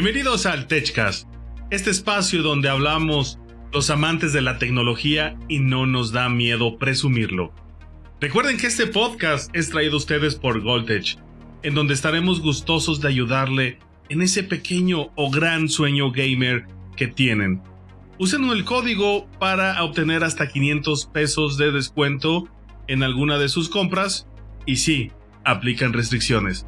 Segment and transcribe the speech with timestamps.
[0.00, 1.26] Bienvenidos al TechCast,
[1.72, 3.40] este espacio donde hablamos
[3.72, 7.52] los amantes de la tecnología y no nos da miedo presumirlo.
[8.20, 11.18] Recuerden que este podcast es traído a ustedes por Goldtech,
[11.64, 17.60] en donde estaremos gustosos de ayudarle en ese pequeño o gran sueño gamer que tienen.
[18.20, 22.48] Usen el código para obtener hasta 500 pesos de descuento
[22.86, 24.28] en alguna de sus compras
[24.64, 25.10] y sí,
[25.44, 26.66] aplican restricciones.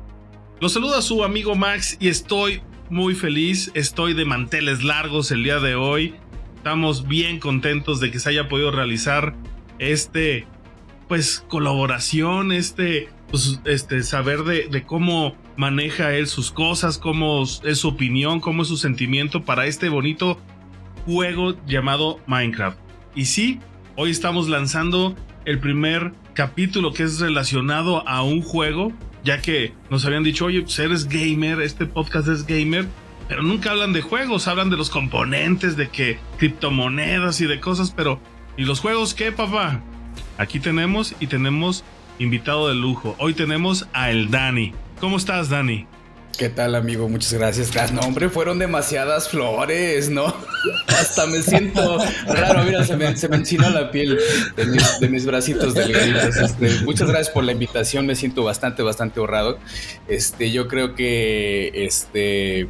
[0.60, 2.60] Los saluda su amigo Max y estoy
[2.90, 6.14] muy feliz, estoy de manteles largos el día de hoy.
[6.56, 9.34] Estamos bien contentos de que se haya podido realizar
[9.78, 10.46] este
[11.08, 17.78] pues colaboración, este pues, este saber de, de cómo maneja él sus cosas, cómo es
[17.78, 20.38] su opinión, cómo es su sentimiento para este bonito
[21.06, 22.78] juego llamado Minecraft.
[23.14, 23.60] Y sí,
[23.96, 28.92] hoy estamos lanzando el primer capítulo que es relacionado a un juego
[29.24, 32.86] ya que nos habían dicho, oye, pues eres gamer, este podcast es gamer,
[33.28, 37.92] pero nunca hablan de juegos, hablan de los componentes, de que criptomonedas y de cosas,
[37.94, 38.20] pero
[38.56, 39.80] ¿y los juegos qué, papá?
[40.38, 41.84] Aquí tenemos y tenemos
[42.18, 43.14] invitado de lujo.
[43.18, 44.72] Hoy tenemos a el Dani.
[45.00, 45.86] ¿Cómo estás, Dani?
[46.38, 47.08] ¿Qué tal, amigo?
[47.08, 47.76] Muchas gracias.
[47.76, 50.34] Ah, no, hombre, fueron demasiadas flores, ¿no?
[50.86, 52.64] Hasta me siento raro.
[52.64, 54.18] Mira, se me, se me enchinó la piel
[54.56, 56.36] de mis, de mis bracitos delgaditos.
[56.36, 58.06] Este, muchas gracias por la invitación.
[58.06, 59.58] Me siento bastante, bastante honrado.
[60.08, 62.68] Este, yo creo que este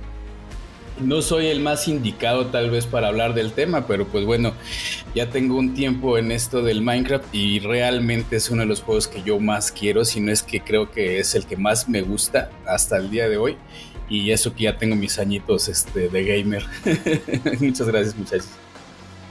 [1.02, 4.54] no soy el más indicado tal vez para hablar del tema, pero pues bueno,
[5.14, 9.08] ya tengo un tiempo en esto del Minecraft y realmente es uno de los juegos
[9.08, 12.02] que yo más quiero, si no es que creo que es el que más me
[12.02, 13.56] gusta hasta el día de hoy.
[14.08, 16.64] Y eso que ya tengo mis añitos este, de gamer.
[17.60, 18.48] Muchas gracias muchachos.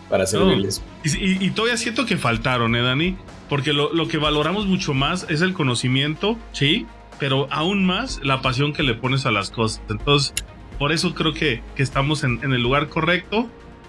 [0.09, 0.81] Para servirles.
[1.03, 3.15] y, todavía siento que faltaron, ¿eh, Dani?
[3.47, 6.87] Porque lo, lo que valoramos mucho más es el conocimiento, sí,
[7.19, 9.81] pero aún más la pasión que le pones a las cosas.
[9.89, 10.33] Entonces,
[10.79, 13.47] por eso creo que, que estamos en, en, el lugar correcto.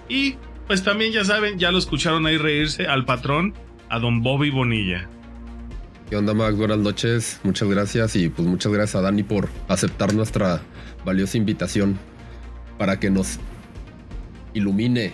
[0.09, 0.35] Y
[0.67, 3.55] pues también ya saben, ya lo escucharon ahí reírse al patrón,
[3.89, 5.09] a don Bobby Bonilla.
[6.11, 6.57] ¿Qué onda, Max?
[6.57, 7.41] Buenas noches.
[7.45, 10.61] Muchas gracias y pues muchas gracias a Dani por aceptar nuestra
[11.05, 11.97] valiosa invitación
[12.79, 13.39] para que nos
[14.55, 15.13] ilumine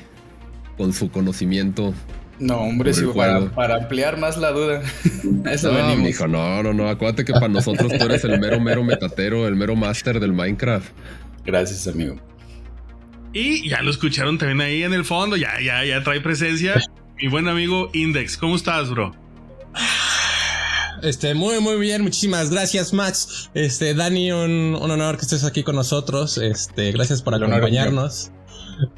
[0.79, 1.93] con su conocimiento.
[2.39, 4.83] No, hombre, sí, para, para, ampliar más la duda.
[5.51, 5.99] Eso no, venimos.
[5.99, 6.89] Mijo, no, no, no.
[6.89, 10.89] Acuérdate que para nosotros tú eres el mero, mero metatero, el mero máster del Minecraft.
[11.47, 12.17] Gracias, amigo.
[13.33, 16.75] Y ya lo escucharon también ahí en el fondo, ya, ya, ya trae presencia.
[17.23, 19.15] Mi buen amigo Index, ¿cómo estás, bro?
[21.03, 23.51] Este, muy, muy bien, muchísimas gracias, Max.
[23.55, 26.37] Este, Dani, un, un honor que estés aquí con nosotros.
[26.39, 28.33] Este, gracias por acompañarnos.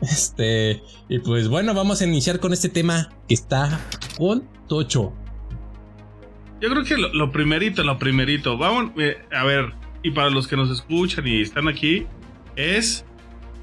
[0.00, 3.81] Este, y pues bueno, vamos a iniciar con este tema que está
[4.16, 5.12] con Tocho.
[6.60, 9.72] Yo creo que lo, lo primerito, lo primerito, vamos, eh, a ver,
[10.03, 12.06] y para los que nos escuchan y están aquí,
[12.58, 13.06] es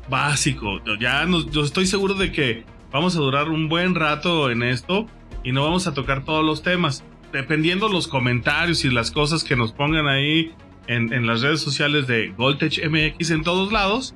[0.09, 0.81] básico.
[0.99, 5.07] Ya nos, yo estoy seguro de que vamos a durar un buen rato en esto
[5.43, 7.03] y no vamos a tocar todos los temas.
[7.31, 10.53] Dependiendo los comentarios y las cosas que nos pongan ahí
[10.87, 14.15] en, las redes sociales de Goldtech MX en todos lados,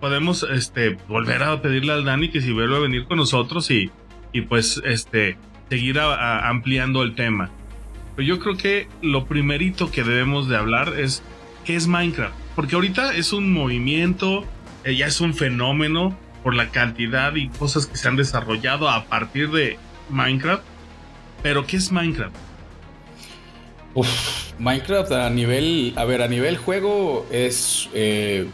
[0.00, 3.90] podemos este, volver a pedirle al Dani que si vuelve a venir con nosotros y,
[4.32, 5.36] y pues este,
[5.68, 7.50] seguir ampliando el tema.
[8.14, 11.24] Pero yo creo que lo primerito que debemos de hablar es
[11.64, 14.44] qué es Minecraft porque ahorita es un movimiento,
[14.84, 19.04] eh, ya es un fenómeno por la cantidad y cosas que se han desarrollado a
[19.04, 19.78] partir de
[20.08, 20.62] Minecraft.
[21.42, 22.34] Pero, ¿qué es Minecraft?
[23.94, 27.88] Uf, Minecraft a nivel, a ver, a nivel juego es...
[27.94, 28.46] Eh,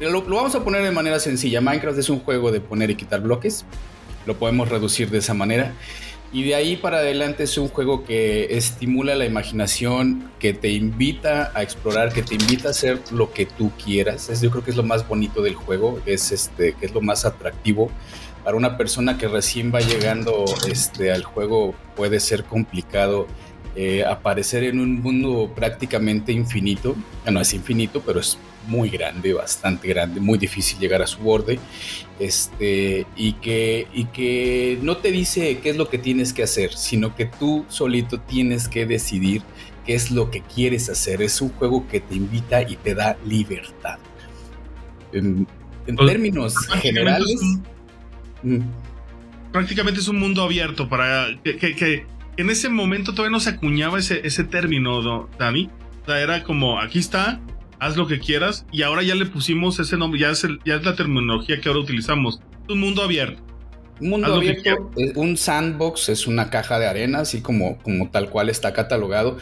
[0.00, 1.60] lo, lo, vamos a poner de manera sencilla.
[1.60, 3.64] Minecraft es un juego de poner y quitar bloques.
[4.26, 5.72] Lo podemos reducir de esa manera.
[6.32, 11.52] Y de ahí para adelante es un juego que estimula la imaginación, que te invita
[11.54, 14.30] a explorar, que te invita a hacer lo que tú quieras.
[14.30, 17.02] Es, yo creo que es lo más bonito del juego, es este, que es lo
[17.02, 17.90] más atractivo.
[18.44, 23.26] Para una persona que recién va llegando este, al juego puede ser complicado
[23.76, 26.96] eh, aparecer en un mundo prácticamente infinito.
[27.30, 31.58] No es infinito, pero es muy grande, bastante grande, muy difícil llegar a su borde,
[32.18, 36.72] este, y, que, y que no te dice qué es lo que tienes que hacer,
[36.72, 39.42] sino que tú solito tienes que decidir
[39.86, 41.22] qué es lo que quieres hacer.
[41.22, 43.98] Es un juego que te invita y te da libertad.
[45.12, 45.46] En,
[45.86, 47.40] en pues, términos generales...
[48.44, 48.58] Mm.
[49.52, 52.06] prácticamente es un mundo abierto para que, que, que,
[52.36, 55.70] en ese momento todavía no se acuñaba ese, ese término, ¿no, Dani?
[56.02, 57.40] O sea, era como, aquí está,
[57.82, 58.64] haz lo que quieras.
[58.70, 61.68] Y ahora ya le pusimos ese nombre, ya es, el, ya es la terminología que
[61.68, 62.40] ahora utilizamos.
[62.68, 63.42] Un mundo abierto.
[64.00, 68.72] Mundo abierto, un sandbox es una caja de arena, así como, como tal cual está
[68.72, 69.36] catalogado.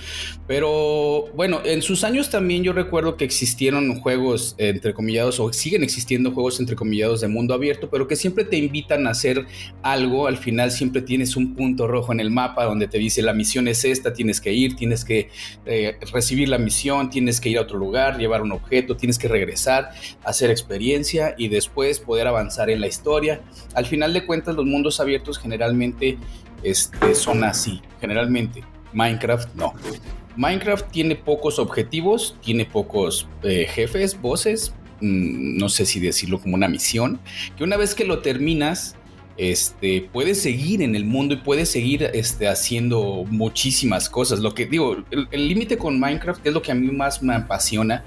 [0.47, 6.33] Pero bueno, en sus años también yo recuerdo que existieron juegos entrecomillados o siguen existiendo
[6.33, 9.47] juegos entrecomillados de mundo abierto, pero que siempre te invitan a hacer
[9.83, 10.27] algo.
[10.27, 13.69] Al final siempre tienes un punto rojo en el mapa donde te dice la misión
[13.69, 15.31] es esta, tienes que ir, tienes que
[15.67, 19.29] eh, recibir la misión, tienes que ir a otro lugar, llevar un objeto, tienes que
[19.29, 19.91] regresar,
[20.25, 23.43] hacer experiencia y después poder avanzar en la historia.
[23.75, 26.19] Al final de cuentas, los mundos abiertos generalmente
[26.63, 27.81] este, son así.
[28.01, 29.75] Generalmente, Minecraft no.
[30.37, 36.55] Minecraft tiene pocos objetivos, tiene pocos eh, jefes, voces, mm, no sé si decirlo como
[36.55, 37.21] una misión,
[37.57, 38.97] que una vez que lo terminas,
[39.37, 44.41] este, puedes seguir en el mundo y puedes seguir este, haciendo muchísimas cosas.
[44.41, 48.05] Lo que digo, el límite con Minecraft, es lo que a mí más me apasiona,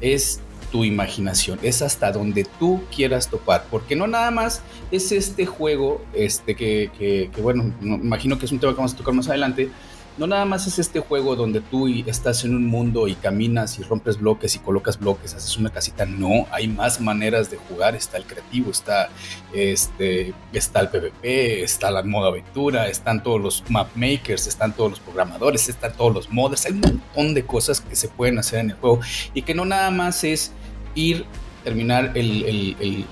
[0.00, 0.40] es
[0.76, 6.04] tu imaginación, es hasta donde tú quieras topar, porque no nada más es este juego,
[6.12, 9.70] este que, bueno, imagino que es un tema que vamos a tocar más adelante,
[10.18, 13.84] no nada más es este juego donde tú estás en un mundo y caminas y
[13.84, 16.06] rompes bloques y colocas bloques, haces una casita.
[16.06, 17.94] No, hay más maneras de jugar.
[17.94, 19.10] Está el creativo, está,
[19.52, 24.92] este, está el PvP, está la modo aventura, están todos los map makers, están todos
[24.92, 26.64] los programadores, están todos los modders.
[26.64, 29.00] Hay un montón de cosas que se pueden hacer en el juego
[29.34, 30.50] y que no nada más es
[30.96, 31.24] ir,
[31.62, 33.06] terminar el,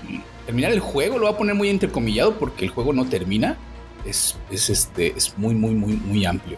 [0.45, 1.17] terminar el juego.
[1.17, 3.57] Lo voy a poner muy entrecomillado porque el juego no termina.
[4.05, 6.57] Es, es, este, es muy, muy, muy, muy amplio.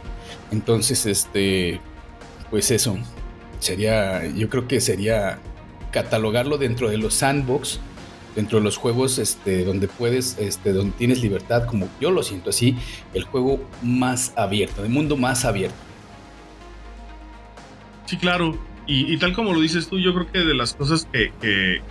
[0.52, 1.80] Entonces, este,
[2.50, 2.98] pues eso,
[3.60, 5.40] sería, yo creo que sería
[5.92, 7.80] catalogarlo dentro de los sandbox,
[8.36, 12.52] dentro de los juegos este, donde puedes, este, donde tienes libertad, como yo lo siento
[12.52, 12.78] así,
[13.14, 15.76] el juego más abierto, el mundo más abierto.
[18.06, 18.58] Sí, claro.
[18.90, 21.82] Y, tal como lo dices tú, yo creo que de las cosas que, que,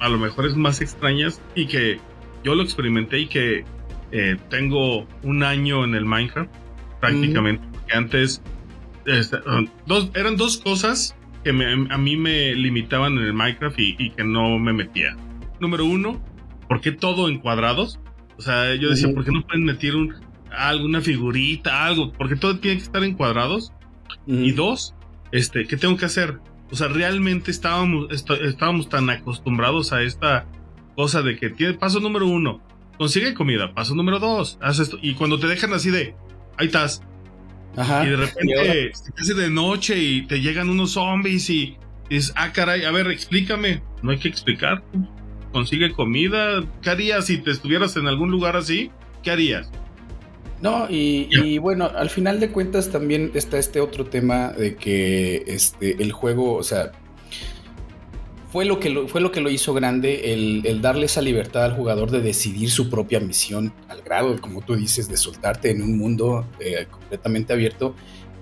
[0.00, 2.00] a lo mejor es más extrañas y que
[2.44, 3.64] yo lo experimenté y que
[4.12, 6.50] eh, tengo un año en el Minecraft,
[7.00, 8.42] prácticamente que antes
[9.86, 11.14] dos, eran dos cosas
[11.44, 15.16] que a mí me limitaban en el Minecraft y, que no me metía.
[15.60, 16.20] Número uno,
[16.68, 18.00] ¿por qué todo en cuadrados?
[18.36, 20.14] O sea, yo decía, ¿por qué no pueden meter un,
[20.50, 22.12] alguna figurita, algo?
[22.12, 23.72] Porque todo tiene que estar en cuadrados.
[24.26, 24.94] Y dos,
[25.32, 26.38] este, ¿qué tengo que hacer?
[26.70, 30.46] O sea, realmente estábamos, estábamos tan acostumbrados a esta
[30.96, 32.60] cosa de que tiene paso número uno,
[32.98, 34.98] consigue comida, paso número dos, haz esto.
[35.00, 36.14] Y cuando te dejan así de,
[36.56, 37.02] ahí estás,
[37.76, 41.76] y de repente se hace de noche y te llegan unos zombies y
[42.08, 43.82] dices, ah, caray, a ver, explícame.
[44.02, 44.82] No hay que explicar.
[45.52, 46.64] Consigue comida.
[46.80, 48.90] ¿Qué harías si te estuvieras en algún lugar así?
[49.22, 49.70] ¿Qué harías?
[50.60, 56.02] No, y, bueno, al final de cuentas también está este otro tema de que este,
[56.02, 56.92] el juego, o sea,
[58.50, 61.76] fue lo que lo, fue lo, que lo hizo grande, el, darle esa libertad al
[61.76, 65.98] jugador de decidir su propia misión, al grado, como tú dices, de soltarte en un
[65.98, 67.94] mundo eh, completamente abierto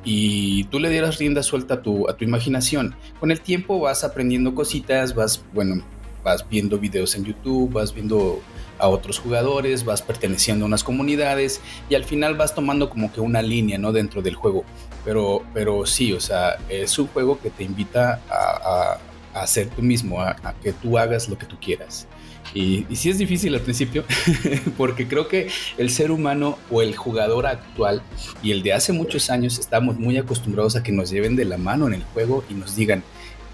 [0.05, 2.94] y tú le dieras rienda suelta a tu, a tu imaginación.
[3.19, 5.82] Con el tiempo vas aprendiendo cositas, vas, bueno,
[6.22, 8.40] vas viendo videos en YouTube, vas viendo
[8.84, 13.20] a otros jugadores, vas perteneciendo a unas comunidades y al final vas tomando como que
[13.20, 13.92] una línea, ¿no?
[13.92, 14.64] Dentro del juego.
[15.04, 18.98] Pero, pero sí, o sea, es un juego que te invita a
[19.34, 22.06] a ser tú mismo, a, que tú hagas lo que tú quieras.
[22.55, 24.05] Y, y sí es difícil al principio,
[24.76, 28.00] porque creo que el ser humano o el jugador actual
[28.43, 31.58] y el de hace muchos años estamos muy acostumbrados a que nos lleven de la
[31.58, 33.03] mano en el juego y nos digan,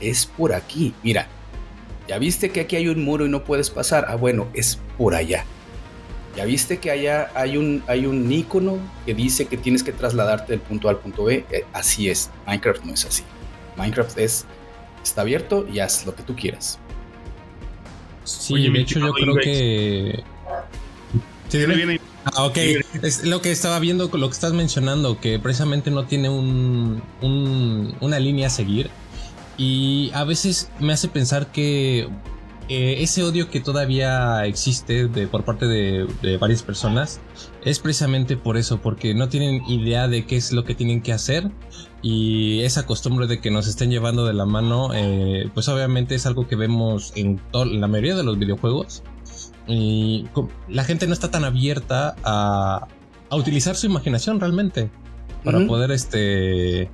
[0.00, 1.28] es por aquí, mira,
[2.10, 5.14] ya viste que aquí hay un muro y no puedes pasar, ah bueno, es por
[5.14, 5.44] allá.
[6.36, 10.50] Ya viste que allá hay un, hay un icono que dice que tienes que trasladarte
[10.50, 13.22] del punto A al punto B, eh, así es, Minecraft no es así.
[13.76, 14.44] Minecraft es
[15.00, 16.80] está abierto y haz lo que tú quieras.
[18.24, 20.24] Sí, de hecho yo creo que...
[22.24, 22.58] Ah, ok.
[23.04, 27.04] Es lo que estaba viendo, lo que estás mencionando, que precisamente no tiene un,
[28.00, 28.90] una línea a seguir.
[29.60, 32.08] Y a veces me hace pensar que
[32.70, 37.20] eh, ese odio que todavía existe de, por parte de, varias personas
[37.62, 41.12] es precisamente por eso, porque no tienen idea de qué es lo que tienen que
[41.12, 41.50] hacer
[42.00, 46.24] y esa costumbre de que nos estén llevando de la mano, eh, pues obviamente es
[46.24, 49.02] algo que vemos en, la mayoría de los videojuegos.
[49.66, 50.24] Y
[50.70, 52.88] la gente no está tan abierta a,
[53.30, 54.90] utilizar su imaginación realmente
[55.44, 56.90] para poder este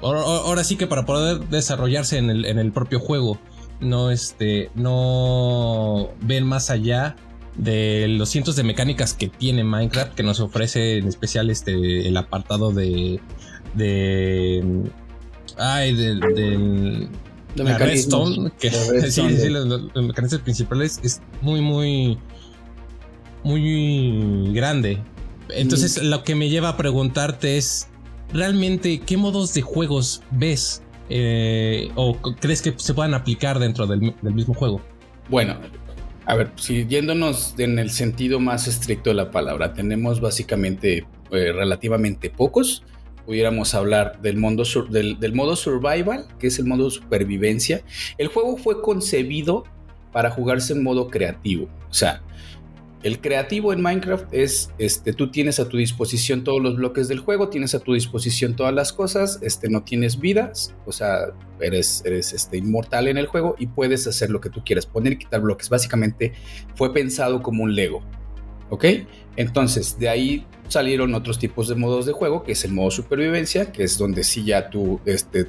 [0.00, 3.38] ahora, sí que para poder desarrollarse en el, en el propio juego
[3.80, 7.16] no, este, no ven más allá
[7.56, 12.16] de los cientos de mecánicas que tiene Minecraft, que nos ofrece en especial este, el
[12.16, 13.20] apartado de,
[13.74, 14.64] de,
[15.56, 17.08] ay, del, de
[17.56, 18.70] Redstone, que
[19.10, 22.18] sí, sí, los, mecanismos principales es muy, muy,
[23.42, 25.02] muy grande.
[25.50, 27.88] Entonces, lo que me lleva a preguntarte es,
[28.32, 34.14] ¿realmente qué modos de juegos ves eh, o crees que se puedan aplicar dentro del,
[34.22, 34.80] mismo juego?
[35.28, 35.56] Bueno,
[36.26, 41.52] a ver, si yéndonos en el sentido más estricto de la palabra, tenemos básicamente eh,
[41.52, 42.82] relativamente pocos.
[43.26, 44.40] Pudiéramos hablar del,
[45.20, 47.82] del modo survival, que es el modo supervivencia.
[48.16, 49.64] El juego fue concebido
[50.12, 51.68] para jugarse en modo creativo.
[51.90, 52.22] O sea,
[53.02, 57.20] el creativo en Minecraft es, este, tú tienes a tu disposición todos los bloques del
[57.20, 61.26] juego, tienes a tu disposición todas las cosas, este, no tienes vidas, o sea,
[61.60, 65.12] eres, eres este, inmortal en el juego y puedes hacer lo que tú quieras, poner
[65.12, 65.68] y quitar bloques.
[65.68, 66.32] Básicamente
[66.74, 68.02] fue pensado como un Lego,
[68.70, 68.84] ¿ok?
[69.36, 73.72] Entonces, de ahí salieron otros tipos de modos de juego, que es el modo supervivencia,
[73.72, 75.44] que es donde sí ya tú este,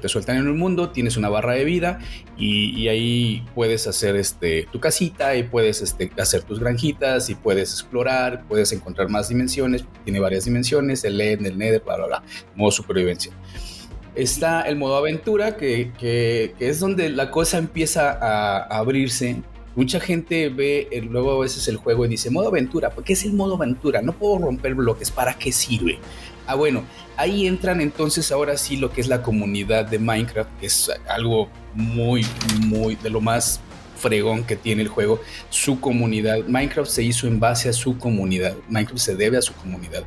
[0.00, 2.00] te sueltan en el mundo, tienes una barra de vida
[2.36, 7.72] y, ahí puedes hacer este, tu casita y puedes este, hacer tus granjitas y puedes
[7.72, 12.22] explorar, puedes encontrar más dimensiones, tiene varias dimensiones, el LED, el Nether, bla, bla, bla,
[12.54, 13.32] modo supervivencia.
[14.14, 19.42] Está el modo aventura, que, que es donde la cosa empieza a abrirse
[19.76, 23.14] Mucha gente ve el, luego a veces el juego y dice, modo aventura, ¿por qué
[23.14, 24.02] es el modo aventura?
[24.02, 25.98] No puedo romper bloques, ¿para qué sirve?
[26.46, 26.84] Ah, bueno,
[27.16, 31.48] ahí entran entonces ahora sí lo que es la comunidad de Minecraft, que es algo
[31.74, 32.24] muy,
[32.60, 33.60] muy de lo más
[33.96, 36.44] fregón que tiene el juego, su comunidad.
[36.46, 40.04] Minecraft se hizo en base a su comunidad, Minecraft se debe a su comunidad.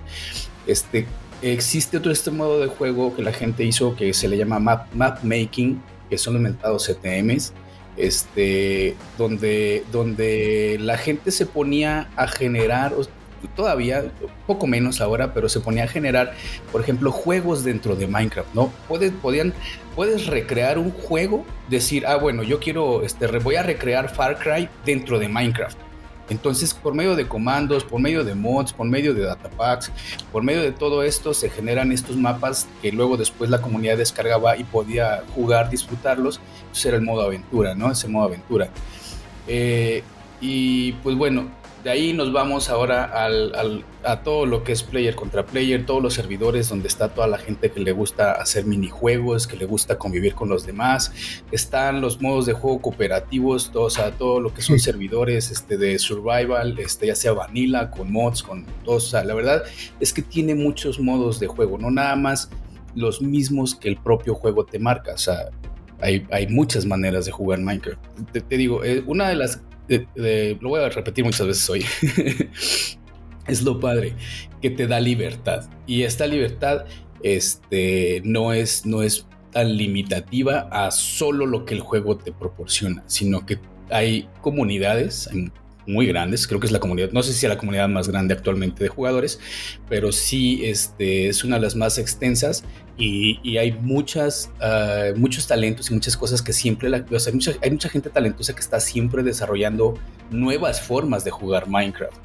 [0.66, 1.08] Este,
[1.42, 4.94] existe otro este modo de juego que la gente hizo que se le llama map,
[4.94, 7.52] map making, que son inventados CTMs
[7.98, 12.94] este, donde, donde la gente se ponía a generar,
[13.56, 14.06] todavía,
[14.46, 16.34] poco menos ahora, pero se ponía a generar,
[16.72, 18.72] por ejemplo, juegos dentro de Minecraft, ¿no?
[18.88, 19.54] Puedes, podían,
[19.96, 24.70] puedes recrear un juego, decir, ah, bueno, yo quiero, este, voy a recrear Far Cry
[24.86, 25.87] dentro de Minecraft.
[26.30, 29.92] Entonces, por medio de comandos, por medio de mods, por medio de datapacks,
[30.32, 34.58] por medio de todo esto se generan estos mapas que luego después la comunidad descargaba
[34.58, 36.40] y podía jugar, disfrutarlos.
[36.72, 37.92] Ese era el modo aventura, ¿no?
[37.92, 38.70] Ese modo aventura.
[39.48, 40.04] Eh,
[40.40, 41.48] y pues bueno,
[41.84, 46.02] de ahí nos vamos ahora al, a todo lo que es player contra player, todos
[46.02, 49.98] los servidores donde está toda la gente que le gusta hacer minijuegos, que le gusta
[49.98, 51.12] convivir con los demás.
[51.52, 55.78] Están los modos de juego cooperativos, todo, o sea, todo lo que son servidores este,
[55.78, 58.96] de survival, este, ya sea vanilla, con mods, con todo.
[58.96, 59.64] O sea, la verdad
[60.00, 62.50] es que tiene muchos modos de juego, no nada más
[62.96, 65.14] los mismos que el propio juego te marca.
[65.14, 65.50] O sea,
[66.02, 68.00] hay, hay, muchas maneras de jugar Minecraft.
[68.32, 71.86] Te, te digo, eh, una de las lo voy a repetir muchas veces hoy,
[73.48, 74.14] es lo padre,
[74.62, 75.70] que te da libertad.
[75.86, 76.86] Y esta libertad
[77.24, 83.04] este, no, es, no es tan limitativa a solo lo que el juego te proporciona,
[83.08, 85.30] sino que hay comunidades,
[85.88, 88.34] muy grandes, creo que es la comunidad, no sé si es la comunidad más grande
[88.34, 89.40] actualmente de jugadores,
[89.90, 92.64] pero sí este, es una de las más extensas
[92.98, 97.72] y, hay muchas, ah, muchos talentos y muchas cosas que siempre, la, hay, mucha, hay
[97.72, 99.94] mucha gente talentosa que está siempre desarrollando
[100.30, 102.18] nuevas formas de jugar Minecraft.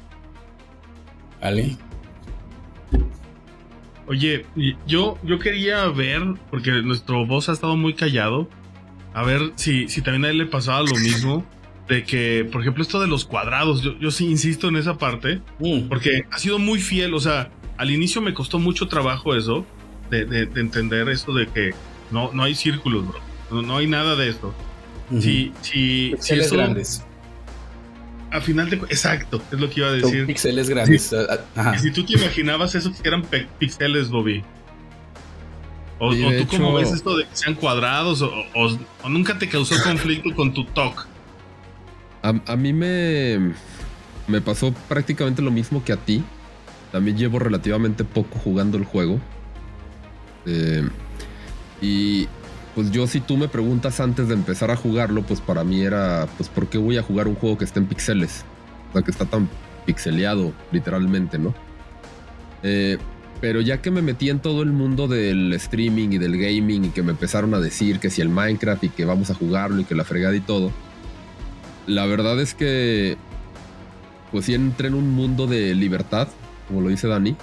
[1.41, 1.77] ¿Vale?
[4.07, 4.45] Oye,
[4.85, 8.49] yo, yo quería ver, porque nuestro voz ha estado muy callado,
[9.13, 11.45] a ver si, si también a él le pasaba lo mismo
[11.87, 15.89] de que, por ejemplo, esto de los cuadrados, yo, sí insisto en esa parte, mm.
[15.89, 19.65] porque ha sido muy fiel, o sea, al inicio me costó mucho trabajo eso,
[20.09, 21.71] de, entender esto de que
[22.11, 24.53] no, no hay círculos, bro, no, hay nada de esto.
[25.19, 27.03] Si, si, si eso, grandes.
[28.31, 30.19] A final de exacto, es lo que iba a decir.
[30.19, 31.13] Son pixeles grandes.
[31.55, 33.23] Ah, si tú te imaginabas eso que eran
[33.59, 34.43] pixeles, Bobby.
[35.99, 40.33] O, tú cómo ves esto de que sean cuadrados o, o, nunca te causó conflicto
[40.35, 41.07] con tu talk.
[42.23, 43.53] A, mí me,
[44.27, 46.23] me pasó prácticamente lo mismo que a ti.
[46.91, 49.19] También llevo relativamente poco jugando el juego.
[50.45, 50.87] Eh,
[51.81, 52.27] y
[52.75, 56.27] pues yo si tú me preguntas antes de empezar a jugarlo, pues para mí era,
[56.37, 58.45] pues ¿por qué voy a jugar un juego que está en pixeles?
[58.89, 59.49] O sea, que está tan
[59.85, 61.53] pixeleado, literalmente, ¿no?
[62.63, 62.97] Eh,
[63.41, 66.89] pero ya que me metí en todo el mundo del streaming y del gaming y
[66.89, 69.83] que me empezaron a decir que si el Minecraft y que vamos a jugarlo y
[69.83, 70.71] que la fregada y todo,
[71.87, 73.17] la verdad es que,
[74.31, 76.27] pues sí entré en un mundo de libertad,
[76.67, 77.35] como lo dice Dani,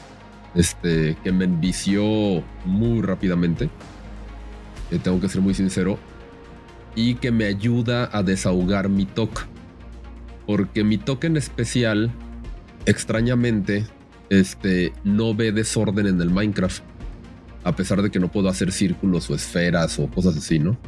[0.54, 3.70] este, que me envició muy rápidamente.
[4.90, 5.98] Eh, tengo que ser muy sincero.
[6.96, 9.46] Y que me ayuda a desahogar mi TOC.
[10.46, 12.10] Porque mi TOC en especial,
[12.86, 13.86] extrañamente,
[14.28, 16.82] este, no ve desorden en el Minecraft.
[17.62, 20.78] A pesar de que no puedo hacer círculos o esferas o cosas así, ¿no?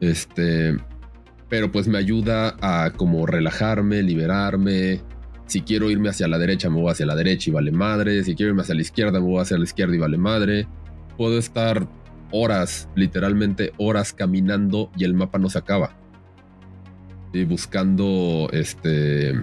[0.00, 0.76] Este
[1.48, 5.02] pero pues me ayuda a como relajarme, liberarme,
[5.46, 8.24] si quiero irme hacia la derecha, me voy hacia la derecha y vale madre.
[8.24, 10.66] Si quiero irme hacia la izquierda, me voy hacia la izquierda y vale madre.
[11.16, 11.88] Puedo estar
[12.32, 15.96] horas, literalmente horas caminando y el mapa no se acaba.
[17.32, 19.34] Y buscando, este,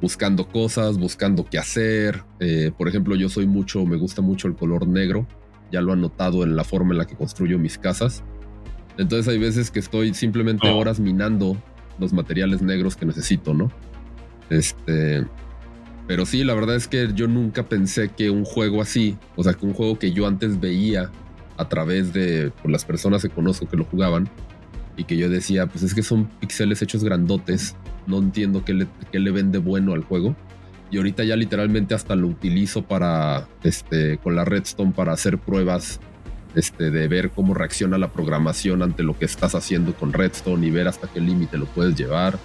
[0.00, 2.22] buscando cosas, buscando qué hacer.
[2.38, 5.26] Eh, por ejemplo, yo soy mucho, me gusta mucho el color negro.
[5.72, 8.22] Ya lo han notado en la forma en la que construyo mis casas.
[8.98, 10.76] Entonces hay veces que estoy simplemente oh.
[10.76, 11.56] horas minando
[11.98, 13.70] los materiales negros que necesito, ¿no?
[14.50, 15.26] Este.
[16.06, 19.54] Pero sí, la verdad es que yo nunca pensé que un juego así, o sea,
[19.54, 21.10] que un juego que yo antes veía
[21.56, 24.28] a través de por las personas que conozco que lo jugaban
[24.96, 27.74] y que yo decía, pues es que son píxeles hechos grandotes,
[28.06, 30.36] no entiendo qué le, qué le vende bueno al juego.
[30.90, 36.00] Y ahorita ya literalmente hasta lo utilizo para, este, con la Redstone para hacer pruebas
[36.56, 40.70] este, de ver cómo reacciona la programación ante lo que estás haciendo con Redstone y
[40.70, 42.38] ver hasta qué límite lo puedes llevar.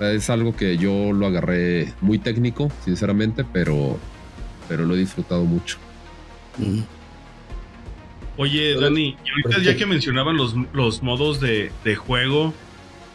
[0.00, 3.98] Es algo que yo lo agarré muy técnico, sinceramente, pero,
[4.68, 5.78] pero lo he disfrutado mucho.
[8.36, 12.52] Oye, Dani, y ahorita ya que mencionaban los, los modos de, de, juego,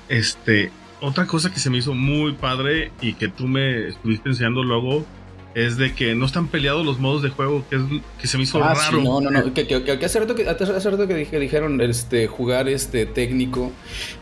[0.10, 4.63] este, otra cosa que se me hizo muy padre y que tú me estuviste enseñando
[4.63, 5.05] luego
[5.53, 7.81] es de que no están peleados los modos de juego, que, es,
[8.20, 9.01] que se me hizo ah, raro.
[9.01, 12.27] no, no, no, que, que, que hace rato que, hace rato que dije, dijeron este,
[12.27, 13.72] jugar este técnico,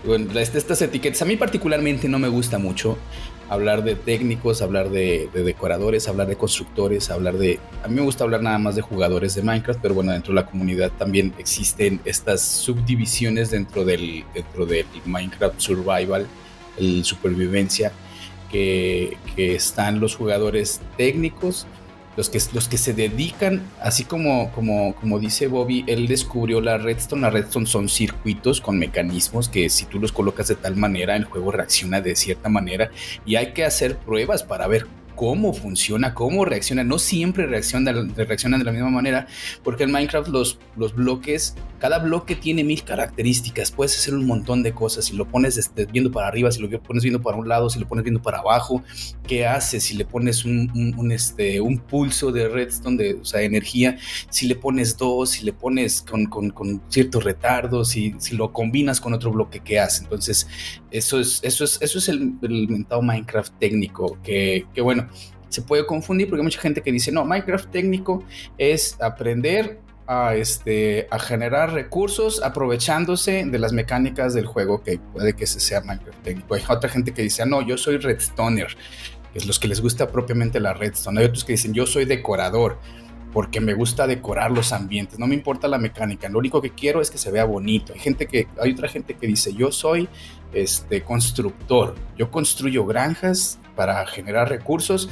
[0.05, 2.97] bueno, este, estas etiquetas, a mí particularmente no me gusta mucho
[3.49, 7.59] hablar de técnicos, hablar de, decoradores, hablar de constructores, hablar de...
[7.83, 10.41] A mí me gusta hablar nada más de jugadores de Minecraft, pero bueno, dentro de
[10.41, 16.27] la comunidad también existen estas subdivisiones dentro del, dentro del Minecraft Survival,
[16.77, 17.91] el supervivencia
[18.51, 21.65] que, están los jugadores técnicos,
[22.17, 26.77] los que, los que se dedican, así como, como, como dice Bobby, él descubrió la
[26.77, 27.21] redstone.
[27.21, 31.23] La redstone son circuitos con mecanismos que si tú los colocas de tal manera, el
[31.23, 32.91] juego reacciona de cierta manera
[33.25, 34.87] y hay que hacer pruebas para ver
[35.19, 36.85] cómo funciona, cómo reacciona.
[36.85, 39.27] No siempre reaccionan, reaccionan de la misma manera,
[39.65, 43.69] porque en Minecraft los, los bloques, cada bloque tiene mil características.
[43.69, 45.03] Puedes hacer un montón de cosas.
[45.03, 47.81] Si lo pones este, viendo para arriba, si lo pones viendo para un lado, si
[47.81, 48.81] lo pones viendo para abajo,
[49.27, 49.81] ¿qué hace?
[49.81, 53.97] Si le pones un, este, un pulso de redstone, de, o sea, energía,
[54.29, 59.01] si le pones dos, si le pones con, con, ciertos retardos, si, si lo combinas
[59.01, 60.03] con otro bloque, ¿qué hace?
[60.03, 60.47] Entonces,
[60.91, 65.08] eso es, eso es, eso es el, el Minecraft técnico, que, que bueno,
[65.49, 68.23] se puede confundir porque hay mucha gente que dice, no, Minecraft técnico
[68.57, 75.33] es aprender a, este, a generar recursos aprovechándose de las mecánicas del juego, que puede
[75.33, 76.55] que ese sea Minecraft técnico.
[76.55, 78.75] Hay otra gente que dice, no, yo soy redstoner,
[79.31, 81.19] que es los que les gusta propiamente la redstone.
[81.19, 82.77] Hay otros que dicen, yo soy decorador
[83.31, 86.99] porque me gusta decorar los ambientes, no me importa la mecánica, lo único que quiero
[86.99, 87.93] es que se vea bonito.
[87.93, 90.09] Hay gente que hay otra gente que dice, "Yo soy
[90.51, 95.09] este constructor, yo construyo granjas para generar recursos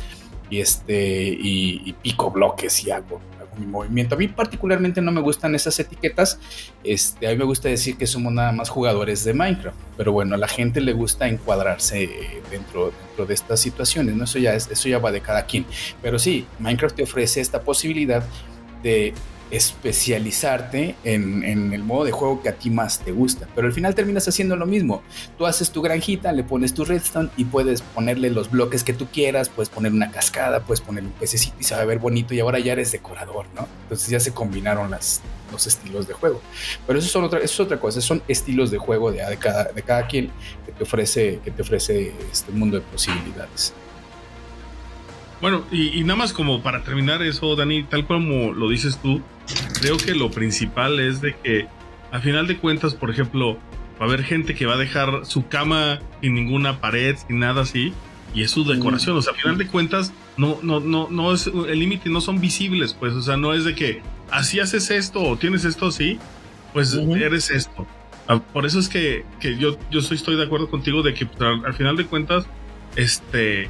[0.50, 3.22] y este y, pico bloques y hago,
[3.58, 4.16] mi movimiento.
[4.16, 6.38] A mí particularmente no me gustan esas etiquetas.
[6.84, 10.36] Este, a mí me gusta decir que somos nada más jugadores de Minecraft, pero bueno,
[10.36, 12.10] a la gente le gusta encuadrarse
[12.52, 14.26] dentro, dentro de estas situaciones, ¿no?
[14.26, 15.66] Eso ya es, eso ya va de cada quien.
[16.02, 18.22] Pero sí, Minecraft te ofrece esta posibilidad
[18.84, 19.14] de
[19.52, 23.48] especializarte en, el modo de juego que a ti más te gusta.
[23.56, 25.02] Pero al final terminas haciendo lo mismo.
[25.38, 29.08] Tú haces tu granjita, le pones tu redstone y puedes ponerle los bloques que tú
[29.08, 32.34] quieras, puedes poner una cascada, puedes poner un pececito y se va a ver bonito
[32.34, 33.68] y ahora ya eres decorador, ¿no?
[33.84, 36.42] Entonces ya se combinaron las, los estilos de juego.
[36.86, 39.66] Pero eso, son otra, eso es otra cosa, son estilos de juego de, de, cada,
[39.66, 40.30] de cada quien
[40.66, 43.74] que te ofrece, que te ofrece este mundo de posibilidades.
[45.42, 49.22] Bueno, y, nada más como para terminar eso, Dani, tal como lo dices tú,
[49.80, 51.68] creo que lo principal es de que
[52.12, 53.58] a final de cuentas, por ejemplo,
[54.02, 57.62] va a haber gente que va a dejar su cama sin ninguna pared, sin nada
[57.62, 57.94] así,
[58.34, 59.18] y es su decoración.
[59.18, 62.42] O sea, a final de cuentas, no, no, no, no es el límite, no son
[62.42, 66.18] visibles, pues, o sea, no es de que así haces esto o tienes esto así,
[66.74, 67.86] pues eres esto.
[68.28, 69.24] Ah, por eso es que,
[69.60, 72.46] yo, yo estoy de acuerdo contigo de que pues, al final de cuentas,
[72.96, 73.70] este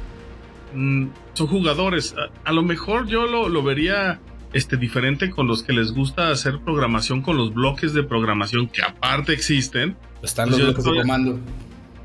[0.74, 2.14] Mm, son jugadores.
[2.44, 4.20] A, lo mejor yo lo, vería
[4.52, 8.82] este, diferente con los que les gusta hacer programación con los bloques de programación que
[8.82, 9.96] aparte existen.
[10.22, 11.38] Están los bloques de comando.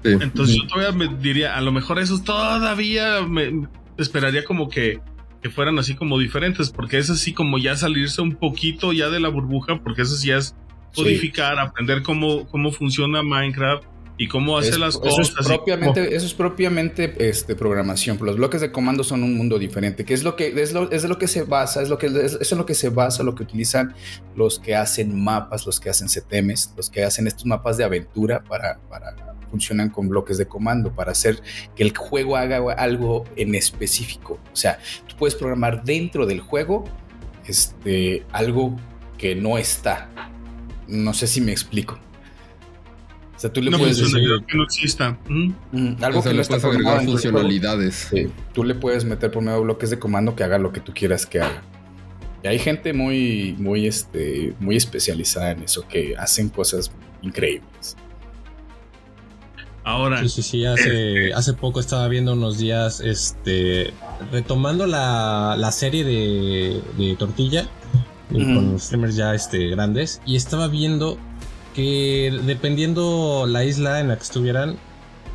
[0.04, 5.00] Entonces yo todavía me diría, a lo mejor esos todavía me esperaría como que,
[5.42, 9.22] que fueran así como diferentes, porque es así como ya salirse un poquito ya de
[9.22, 10.56] la burbuja, porque eso sí es
[10.94, 13.86] codificar, aprender cómo, cómo funciona Minecraft
[14.18, 15.30] y cómo hace las cosas.
[15.30, 18.18] Eso es propiamente, eso es propiamente este, programación.
[18.22, 21.04] Los bloques de comando son un mundo diferente, que es lo que es lo, es
[21.04, 23.36] lo que se basa, es lo que es, eso es lo que se basa, lo
[23.36, 23.96] que utilizan
[24.36, 28.44] los que hacen mapas, los que hacen CTMs, los que hacen estos mapas de aventura
[28.44, 29.16] para, para
[29.54, 31.40] funcionan con bloques de comando para hacer
[31.76, 34.40] que el juego haga algo en específico.
[34.52, 36.86] O sea, tú puedes programar dentro del juego
[37.46, 38.76] este, algo
[39.16, 40.10] que no está.
[40.88, 42.00] No sé si me explico.
[43.44, 45.18] Sea, tú le puedes decir que no exista.
[46.02, 48.08] algo que no está agregar funcionalidades.
[48.54, 50.94] tú le puedes meter por medio de bloques de comando que haga lo que tú
[50.94, 51.62] quieras que haga.
[52.42, 56.90] Y hay gente muy, muy, este, muy especializada en eso que hacen cosas
[57.22, 57.98] increíbles.
[59.84, 60.22] Ahora.
[60.22, 60.66] Sí, sí, sí.
[60.66, 63.92] Hace, eh, hace poco estaba viendo unos días, este,
[64.32, 67.68] retomando la, la serie de, de Tortilla,
[68.32, 71.20] con streamers ya este, grandes, y estaba viendo
[71.74, 74.78] que dependiendo la isla en la que estuvieran,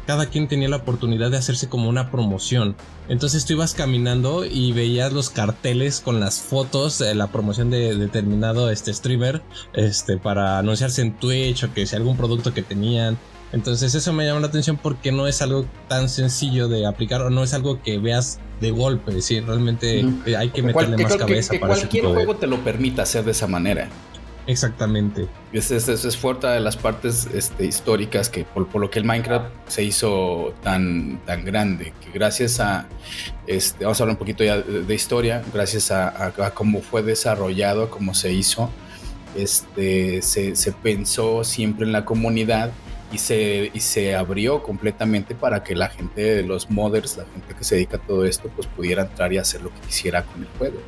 [0.09, 2.77] cada quien tenía la oportunidad de hacerse como una promoción.
[3.11, 8.71] Entonces tú ibas caminando y veías los carteles con las fotos la promoción de determinado
[8.71, 9.43] este streamer,
[9.75, 13.19] este, para anunciarse en Twitch o que si algún producto que tenían.
[13.53, 17.29] Entonces eso me llama la atención porque no es algo tan sencillo de aplicar o
[17.29, 19.13] no es algo que veas de golpe.
[19.13, 20.07] Decir, realmente
[20.39, 23.47] hay que meterle más cabeza que, para cualquier juego te lo permita hacer de esa
[23.47, 23.89] manera.
[24.49, 25.29] Exactamente.
[25.53, 29.47] Esa es, es, fuerte de las partes este, históricas que por, lo que el Minecraft
[29.67, 32.89] se hizo tan, tan grande, que gracias a,
[33.47, 38.15] este, vamos a hablar un poquito ya de, historia, gracias a, cómo fue desarrollado, cómo
[38.15, 38.71] se hizo,
[39.37, 42.73] este, se, se pensó siempre en la comunidad
[43.13, 47.65] y se, y se abrió completamente para que la gente los modders, la gente que
[47.65, 50.49] se dedica a todo esto, pues pudiera entrar y hacer lo que quisiera con el
[50.57, 50.79] juego.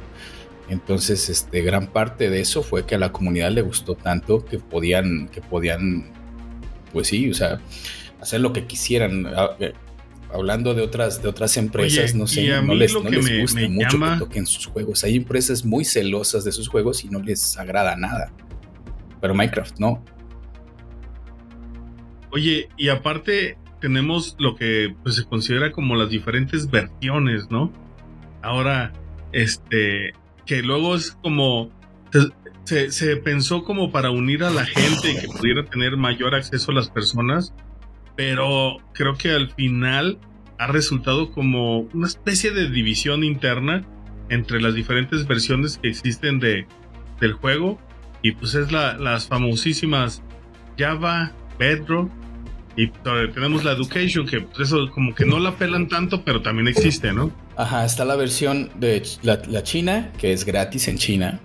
[0.70, 4.58] Entonces, este, gran parte de eso fue que a la comunidad le gustó tanto que
[4.58, 6.06] podían, que podían,
[6.92, 7.60] pues sí, o sea,
[8.20, 9.26] hacer lo que quisieran.
[9.26, 9.72] Ah, eh,
[10.32, 14.18] hablando de otras, de otras empresas, no sé, no les, no les gusta mucho que
[14.20, 15.02] toquen sus juegos.
[15.02, 18.32] Hay empresas muy celosas de sus juegos y no les agrada nada.
[19.20, 20.04] Pero Minecraft no.
[22.30, 27.72] Oye, y aparte tenemos lo que pues, se considera como las diferentes versiones, ¿no?
[28.40, 28.92] Ahora,
[29.32, 30.12] este,
[30.50, 31.70] que luego es como,
[32.64, 36.74] se, pensó como para unir a la gente y que pudiera tener mayor acceso a
[36.74, 37.54] las personas,
[38.16, 40.18] pero creo que al final
[40.58, 43.86] ha resultado como una especie de división interna
[44.28, 46.66] entre las diferentes versiones que existen de,
[47.20, 47.78] del juego
[48.20, 50.20] y pues es la, las famosísimas
[50.76, 52.10] Java, Bedrock
[52.74, 56.66] y tenemos la Education, que pues, eso como que no la pelan tanto, pero también
[56.66, 57.30] existe, ¿no?
[57.60, 61.40] Ajá, está la versión de la, China, que es gratis en China,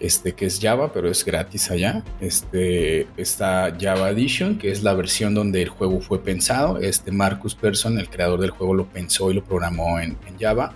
[0.00, 2.02] este, que es Java, pero es gratis allá.
[2.22, 6.78] Este, está Java Edition, que es la versión donde el juego fue pensado.
[6.78, 10.72] Este Marcus Persson, el creador del juego, lo pensó y lo programó en, en Java.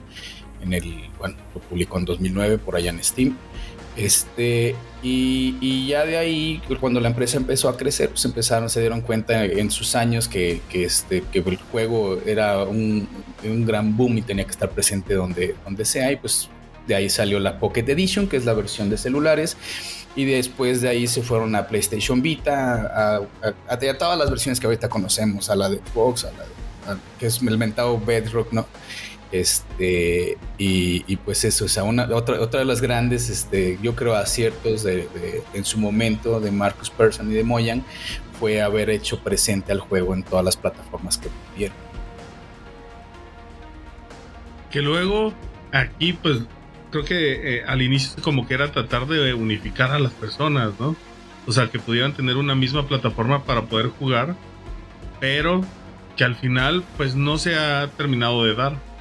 [0.61, 3.35] En el, bueno, lo publicó en 2009 por allá en Steam.
[3.97, 9.01] Este, y, ya de ahí, cuando la empresa empezó a crecer, pues empezaron, se dieron
[9.01, 13.09] cuenta en sus años que, este, que el juego era un,
[13.43, 16.11] gran boom y tenía que estar presente donde, donde sea.
[16.13, 16.49] Y pues
[16.87, 19.57] de ahí salió la Pocket Edition, que es la versión de celulares.
[20.15, 24.89] Y después de ahí se fueron a PlayStation Vita, a, todas las versiones que ahorita
[24.89, 28.67] conocemos, a la de Xbox, a la que es el mentado Bedrock, ¿no?
[29.33, 35.65] Este, y, pues eso, o sea, otra, de las grandes, este, yo creo, aciertos en
[35.65, 37.83] su momento de Marcus Persson y de Moyan
[38.39, 41.77] fue haber hecho presente al juego en todas las plataformas que tuvieron.
[44.71, 45.33] Que luego
[45.73, 46.41] aquí, pues
[46.91, 50.95] creo que eh, al inicio como que era tratar de unificar a las personas, ¿no?
[51.47, 54.37] O sea, que pudieran tener una misma plataforma para poder jugar,
[55.19, 55.63] pero
[56.17, 58.92] que al final pues no se ha terminado de dar.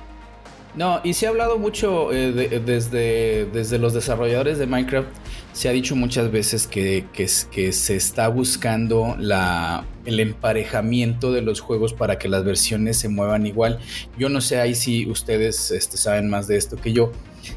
[0.74, 5.10] No, y se ha hablado mucho eh, desde, desde los desarrolladores de Minecraft,
[5.52, 7.28] se ha dicho muchas veces que, que,
[7.74, 13.46] se está buscando la, el emparejamiento de los juegos para que las versiones se muevan
[13.46, 13.80] igual.
[14.18, 17.12] Yo no sé ahí si ustedes este, saben más de esto que yo,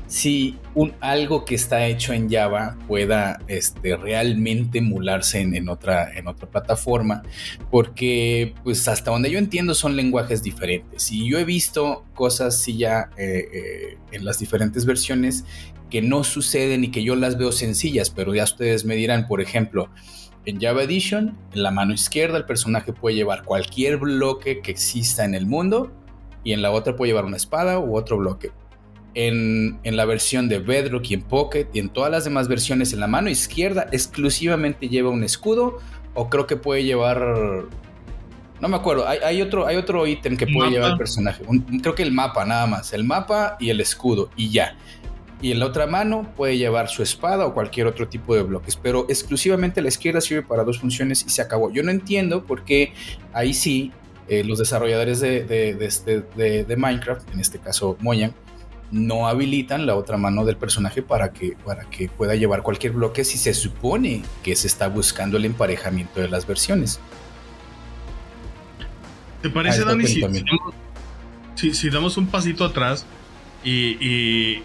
[0.07, 6.11] si un, algo que está hecho en Java pueda este, realmente emularse en, otra,
[6.51, 7.23] plataforma,
[7.70, 11.11] porque pues hasta donde yo entiendo son lenguajes diferentes.
[11.11, 15.44] Y yo he visto cosas sí ya eh, eh, en las diferentes versiones
[15.90, 19.40] que no suceden y que yo las veo sencillas, pero ya ustedes me dirán, por
[19.40, 19.90] ejemplo,
[20.47, 25.25] en Java Edition, en la mano izquierda el personaje puede llevar cualquier bloque que exista
[25.25, 25.92] en el mundo
[26.42, 28.53] y en la otra puede llevar una espada u otro bloque
[29.14, 33.00] en, la versión de Bedrock y en Pocket y en todas las demás versiones en
[33.00, 35.79] la mano izquierda exclusivamente lleva un escudo
[36.14, 37.64] o creo que puede llevar
[38.61, 39.07] No me acuerdo.
[39.07, 41.44] Hay, otro, hay otro ítem que puede llevar el personaje.
[41.83, 42.92] creo que el mapa nada más.
[42.92, 44.77] El mapa y el escudo y ya.
[45.42, 48.77] Y en la otra mano puede llevar su espada o cualquier otro tipo de bloques.
[48.77, 51.70] Pero exclusivamente la izquierda sirve para dos funciones y se acabó.
[51.70, 52.94] Yo no entiendo por qué
[53.33, 53.92] ahí sí
[54.27, 58.33] eh, los desarrolladores de, este, de, Minecraft, en este caso Mojang,
[58.94, 63.24] no habilitan la otra mano del personaje para que, para que pueda llevar cualquier bloque
[63.24, 67.00] si se supone que se está buscando el emparejamiento de las versiones.
[69.42, 73.04] ¿Te parece, Dani, si, damos un pasito atrás
[73.64, 74.62] y,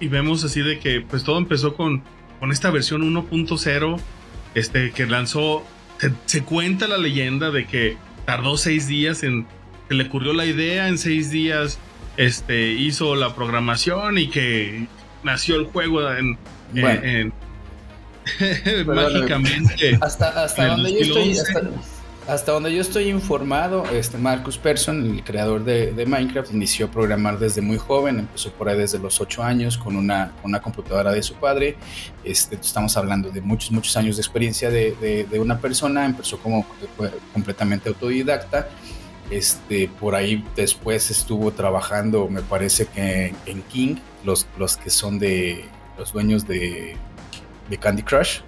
[0.00, 2.02] vemos así de que pues todo empezó con,
[2.38, 3.98] con esta versión 1.0
[4.54, 5.64] este, que lanzó,
[6.26, 9.46] se, cuenta la leyenda de que tardó seis días en,
[9.88, 11.78] que le ocurrió la idea en seis días,
[12.16, 14.86] este, hizo la programación y que
[15.22, 16.38] nació el juego en,
[18.86, 19.98] mágicamente.
[20.00, 21.36] Hasta, hasta donde yo estoy,
[22.28, 27.38] hasta donde yo estoy informado, este Marcus Persson, el creador de, Minecraft, inició a programar
[27.38, 31.22] desde muy joven, empezó por ahí desde los 8 años con una, una computadora de
[31.22, 31.76] su padre.
[32.22, 36.64] Este, estamos hablando de muchos, muchos años de experiencia de, de, una persona, empezó como
[37.32, 38.68] completamente autodidacta.
[39.32, 45.18] Este, por ahí después estuvo trabajando, me parece que en King, los, los que son
[45.18, 45.64] de
[45.96, 46.96] los dueños de,
[47.80, 48.40] Candy Crush.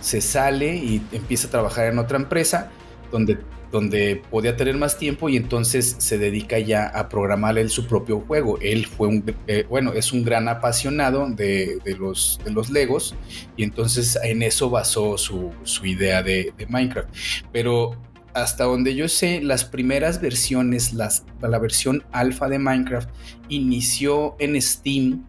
[0.00, 2.70] Se sale y empieza a trabajar en otra empresa
[3.10, 3.38] donde,
[3.72, 8.20] donde podía tener más tiempo y entonces se dedica ya a programar él su propio
[8.20, 8.58] juego.
[8.60, 13.16] Él fue un, eh, bueno, es un gran apasionado de, los, de los Legos
[13.56, 17.08] y entonces en eso basó su, idea de, de Minecraft.
[17.50, 17.96] Pero
[18.34, 23.08] hasta donde yo sé, las primeras versiones, la versión alfa de Minecraft
[23.48, 25.24] inició en Steam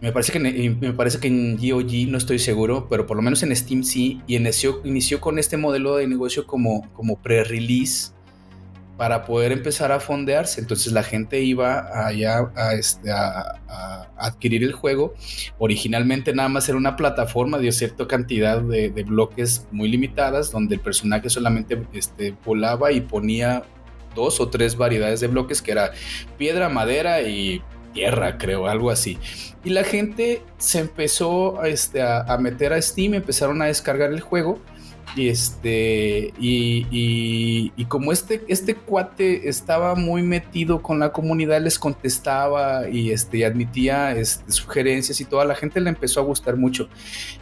[0.00, 3.42] me parece, que, me parece que en GOG no estoy seguro, pero por lo menos
[3.42, 4.20] en Steam sí.
[4.28, 8.12] Y inició, inició con este modelo de negocio como, como pre-release
[8.98, 10.60] para poder empezar a fondearse.
[10.60, 13.54] Entonces la gente iba allá a, este, a,
[14.18, 15.14] adquirir el juego.
[15.58, 20.80] Originalmente nada más era una plataforma de cierta cantidad de, bloques muy limitadas, donde el
[20.80, 23.62] personaje solamente este, volaba y ponía
[24.16, 25.92] dos o tres variedades de bloques, que era
[26.36, 29.16] piedra, madera y tierra, creo, algo así.
[29.62, 34.58] Y la gente se empezó este, a, meter a Steam, empezaron a descargar el juego.
[35.16, 42.88] Y este, y, como este, este cuate estaba muy metido con la comunidad, les contestaba
[42.88, 46.88] y este, admitía este, sugerencias y toda la gente le empezó a gustar mucho.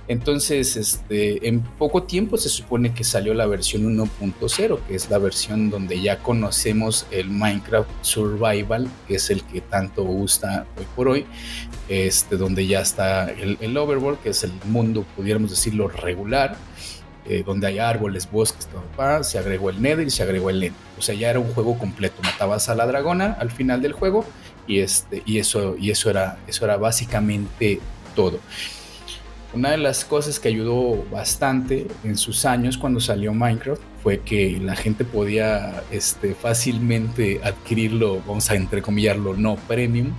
[0.08, 5.18] Entonces, este, en poco tiempo se supone que salió la versión 1.0, que es la
[5.18, 11.08] versión donde ya conocemos el Minecraft Survival, que es el que tanto gusta hoy por
[11.08, 11.26] hoy,
[11.88, 16.56] este, donde ya está el, el Overworld, que es el mundo, pudiéramos decirlo, regular
[17.28, 20.76] eh, donde hay árboles, bosques, todo, se agregó el Nether y se agregó el End.
[20.98, 22.22] O sea, ya era un juego completo.
[22.22, 24.24] Matabas a la dragona al final del juego
[24.66, 27.80] y, este, y, eso, y eso, era, eso era básicamente
[28.14, 28.40] todo.
[29.52, 34.60] Una de las cosas que ayudó bastante en sus años cuando salió Minecraft fue que
[34.62, 40.12] la gente podía este, fácilmente adquirirlo, vamos a entrecomillarlo, no premium.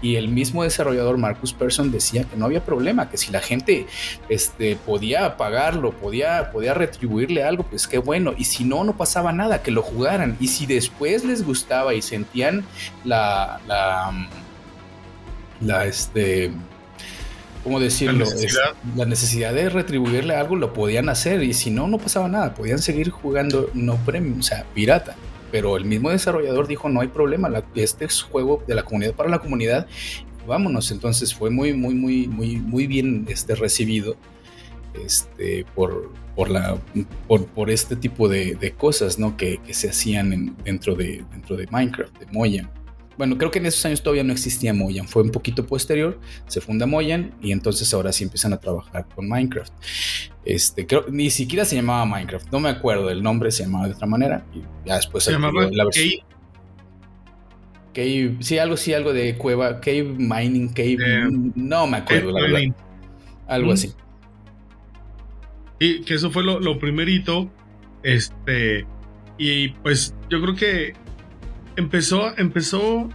[0.00, 3.84] Y el mismo desarrollador Marcus Persson decía que no había problema, que si la gente
[4.30, 8.32] este, podía pagarlo, podía, podía retribuirle algo, pues qué bueno.
[8.34, 10.38] Y si no, no pasaba nada, que lo jugaran.
[10.40, 12.64] Y si después les gustaba y sentían
[13.04, 14.26] la, la,
[15.60, 16.50] la este,
[17.64, 18.26] ¿cómo decirlo?
[18.94, 19.54] La necesidad.
[19.54, 23.70] de retribuirle algo lo podían hacer y si no, no pasaba nada, podían seguir jugando
[23.74, 25.16] no premium, o sea, pirata.
[25.50, 29.30] Pero el mismo desarrollador dijo, no hay problema, este es juego de la comunidad para
[29.30, 29.86] la comunidad,
[30.46, 30.90] vámonos.
[30.90, 34.16] Entonces fue muy, muy, muy, muy, muy bien este, recibido
[35.02, 36.76] este, por, por, la,
[37.26, 39.36] por, este tipo de, cosas ¿no?
[39.36, 42.83] que, se hacían dentro, de, dentro de Minecraft, de Mojang.
[43.16, 46.60] Bueno, creo que en esos años todavía no existía Moyan, fue un poquito posterior, se
[46.60, 49.72] funda Moyan y entonces ahora sí empiezan a trabajar con Minecraft.
[50.44, 53.94] Este, creo, ni siquiera se llamaba Minecraft, no me acuerdo del nombre, se llamaba de
[53.94, 56.24] otra manera y ya después se llamaba la versión.
[57.94, 62.42] Cave, sí, algo sí, algo de cueva, Cave Mining, Cave, eh, no me acuerdo la
[62.42, 62.74] verdad.
[63.46, 63.92] Algo así.
[65.78, 67.50] Y que eso fue lo, lo primerito,
[68.02, 68.84] este,
[69.38, 71.03] y pues yo creo que
[71.76, 73.08] empezó, empezó,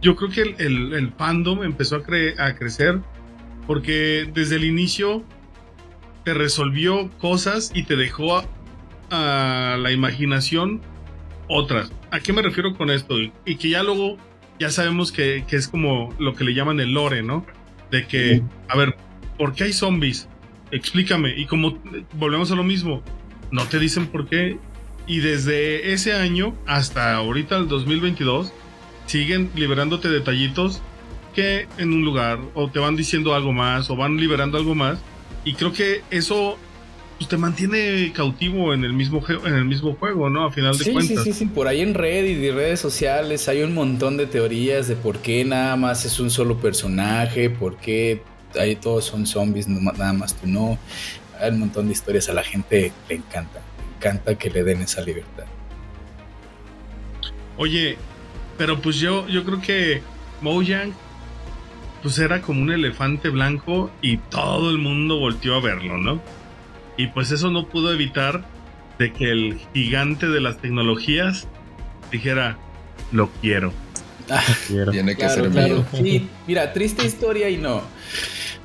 [0.00, 3.00] yo creo que el, el, fandom empezó a, a crecer
[3.66, 5.24] porque desde el inicio
[6.24, 8.42] te resolvió cosas y te dejó
[9.10, 10.80] a, la imaginación
[11.48, 11.92] otras.
[12.10, 13.16] ¿A qué me refiero con esto?
[13.44, 14.16] Y que ya luego
[14.58, 17.44] ya sabemos que, que es como lo que le llaman el lore, ¿no?
[17.90, 18.96] De que, a ver,
[19.36, 20.28] ¿por qué hay zombies?
[20.70, 21.34] Explícame.
[21.36, 21.78] Y como
[22.14, 23.02] volvemos a lo mismo,
[23.50, 24.58] no te dicen por qué
[25.12, 28.50] Y desde ese año hasta ahorita el 2022
[29.04, 30.80] siguen liberándote detallitos
[31.34, 34.98] que en un lugar o te van diciendo algo más o van liberando algo más
[35.44, 36.56] y creo que eso
[37.18, 40.46] pues, te mantiene cautivo en el mismo en el mismo juego, ¿no?
[40.46, 41.24] A final de cuentas.
[41.24, 44.88] Sí, sí, sí, por ahí en Reddit y redes sociales hay un montón de teorías
[44.88, 48.22] de por qué nada más es un solo personaje, por qué
[48.58, 50.78] ahí todos son zombies, nada más tú no.
[51.38, 53.60] Hay un montón de historias a la gente le encanta,
[54.02, 55.44] encanta que le den esa libertad.
[57.56, 57.96] Oye,
[58.58, 60.02] pero pues yo yo creo que
[60.40, 60.92] Mojang
[62.02, 66.20] pues era como un elefante blanco y todo el mundo volteó a verlo, ¿no?
[66.96, 68.44] Y pues eso no pudo evitar
[68.98, 71.46] de que el gigante de las tecnologías
[72.10, 72.58] dijera,
[73.12, 73.72] lo quiero.
[74.28, 74.42] Ah,
[74.90, 75.84] Tiene que ser claro.
[75.92, 77.82] Sí, mira, triste historia y no.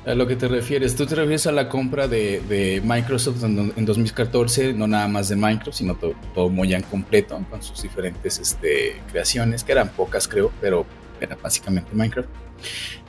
[0.08, 4.72] A lo que te refieres, tú te refieres a la compra de, Microsoft en, 2014,
[4.72, 9.64] no nada más de Minecraft, sino todo, todo Mojang completo, con sus diferentes este, creaciones,
[9.64, 10.86] que eran pocas creo, pero
[11.20, 12.26] era básicamente Minecraft.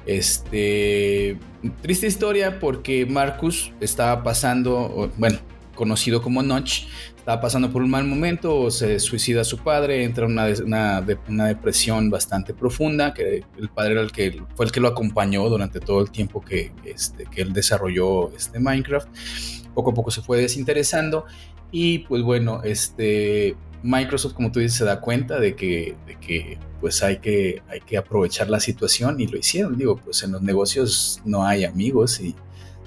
[0.05, 1.38] Este,
[1.81, 5.39] triste historia porque Marcus estaba pasando, bueno,
[5.80, 10.34] conocido como Notch, estaba pasando por un mal momento, se suicida su padre, entra en
[10.34, 14.89] una, una, depresión bastante profunda, que el padre era el que, fue el que lo
[14.89, 19.08] acompañó durante todo el tiempo que, este, que él desarrolló este Minecraft.
[19.74, 21.24] Poco a poco se fue desinteresando
[21.72, 26.58] y pues bueno, este, Microsoft, como tú dices, se da cuenta de que, de que
[26.82, 29.78] pues hay que, hay que aprovechar la situación y lo hicieron.
[29.78, 32.36] Digo, pues en los negocios no hay amigos y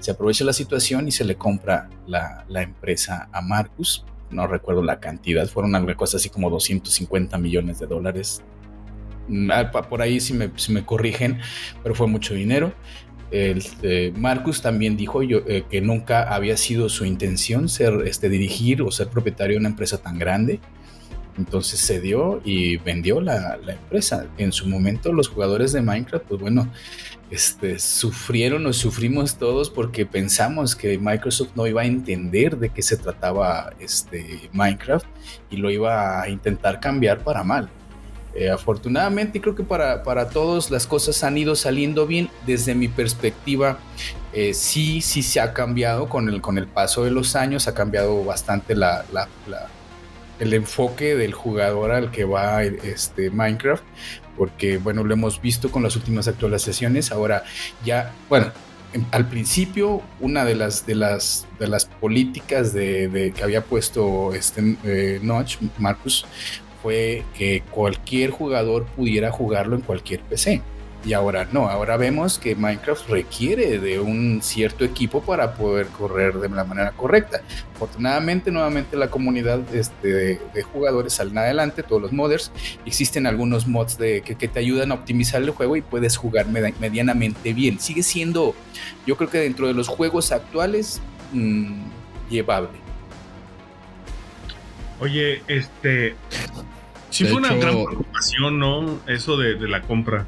[0.03, 4.03] se aprovecha la situación y se le compra la, empresa a Marcus.
[4.31, 8.41] No recuerdo la cantidad, fueron una cosa así como 250 millones de dólares.
[9.29, 11.39] Mm, ah, por ahí si me, me corrigen,
[11.83, 12.73] pero fue mucho dinero.
[13.31, 18.27] El, eh, Marcus también dijo yo, eh, que nunca había sido su intención ser, este,
[18.27, 20.59] dirigir o ser propietario de una empresa tan grande
[21.37, 24.27] entonces se dio y vendió la, empresa.
[24.37, 26.67] En su momento los jugadores de Minecraft, pues bueno,
[27.33, 32.83] este, sufrieron o sufrimos todos porque pensamos que Microsoft no iba a entender de qué
[32.83, 35.07] se trataba este Minecraft
[35.49, 37.69] y lo iba a intentar cambiar para mal.
[38.35, 42.29] Eh, afortunadamente creo que para, para, todos las cosas han ido saliendo bien.
[42.45, 43.79] Desde mi perspectiva,
[44.31, 47.73] eh, sí, sí se ha cambiado con el, con el paso de los años, ha
[47.73, 49.05] cambiado bastante la
[50.39, 53.83] el enfoque del jugador al que va este Minecraft,
[54.37, 57.43] porque bueno, lo hemos visto con las últimas actualizaciones, ahora
[57.85, 58.51] ya, bueno,
[59.11, 64.77] al principio una de las de las de las políticas de, que había puesto este
[64.83, 66.25] eh, Notch Marcus
[66.83, 70.61] fue que cualquier jugador pudiera jugarlo en cualquier PC.
[71.05, 76.35] Y ahora no, ahora vemos que Minecraft requiere de un cierto equipo para poder correr
[76.35, 77.41] de la manera correcta.
[77.75, 82.53] Afortunadamente, nuevamente la comunidad este, de, jugadores salen adelante, todos los modders.
[82.85, 87.51] Existen algunos mods de, que, te ayudan a optimizar el juego y puedes jugar medianamente
[87.51, 87.81] bien.
[87.81, 88.55] Sigue siendo,
[89.05, 91.01] yo creo que dentro de los juegos actuales,
[91.33, 91.81] mm,
[92.29, 92.79] llevable.
[95.01, 96.15] Oye, este...
[97.09, 98.99] Sí fue una gran preocupación, ¿no?
[99.05, 100.25] Eso de la compra.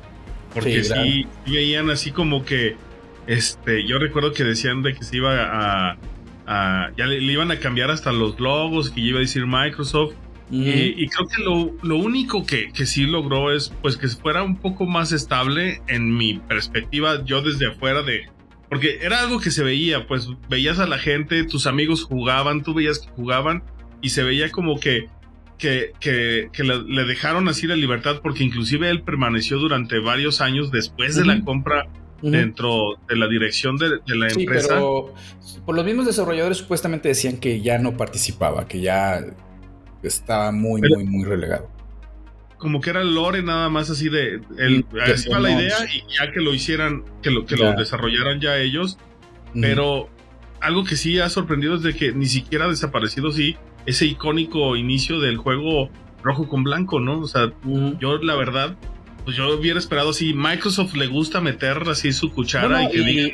[0.56, 2.78] Porque sí, veían así como que,
[3.28, 5.98] este, yo recuerdo que decían de que se iba a,
[6.98, 10.14] ya le, iban a cambiar hasta los logos, que iba a decir Microsoft.
[10.50, 14.56] y, creo que lo, lo único que, que, sí logró es pues que fuera un
[14.56, 18.30] poco más estable en mi perspectiva, yo desde afuera de...
[18.70, 22.74] Porque era algo que se veía, pues veías a la gente, tus amigos jugaban, tú
[22.74, 23.62] veías que jugaban
[24.02, 25.10] y se veía como que
[25.58, 31.16] que, que, le, dejaron así la libertad porque inclusive él permaneció durante varios años después
[31.16, 31.88] de la compra
[32.22, 34.70] dentro de la dirección de, la sí, empresa.
[34.70, 35.14] Pero
[35.66, 39.24] por los mismos desarrolladores supuestamente decían que ya no participaba, que ya
[40.04, 41.70] estaba muy, muy, muy relegado.
[42.58, 46.40] Como que era lore nada más así de, el, así la idea y ya que
[46.42, 48.98] lo hicieran, que lo, que lo desarrollaran ya ellos.
[49.54, 50.10] Pero
[50.60, 54.76] algo que sí ha sorprendido es de que ni siquiera ha desaparecido, sí, ese icónico
[54.76, 55.90] inicio del juego
[56.24, 57.20] rojo con blanco, ¿no?
[57.20, 57.52] O sea,
[58.00, 58.76] yo la verdad,
[59.24, 63.30] pues yo hubiera esperado si Microsoft le gusta meter así su cuchara y que diga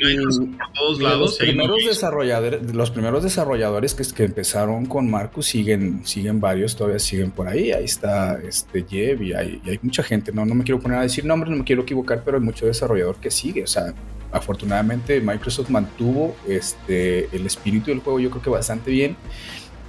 [0.58, 1.20] por todos lados.
[1.20, 7.00] Los primeros, desarrolladores, los primeros desarrolladores que, que empezaron con Marcus siguen, siguen varios, todavía
[7.00, 7.72] siguen por ahí.
[7.72, 10.34] Ahí está este Jeff y hay, hay mucha gente.
[10.34, 12.66] No, no me quiero poner a decir nombres, no me quiero equivocar, pero hay mucho
[12.66, 13.64] desarrollador que sigue.
[13.64, 13.94] O sea,
[14.32, 19.16] afortunadamente Microsoft mantuvo este, el espíritu del juego, yo creo que bastante bien.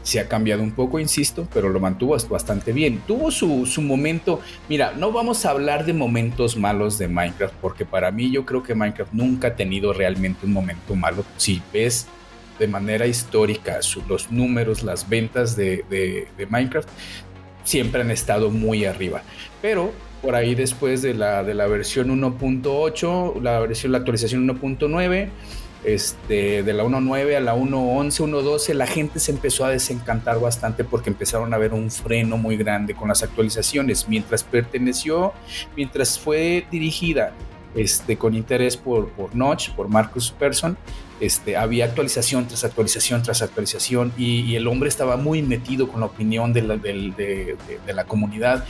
[0.02, 3.02] Se ha cambiado un poco, insisto, pero lo mantuvo bastante bien.
[3.06, 4.40] Tuvo su, su, momento.
[4.68, 8.62] Mira, no vamos a hablar de momentos malos de Minecraft, porque para mí yo creo
[8.62, 11.24] que Minecraft nunca ha tenido realmente un momento malo.
[11.36, 12.08] Si ves
[12.58, 16.88] de manera histórica, los números, las ventas de, Minecraft
[17.64, 19.22] siempre han estado muy arriba.
[19.60, 25.28] Pero por ahí después de la, de la versión 1.8, la versión, la actualización 1.9,
[25.84, 30.84] este, de la 1.9 a la 1.11, 1.12, la gente se empezó a desencantar bastante
[30.84, 34.08] porque empezaron a ver un freno muy grande con las actualizaciones.
[34.08, 35.32] Mientras perteneció,
[35.76, 37.32] mientras fue dirigida
[37.74, 40.76] este, con interés por, por Notch, por Marcus Persson,
[41.20, 46.06] este, había actualización tras actualización tras actualización y, el hombre estaba muy metido con la
[46.06, 47.56] opinión de la, de
[47.94, 48.64] la comunidad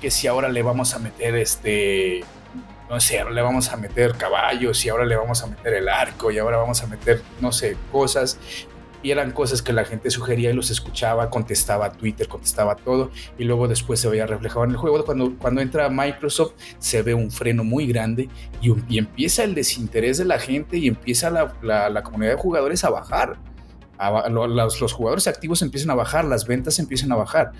[0.00, 2.24] que si ahora le vamos a meter este
[2.90, 5.88] no sé, ahora le vamos a meter caballos y ahora le vamos a meter el
[5.88, 8.38] arco y ahora vamos a meter, no sé, cosas.
[9.02, 13.10] Y eran cosas que la gente sugería y los escuchaba, contestaba a Twitter, contestaba todo
[13.38, 15.02] y luego después se veía reflejado en el juego.
[15.04, 18.28] Cuando, cuando entra Microsoft se ve un freno muy grande
[18.60, 23.38] y, empieza el desinterés de la gente y empieza la, comunidad de jugadores a bajar.
[24.30, 27.52] los, los jugadores activos empiezan a bajar, las ventas empiezan a bajar.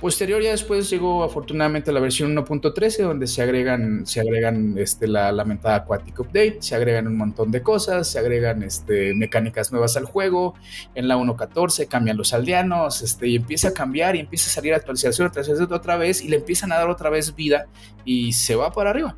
[0.00, 5.32] Posterior ya después llegó afortunadamente la versión 1.13 donde se agregan, se agregan este, la
[5.32, 10.04] lamentada Aquatic Update, se agregan un montón de cosas, se agregan este, mecánicas nuevas al
[10.04, 10.54] juego.
[10.94, 14.72] En la 1.14 cambian los aldeanos este, y empieza a cambiar y empieza a salir
[14.72, 15.32] actualización
[15.72, 17.66] otra vez y le empiezan a dar otra vez vida
[18.04, 19.16] y se va para arriba.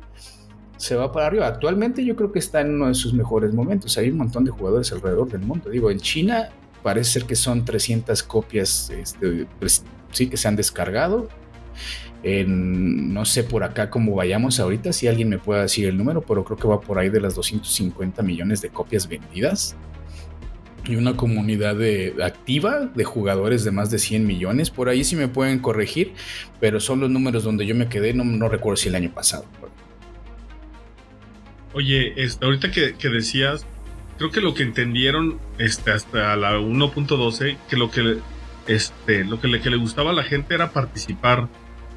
[0.77, 1.45] Se va para arriba.
[1.45, 3.99] Actualmente yo creo que está en uno de sus mejores momentos.
[3.99, 5.69] Hay un montón de jugadores alrededor del mundo.
[5.69, 6.49] Digo, en China
[6.81, 9.45] parece ser que son 300 copias este,
[10.11, 11.29] sí que se han descargado.
[12.23, 16.43] no sé por acá cómo vayamos ahorita, si alguien me puede decir el número, pero
[16.43, 19.75] creo que va por ahí de las 250 millones de copias vendidas.
[20.85, 24.71] Y una comunidad de, activa de jugadores de más de 100 millones.
[24.71, 26.13] Por ahí sí me pueden corregir,
[26.59, 29.45] pero son los números donde yo me quedé, no, recuerdo si el año pasado.
[31.73, 33.63] Oye, este, ahorita que, decías,
[34.17, 38.17] creo que lo que entendieron este, hasta la 1.12, que lo que
[38.67, 41.47] este, lo que le, que le gustaba a la gente era participar.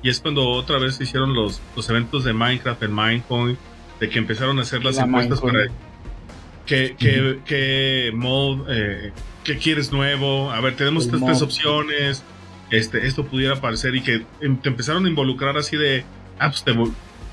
[0.03, 3.59] Y es cuando otra vez se hicieron los, los eventos de Minecraft en Minecoin,
[4.01, 5.69] de que empezaron a hacer las encuestas para
[6.67, 9.13] qué, qué, qué mod, eh,
[9.45, 10.51] qué quieres nuevo.
[10.51, 12.23] A ver, tenemos estas tres opciones.
[12.71, 16.05] Este, esto pudiera parecer y que em, te empezaron a involucrar así de,
[16.39, 16.73] ah, pues te,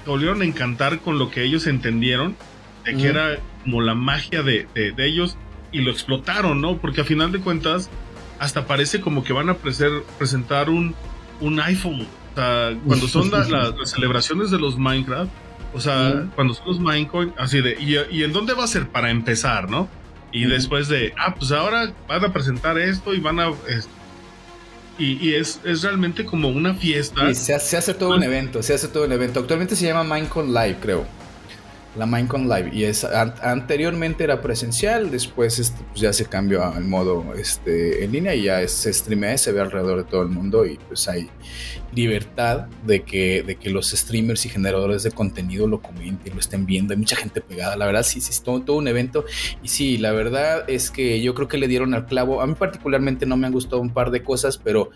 [0.05, 2.35] volvieron a encantar con lo que ellos entendieron,
[2.85, 5.37] de que era como la magia de, de, de ellos
[5.71, 6.77] y lo explotaron, ¿no?
[6.77, 7.89] Porque a final de cuentas,
[8.41, 10.95] hasta parece como que van a presentar un,
[11.41, 12.07] un iPhone.
[12.31, 15.29] O sea, cuando son las celebraciones de los Minecraft,
[15.75, 19.11] o sea, cuando son los Minecoin, así de, y, en dónde va a ser para
[19.11, 19.87] empezar, no?
[20.31, 23.51] Y después de, ah, pues ahora van a presentar esto y van a...
[24.97, 27.31] y, es, es, realmente como una fiesta.
[27.35, 29.39] se, hace todo un evento, se hace todo un evento.
[29.39, 31.20] Actualmente se llama Minecon Live, creo
[31.97, 32.69] la Minecon Live.
[32.73, 38.11] Y es anteriormente era presencial después este, pues ya se cambió al modo este, en
[38.11, 41.29] línea y ya se streamea se ve alrededor de todo el mundo y pues hay
[41.93, 46.65] libertad de que, de que los streamers y generadores de contenido lo comenten lo estén
[46.65, 46.93] viendo.
[46.93, 47.75] Hay mucha gente pegada.
[47.75, 49.25] La verdad sí sí todo, todo un evento.
[49.61, 52.41] Y sí la verdad es que yo creo que le dieron al clavo.
[52.41, 54.91] A mí particularmente no me han gustado un par de cosas pero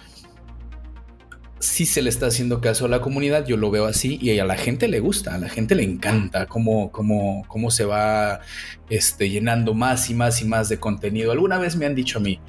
[1.66, 4.45] si se le está haciendo caso a la comunidad, yo lo veo así y a
[4.45, 8.41] la gente le gusta, a la gente le encanta cómo, cómo, cómo se va
[8.89, 11.32] este, llenando más y más y más de contenido.
[11.32, 12.39] Alguna vez me han dicho a mí,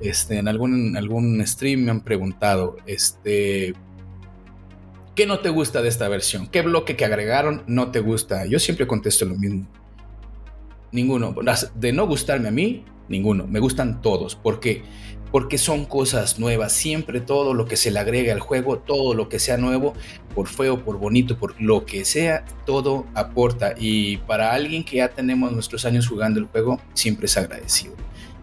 [0.00, 3.74] este, en algún, algún stream me han preguntado, este,
[5.14, 6.46] ¿qué no te gusta de esta versión?
[6.46, 8.46] ¿Qué bloque que agregaron no te gusta?
[8.46, 9.66] Yo siempre contesto lo mismo.
[10.92, 11.34] Ninguno.
[11.74, 13.46] De no gustarme a mí, ninguno.
[13.46, 14.36] Me gustan todos.
[14.36, 14.82] porque
[15.30, 16.72] porque son cosas nuevas.
[16.72, 19.94] Siempre todo lo que se le agrega al juego, todo lo que sea nuevo,
[20.34, 23.74] por feo, por bonito, por lo que sea, todo aporta.
[23.78, 27.94] Y para alguien que ya tenemos nuestros años jugando el juego, siempre es agradecido.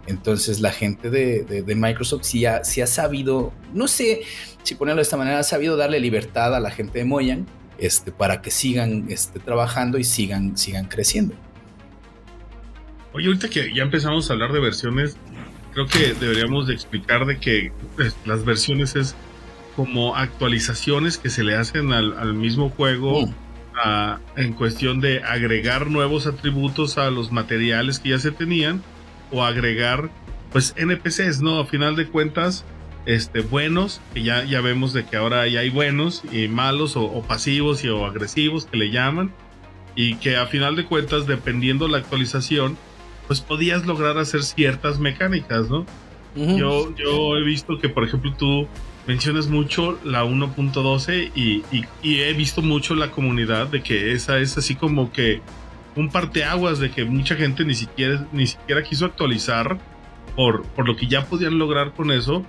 [0.08, 4.22] Entonces la gente de, Microsoft sí ha, ha, sabido, no sé
[4.64, 7.46] si ponerlo de esta manera, ha sabido darle libertad a la gente de Moyan
[7.78, 11.36] este, para que sigan este, trabajando y sigan, sigan creciendo.
[13.14, 15.18] Oye, ahorita que ya empezamos a hablar de versiones,
[15.78, 19.16] creo que deberíamos de explicar de que pues, las versiones es
[19.76, 23.34] como actualizaciones que se le hacen al, mismo juego mm.
[24.38, 28.82] en cuestión de agregar nuevos atributos a los materiales que ya se tenían
[29.32, 30.10] o agregar
[30.52, 31.60] pues NPCs, ¿no?
[31.60, 32.66] A final de cuentas,
[33.06, 37.22] este, buenos, que ya, ya vemos de que ahora ya hay buenos y malos o,
[37.22, 39.32] pasivos y o agresivos que le llaman
[39.96, 42.80] y que a final de cuentas, dependiendo la actualización,
[43.28, 45.86] pues podías lograr hacer ciertas mecánicas, ¿no?
[46.36, 48.68] yo, yo he visto que, por ejemplo, tú
[49.08, 54.58] mencionas mucho la 1.12 y, y, he visto mucho la comunidad de que esa es
[54.58, 55.42] así como que
[55.96, 59.80] un parteaguas de que mucha gente ni siquiera, ni siquiera quiso actualizar
[60.36, 62.46] por, por lo que ya podían lograr con eso,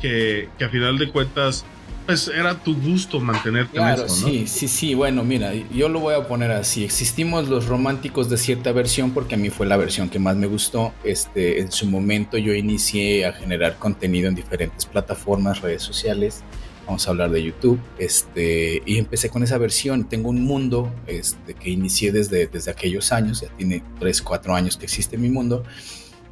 [0.00, 1.64] que, que a final de cuentas
[2.06, 4.94] pues era tu gusto mantenerte claro, Sí, sí, sí.
[4.94, 6.84] Bueno, mira, yo lo voy a poner así.
[6.84, 10.46] Existimos los románticos de cierta versión porque a mí fue la versión que más me
[10.46, 10.92] gustó.
[11.04, 16.42] Este, en su momento yo inicié a generar contenido en diferentes plataformas, redes sociales.
[16.86, 17.80] Vamos a hablar de YouTube.
[17.98, 20.08] Este, y empecé con esa versión.
[20.08, 23.40] Tengo un mundo este, que inicié desde, desde aquellos años.
[23.40, 25.62] Ya tiene 3, 4 años que existe mi mundo.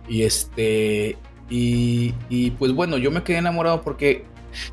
[0.08, 1.16] Y este,
[1.48, 4.24] y, y, pues bueno, yo me quedé enamorado porque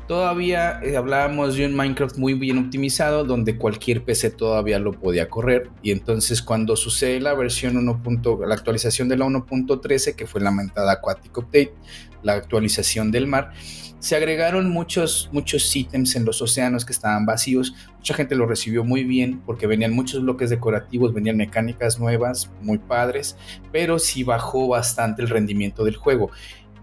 [0.06, 5.28] Todavía eh, hablábamos de un Minecraft muy bien optimizado donde cualquier PC todavía lo podía
[5.28, 8.00] correr y entonces cuando sucede la versión 1.
[8.46, 11.74] la actualización de la 1.13 que fue la lamentada Aquatic Update,
[12.22, 13.52] la actualización del mar,
[14.00, 17.74] se agregaron muchos muchos ítems en los océanos que estaban vacíos.
[17.96, 22.78] Mucha gente lo recibió muy bien porque venían muchos bloques decorativos, venían mecánicas nuevas, muy
[22.78, 23.36] padres,
[23.72, 26.30] pero sí bajó bastante el rendimiento del juego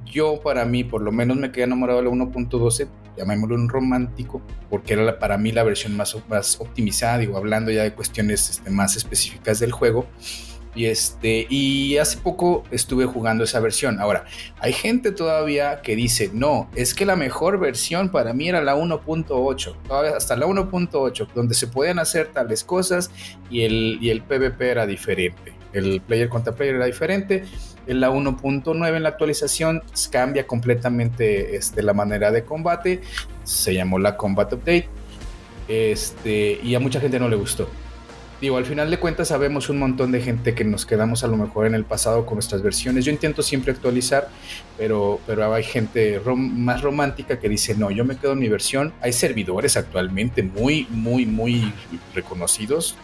[0.06, 2.88] yo para mí, por lo menos me quedé enamorado de la 1.12,
[3.18, 6.16] llamémoslo un romántico, porque era para mí la versión más,
[6.60, 10.08] optimizada, digo, hablando ya de cuestiones este, más específicas del juego.
[10.74, 14.02] Y, este, y hace poco estuve jugando esa versión.
[14.02, 14.26] Ahora,
[14.60, 18.76] hay gente todavía que dice, no, es que la mejor versión para mí era la
[18.76, 19.76] 1.8,
[20.18, 23.10] hasta la 1.8, donde se podían hacer tales cosas
[23.50, 25.54] y el, y el PvP era diferente.
[25.72, 27.46] El player contra player era diferente
[27.88, 33.02] en la 1.9 en la actualización cambia completamente este, la manera de combate.
[33.44, 34.90] Se llamó la Combat Update.
[35.68, 37.68] Este, y a mucha gente no le gustó.
[38.42, 41.38] Digo, al final de cuentas sabemos un montón de gente que nos quedamos a lo
[41.38, 43.06] mejor en el pasado con nuestras versiones.
[43.06, 44.28] Yo intento siempre actualizar,
[44.78, 48.94] pero, pero hay gente más romántica que dice, no, yo me quedo en mi versión.
[49.02, 51.74] Hay servidores actualmente muy, muy, muy
[52.14, 52.96] reconocidos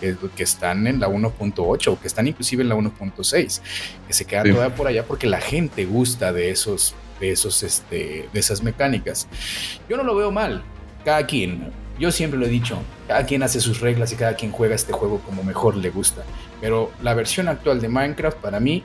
[0.00, 3.60] que, están en la 1.8 o que están inclusive en la 1.6,
[4.06, 8.28] que se quedan todavía por allá porque la gente gusta de esos, de esos, este,
[8.32, 9.28] de esas mecánicas.
[9.88, 10.62] Yo no lo veo mal.
[11.04, 14.50] Cada quien, yo siempre lo he dicho, cada quien hace sus reglas y cada quien
[14.50, 16.24] juega este juego como mejor le gusta.
[16.60, 18.82] Pero la versión actual de Minecraft para mí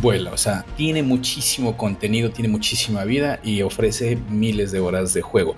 [0.00, 5.22] vuela, o sea, tiene muchísimo contenido, tiene muchísima vida y ofrece miles de horas de
[5.22, 5.56] juego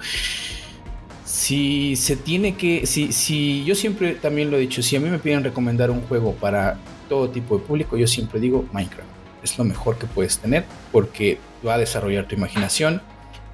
[1.43, 5.11] si se tiene que, si, si yo siempre también lo he dicho, si a mí
[5.11, 6.79] me piden recomendar un juego para
[7.09, 9.11] todo tipo de público, yo siempre digo Minecraft.
[9.43, 13.03] Es lo mejor que puedes tener porque va a desarrollar tu imaginación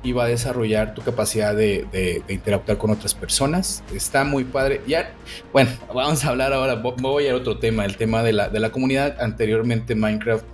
[0.03, 3.82] y va a desarrollar tu capacidad de, interactuar con otras personas.
[3.95, 4.82] Está muy padre.
[4.86, 5.14] Ya,
[5.55, 8.70] bueno, vamos a hablar ahora, voy a otro tema, el tema de la, de la
[8.70, 9.18] comunidad.
[9.18, 10.45] Anteriormente Minecraft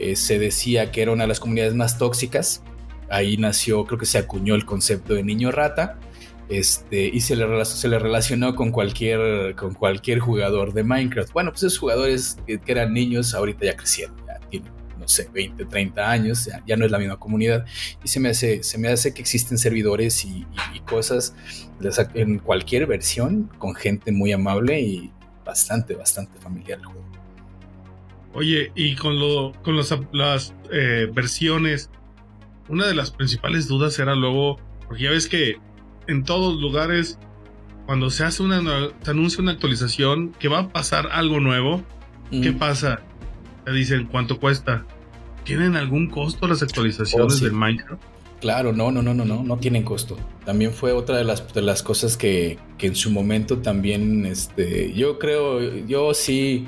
[0.00, 2.64] eh, se decía que era una de las comunidades más tóxicas.
[3.08, 6.00] Ahí nació, creo que se acuñó el concepto de niño rata
[6.52, 11.32] este, y se le, se le relacionó con cualquier, con cualquier jugador de Minecraft.
[11.32, 15.64] Bueno, pues esos jugadores que, eran niños ahorita ya crecieron, ya tienen, no sé, 20,
[15.64, 17.64] 30 años, ya, no es la misma comunidad.
[18.04, 20.46] Y se me hace, se me hace que existen servidores y,
[20.86, 21.34] cosas
[22.12, 25.10] en cualquier versión con gente muy amable y
[25.46, 27.06] bastante, bastante familiar el juego.
[28.34, 31.88] Oye, y con, lo, con las eh, versiones,
[32.68, 35.56] una de las principales dudas era luego, porque ya ves que
[36.06, 37.18] en todos lugares,
[37.86, 38.62] cuando se hace una,
[39.02, 41.82] se anuncia una actualización, que va a pasar algo nuevo,
[42.30, 43.00] ¿qué pasa?
[43.64, 44.84] Te dicen cuánto cuesta.
[45.44, 48.02] ¿Tienen algún costo las actualizaciones oh, del Minecraft?
[48.40, 50.16] Claro, no, no, no, no, no, no tienen costo.
[50.44, 54.92] También fue otra de las, de las cosas que, que en su momento también, este,
[54.94, 56.66] yo creo, yo sí,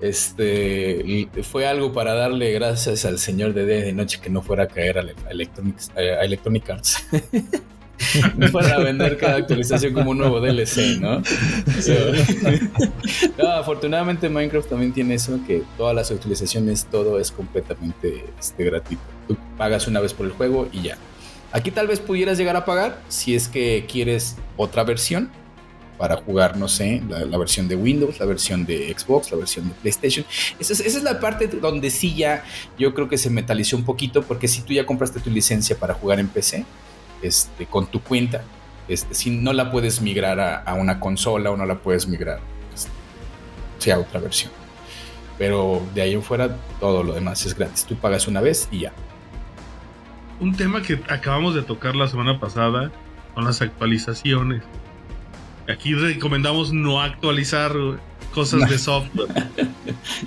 [0.00, 4.64] este, fue algo para darle gracias al señor de día de noche que no fuera
[4.64, 7.04] a caer a, Electronic, a Electronic Arts.
[8.52, 11.22] para vender cada actualización como un nuevo DLC, ¿no?
[13.58, 19.02] afortunadamente Minecraft también tiene eso, que todas las actualizaciones, todo es completamente este, gratuito.
[19.26, 20.98] Tú pagas una vez por el juego y ya.
[21.52, 25.30] Aquí tal vez pudieras llegar a pagar si es que quieres otra versión
[25.96, 29.74] para jugar, no sé, la, versión de Windows, la versión de Xbox, la versión de
[29.74, 30.24] PlayStation.
[30.60, 32.44] Esa es, esa es, la parte donde sí ya
[32.78, 35.94] yo creo que se metalizó un poquito, porque si tú ya compraste tu licencia para
[35.94, 36.64] jugar en PC,
[37.22, 38.42] este, con tu cuenta.
[38.88, 42.40] Este, si no la puedes migrar a, una consola o no la puedes migrar
[42.74, 42.90] este,
[43.78, 44.50] sea otra versión.
[45.36, 47.84] Pero de ahí en fuera todo lo demás es gratis.
[47.84, 48.92] Tú pagas una vez y ya.
[50.40, 52.90] Un tema que acabamos de tocar la semana pasada
[53.34, 54.62] son las actualizaciones.
[55.68, 57.72] Aquí recomendamos no actualizar
[58.34, 59.28] cosas de software.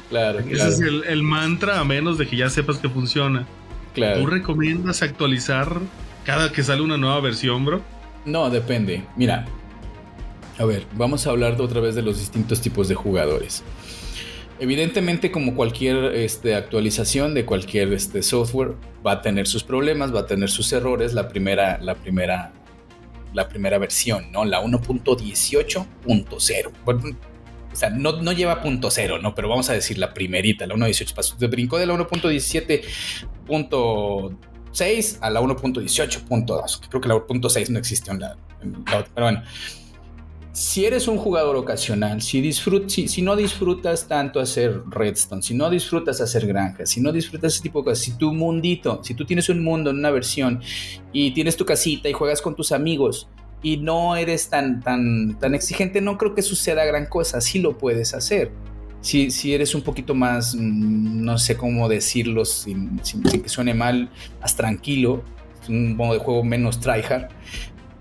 [0.10, 3.48] claro, Ese es el, el, mantra a menos de que ya sepas que funciona.
[3.94, 4.22] Claro.
[4.22, 5.80] ¿Tú recomiendas actualizar
[6.26, 7.82] cada que sale una nueva versión, bro?
[8.26, 9.04] No, depende.
[9.16, 9.46] Mira,
[10.58, 13.64] A ver, vamos a hablar otra vez de los distintos tipos de jugadores.
[14.60, 20.20] Evidentemente, como cualquier este, actualización de cualquier este, software, va a tener sus problemas, va
[20.20, 21.16] a tener sus errores.
[21.16, 22.52] La primera, la primera,
[23.34, 24.46] la primera versión, ¿no?
[24.46, 26.72] La 1.18.0.
[26.86, 29.34] o sea, no, no lleva punto cero, ¿no?
[29.34, 31.14] Pero vamos a decir la primerita, la 1.18.
[31.16, 31.96] Pasó, brincó de la
[34.74, 36.88] 1.17.6 a la 1.18.2.
[36.90, 39.44] Creo que la 1.6 no existe en la, en la Pero bueno
[40.54, 46.20] si eres un jugador ocasional, si, si, no disfrutas tanto hacer redstone, si no disfrutas
[46.20, 49.48] hacer granjas, si no disfrutas ese tipo de cosas, si tu mundito, si tú tienes
[49.48, 50.62] un mundo en una versión
[51.14, 53.30] y tienes tu casita y juegas con tus amigos
[53.64, 57.78] y no eres tan, tan, tan exigente, no creo que suceda gran cosa, sí lo
[57.78, 58.52] puedes hacer.
[59.02, 63.74] Si, si eres un poquito más, mm, no sé cómo decirlo sin, sin que suene
[63.74, 65.24] mal, más tranquilo,
[65.70, 67.30] un modo de juego menos tryhard,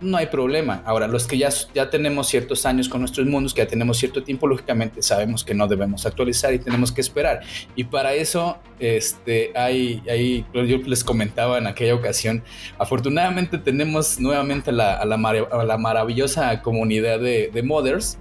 [0.00, 0.82] no hay problema.
[0.86, 4.22] Ahora, los que ya, ya tenemos ciertos años con nuestros mundos, que ya tenemos cierto
[4.22, 7.40] tiempo, lógicamente sabemos que no debemos actualizar y tenemos que esperar.
[7.76, 12.42] Y para eso, este, hay, hay yo les comentaba en aquella ocasión,
[12.78, 18.18] afortunadamente tenemos nuevamente la, la, la maravillosa comunidad de, de modders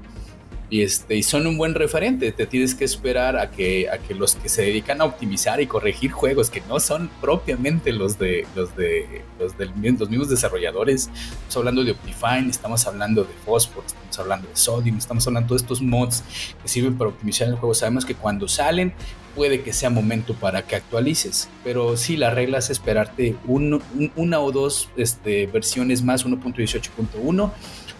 [0.70, 2.32] y, este, y son un buen referente.
[2.32, 5.68] Te tienes que esperar a que, a que los que se dedican a optimizar y
[5.68, 11.10] corregir juegos que no son propiamente los de los de los, del, los mismos desarrolladores.
[11.32, 15.62] Estamos hablando de Optifine, estamos hablando de Phosphor, estamos hablando de Sodium, estamos hablando de
[15.62, 16.24] estos mods
[16.62, 17.74] que sirven para optimizar el juego.
[17.74, 18.94] Sabemos que cuando salen
[19.36, 24.52] puede que sea momento para que actualices, pero sí, la regla es esperarte una o
[24.52, 27.52] dos este, versiones más, 1.18.1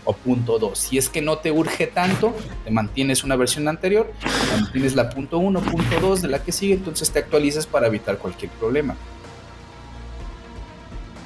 [0.06, 0.78] o punto 2.
[0.78, 4.12] Si es que no te urge tanto, te mantienes una versión anterior,
[4.52, 8.18] mantienes la punto 1, punto 2 de la que sigue, entonces te actualizas para evitar
[8.18, 8.96] cualquier problema.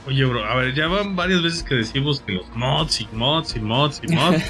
[0.06, 3.56] Oye, bro, a ver, ya van varias veces que decimos que los mods y mods
[3.56, 4.44] y mods y mods.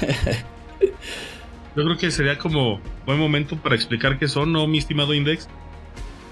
[1.76, 5.48] Yo creo que sería como buen momento para explicar qué son, ¿no, mi estimado Index?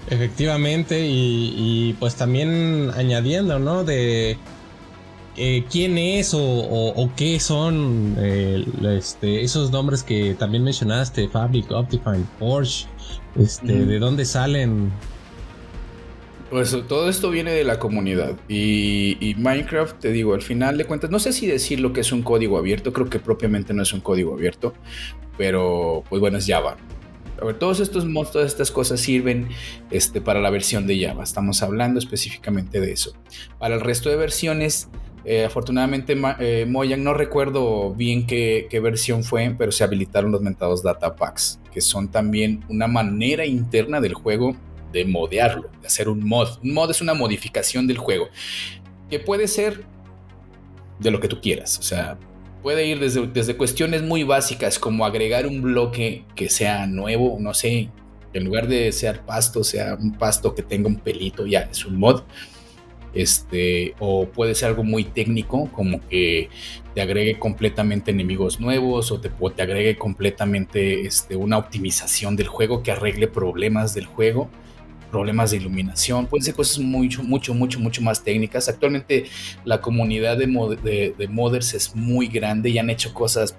[0.09, 3.85] Efectivamente, y, y pues también añadiendo, ¿no?
[3.85, 4.37] De
[5.35, 8.65] eh, quién es o, qué son eh,
[8.97, 12.87] este, esos nombres que también mencionaste, Fabric, Optifine, Porsche,
[13.35, 14.91] este, de dónde salen.
[16.51, 21.09] Pues todo esto viene de la comunidad y, Minecraft, te digo, al final de cuentas,
[21.09, 23.91] no sé si decir lo que es un código abierto, creo que propiamente no es
[23.91, 24.75] un código abierto,
[25.35, 26.77] pero pues bueno, es Java.
[27.41, 29.47] A ver, todos estos mods, todas estas cosas sirven
[29.89, 31.23] este, para la versión de Java.
[31.23, 33.13] Estamos hablando específicamente de eso.
[33.57, 34.89] Para el resto de versiones,
[35.25, 40.83] eh, afortunadamente, eh, Mojang no recuerdo bien qué, versión fue, pero se habilitaron los mentados
[40.83, 44.55] data packs, que son también una manera interna del juego
[44.91, 46.59] de modearlo, de hacer un mod.
[46.61, 48.27] Un mod es una modificación del juego,
[49.09, 49.85] que puede ser
[50.99, 51.79] de lo que tú quieras.
[51.79, 52.17] O sea,
[52.61, 57.53] puede ir desde, desde cuestiones muy básicas, como agregar un bloque que sea nuevo, no
[57.53, 57.89] sé,
[58.33, 61.97] en lugar de ser pasto, sea un pasto que tenga un pelito, ya es un
[61.97, 62.23] mod
[63.13, 66.49] este, o puede ser algo muy técnico, como que
[66.93, 72.83] te agregue completamente enemigos nuevos o te, te agregue completamente este, una optimización del juego
[72.83, 74.49] que arregle problemas del juego,
[75.11, 78.67] problemas de iluminación, pueden ser cosas mucho, mucho, mucho, mucho más técnicas.
[78.67, 79.25] Actualmente
[79.63, 83.55] la comunidad de, de, modders es muy grande y han hecho cosas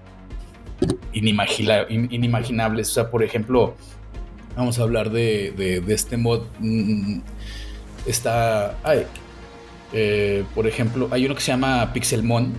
[1.12, 2.90] inimaginables.
[2.90, 3.76] O sea, por ejemplo,
[4.56, 5.52] vamos a hablar de,
[5.86, 6.42] de este mod.
[6.58, 7.20] Mm,
[8.06, 8.76] está.
[8.82, 9.06] Ay,
[9.96, 12.52] eh, por ejemplo, hay uno que se llama Pixelmon,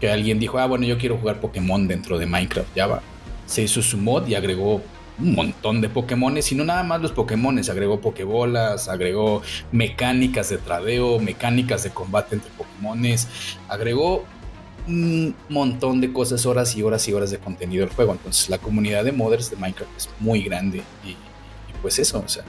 [0.00, 3.00] que alguien dijo, ah, bueno, yo quiero jugar Pokémon dentro de Minecraft Java.
[3.46, 4.82] Se hizo su mod y agregó
[5.18, 10.58] un montón de Pokémones, y no nada más los Pokémones, agregó Pokébolas, agregó mecánicas de
[10.58, 13.28] tradeo, mecánicas de combate entre Pokémones,
[13.68, 14.24] agregó
[14.88, 18.10] un montón de cosas, horas y horas y horas de contenido del juego.
[18.10, 21.16] Entonces la comunidad de modders de Minecraft es muy grande y, y
[21.80, 22.42] pues eso, o sea,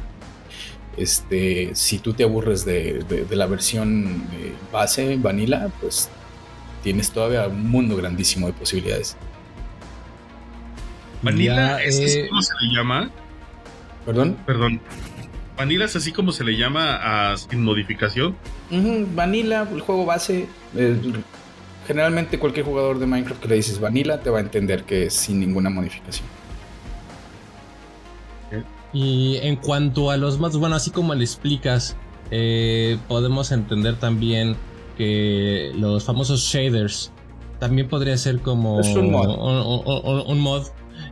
[0.97, 6.09] este, si tú te aburres de, la versión eh, base, vanilla, pues
[6.83, 9.17] tienes todavía un mundo grandísimo de posibilidades.
[11.21, 13.09] Vanilla es eh, como se le llama.
[14.05, 14.37] Perdón.
[14.45, 14.81] Perdón.
[15.57, 18.35] Vanilla es así como se le llama a sin modificación.
[19.15, 20.47] vanilla, el juego base.
[20.75, 20.97] Eh,
[21.87, 25.13] generalmente cualquier jugador de Minecraft que le dices vanilla te va a entender que es
[25.13, 26.27] sin ninguna modificación.
[28.93, 31.97] Y en cuanto a los mods, bueno, así como le explicas,
[32.31, 34.55] eh, podemos entender también
[34.97, 37.11] que los famosos shaders
[37.59, 40.67] también podría ser como un mod.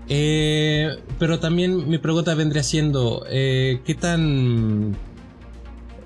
[0.10, 4.96] Eh, pero también mi pregunta vendría siendo, eh, ¿qué tan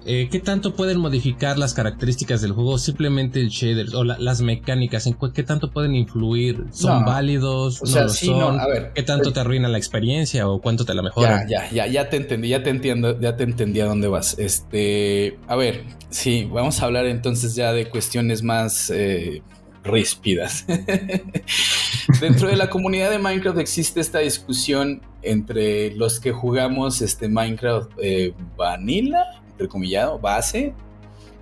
[0.05, 2.77] eh, ¿qué tanto pueden modificar las características del juego?
[2.77, 6.65] Simplemente el shader o las mecánicas, ¿en qué tanto pueden influir?
[6.71, 7.81] ¿Son válidos?
[7.81, 8.59] O ¿No son?
[8.59, 11.45] A ver, ¿Qué tanto te arruina la experiencia o cuánto te la mejora?
[11.47, 14.37] Ya, ya, ya, ya te entendí, ya te entiendo, ya te entendí a dónde vas.
[14.37, 19.41] Este, a ver, sí, vamos a hablar entonces ya de cuestiones más eh,
[19.83, 20.65] ríspidas.
[22.21, 27.91] Dentro de la comunidad de Minecraft existe esta discusión entre los que jugamos este Minecraft
[28.01, 29.23] eh, vanilla,
[29.55, 30.73] entrecomillado, base,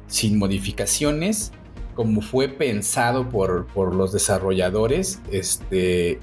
[0.07, 1.51] sin modificaciones,
[1.95, 5.21] como fue pensado por, por los desarrolladores.
[5.31, 6.19] Este,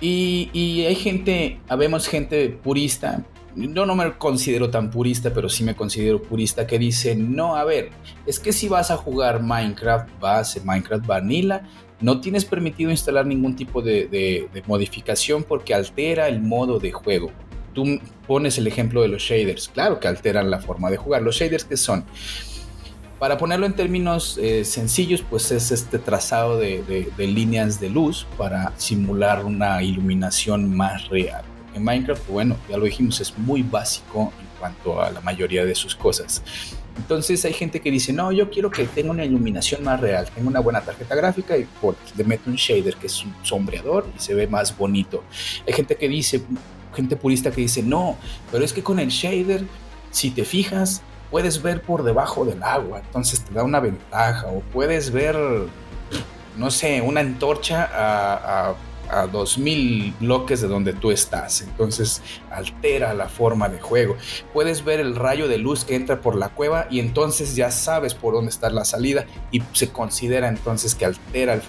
[0.00, 3.24] y, y, hay gente, habemos gente purista
[3.56, 7.64] yo no me considero tan purista, pero sí me considero purista que dice, no, a
[7.64, 7.90] ver,
[8.26, 11.62] es que si vas a jugar Minecraft base, Minecraft Vanilla,
[12.00, 17.30] no tienes permitido instalar ningún tipo de, modificación porque altera el modo de juego.
[17.74, 21.22] Tú pones el ejemplo de los shaders, claro que alteran la forma de jugar.
[21.22, 22.04] Los shaders que son,
[23.18, 28.72] para ponerlo en términos eh, sencillos, pues es este trazado de líneas de luz para
[28.78, 31.44] simular una iluminación más real.
[31.74, 35.74] En Minecraft, bueno, ya lo dijimos, es muy básico en cuanto a la mayoría de
[35.74, 36.42] sus cosas.
[36.96, 40.48] Entonces hay gente que dice, no, yo quiero que tenga una iluminación más real, tengo
[40.48, 44.20] una buena tarjeta gráfica y pues, le meto un shader que es un sombreador y
[44.20, 45.24] se ve más bonito.
[45.66, 46.42] Hay gente que dice,
[46.94, 48.16] gente purista que dice, no,
[48.50, 49.66] pero es que con el shader,
[50.10, 54.60] si te fijas, puedes ver por debajo del agua, entonces te da una ventaja, o
[54.72, 55.36] puedes ver,
[56.56, 58.74] no sé, una antorcha a, a
[59.08, 61.62] a 2000 bloques de donde tú estás.
[61.62, 64.16] Entonces altera la forma de juego.
[64.52, 68.14] Puedes ver el rayo de luz que entra por la cueva y entonces ya sabes
[68.14, 71.62] por dónde está la salida y se considera entonces que altera el,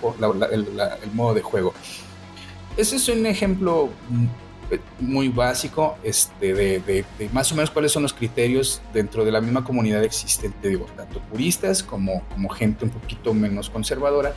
[1.14, 1.74] modo de juego.
[2.78, 3.90] Ese es un ejemplo
[5.00, 9.64] muy básico este, de, más o menos cuáles son los criterios dentro de la misma
[9.64, 14.36] comunidad existente, tanto puristas como, como gente un poquito menos conservadora,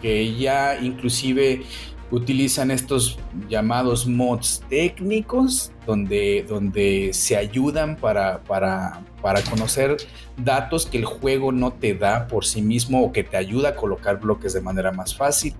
[0.00, 1.62] que ya inclusive
[2.10, 3.18] utilizan estos
[3.48, 9.96] llamados mods técnicos donde, donde se ayudan para, para, para, conocer
[10.36, 13.74] datos que el juego no te da por sí mismo o que te ayuda a
[13.74, 15.54] colocar bloques de manera más fácil.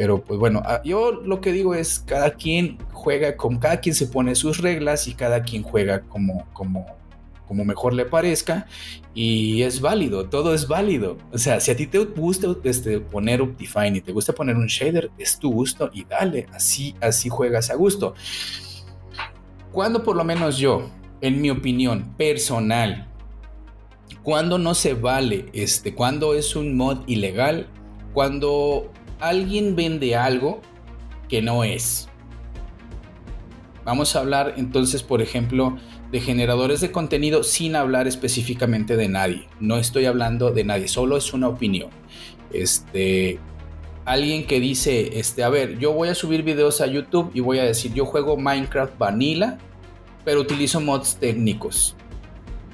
[0.00, 3.94] Pero pues bueno, ah, yo lo que digo es cada quien juega como cada quien
[3.94, 6.86] se pone sus reglas y cada quien juega como, como,
[7.46, 8.66] como mejor le parezca
[9.12, 11.18] y es válido, todo es válido.
[11.34, 14.68] O sea, si a ti te gusta este, poner Optifine y te gusta poner un
[14.68, 18.14] shader, es tu gusto y dale, así, así juegas a gusto.
[19.70, 20.88] Cuando por lo menos yo,
[21.20, 23.06] en mi opinión personal,
[24.22, 27.68] cuando no se vale, este, cuando es un mod ilegal,
[28.14, 28.90] cuando
[29.20, 30.60] alguien vende algo
[31.28, 32.08] que no es.
[33.84, 35.78] Vamos a hablar entonces, por ejemplo,
[36.10, 39.48] de generadores de contenido sin hablar específicamente de nadie.
[39.58, 41.90] No estoy hablando de nadie, solo es una opinión.
[42.52, 43.38] Este,
[44.04, 47.58] alguien que dice, este, a ver, yo voy a subir videos a YouTube y voy
[47.58, 49.58] a decir, yo juego Minecraft Vanilla,
[50.24, 51.96] pero utilizo mods técnicos.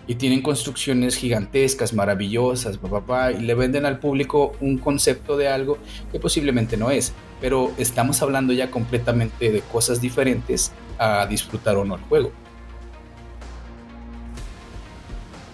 [0.06, 5.78] Y tienen construcciones gigantescas, maravillosas, papá, y le venden al público un concepto de algo
[6.12, 7.12] que posiblemente no es.
[7.40, 12.32] Pero estamos hablando ya completamente de cosas diferentes a disfrutar o no el juego.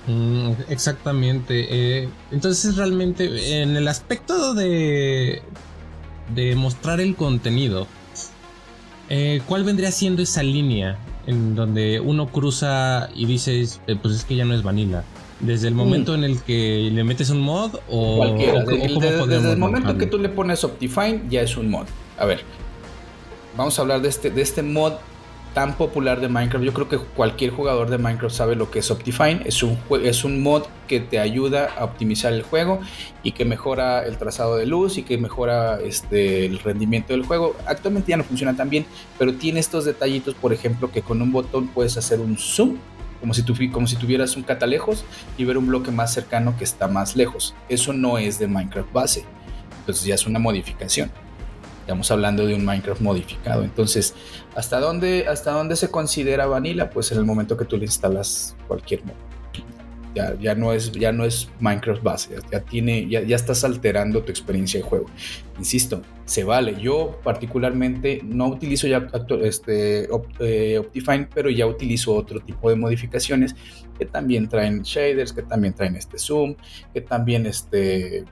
[0.07, 1.67] Mm, exactamente.
[2.03, 5.43] Eh, entonces realmente en el aspecto de,
[6.35, 7.87] de mostrar el contenido,
[9.09, 14.25] eh, ¿cuál vendría siendo esa línea en donde uno cruza y dices, eh, pues es
[14.25, 15.05] que ya no es vanilla?
[15.41, 16.15] ¿Desde el momento mm.
[16.17, 18.65] en el que le metes un mod o, Cualquiera.
[18.65, 21.87] desde, el momento que tú le pones Optifine ya es un mod.
[22.17, 22.43] A ver,
[23.57, 24.95] vamos a hablar de este, de este mod
[25.55, 26.65] tan popular de Minecraft.
[26.65, 29.43] Yo creo que cualquier jugador de Minecraft sabe lo que es Optifine.
[29.45, 32.81] Es un, es un mod que te ayuda a optimizar el juego
[33.23, 37.57] y que mejora el trazado de luz y que mejora este, el rendimiento del juego.
[37.67, 38.87] Actualmente ya no funciona tan bien,
[39.19, 42.79] pero tiene estos detallitos, por ejemplo, que con un botón puedes hacer un zoom.
[43.21, 45.05] Como si, como si tuvieras un catalejos
[45.39, 47.55] y ver un bloque más cercano que está más lejos.
[47.69, 49.25] Eso no es de Minecraft base.
[49.79, 51.13] Entonces ya es una modificación.
[51.83, 53.65] Estamos hablando de un Minecraft modificado.
[53.65, 54.15] Entonces,
[54.55, 56.91] ¿hasta dónde, hasta dónde se considera vanilla?
[56.91, 59.17] Pues en el momento que tú le instalas cualquier modo.
[60.15, 64.23] Ya, ya, no es, ya no es Minecraft base, ya, tiene, ya, ya, estás alterando
[64.23, 65.07] tu experiencia de juego.
[65.59, 66.77] Insisto, se vale.
[66.79, 69.09] Yo particularmente no utilizo ya
[69.43, 70.09] este,
[70.39, 73.57] eh, Optifine, pero ya utilizo otro tipo de modificaciones
[73.99, 76.57] que también traen shaders, que también traen este zoom,
[76.93, 78.27] que también este,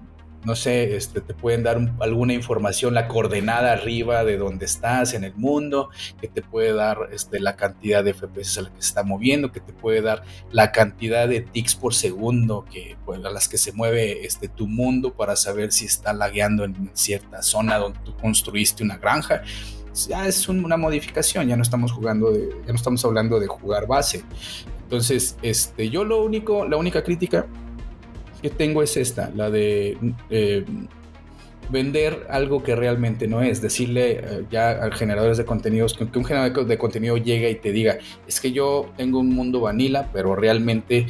[0.45, 5.25] no sé, este, te pueden dar alguna información, la coordenada arriba de dónde estás en
[5.25, 8.89] el mundo, que te puede dar este, la cantidad de FPS a la que se
[8.89, 13.31] está moviendo, que te puede dar la cantidad de ticks por segundo que, pues, a
[13.31, 17.77] las que se mueve este, tu mundo para saber si está lagueando en cierta zona
[17.77, 19.43] donde tú construiste una granja.
[20.09, 24.25] Ya es una modificación, ya no estamos jugando ya no estamos hablando de jugar base.
[24.83, 27.47] Entonces, este, yo lo único, la única crítica
[28.43, 29.97] que tengo es esta, la de
[30.31, 30.65] eh,
[31.71, 36.25] vender algo que realmente no es, decirle eh, ya a generadores de contenidos, que, un
[36.25, 40.35] generador de contenido llegue y te diga, es que yo tengo un mundo vanilla, pero
[40.35, 41.07] realmente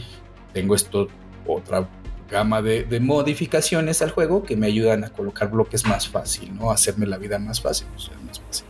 [0.53, 1.09] tengo esto,
[1.47, 1.89] otra
[2.31, 6.71] gama de, modificaciones al juego que me ayudan a colocar bloques más fácil, ¿no?
[6.71, 8.70] hacerme la vida más fácil, más fácil.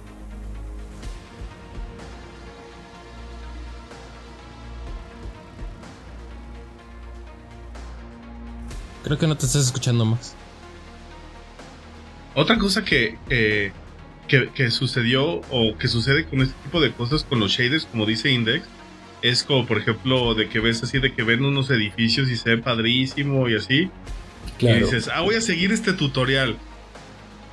[9.04, 10.34] Creo que no te estás escuchando más.
[12.34, 13.18] Otra cosa que,
[14.28, 18.30] que, sucedió o que sucede con este tipo de cosas con los shaders, como dice
[18.30, 18.64] Index,
[19.22, 22.50] es como por ejemplo de que ves así de que ven unos edificios y se
[22.50, 23.90] ve padrísimo y así.
[24.58, 26.56] Y dices, ah, voy a seguir este tutorial.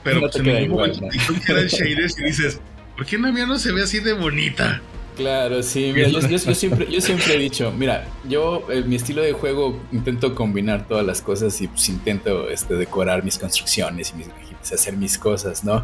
[0.04, 1.02] Pero pues, en algún momento
[1.46, 2.62] te el shaders y dices,
[2.96, 4.82] ¿por qué la mía no se ve así de bonita?
[5.18, 6.22] Claro, sí, yo,
[6.54, 11.04] siempre, yo siempre he dicho, mira, yo en mi estilo de juego intento combinar todas
[11.04, 14.28] las cosas y pues intento este, decorar mis construcciones y mis
[14.74, 15.84] hacer mis cosas, ¿no?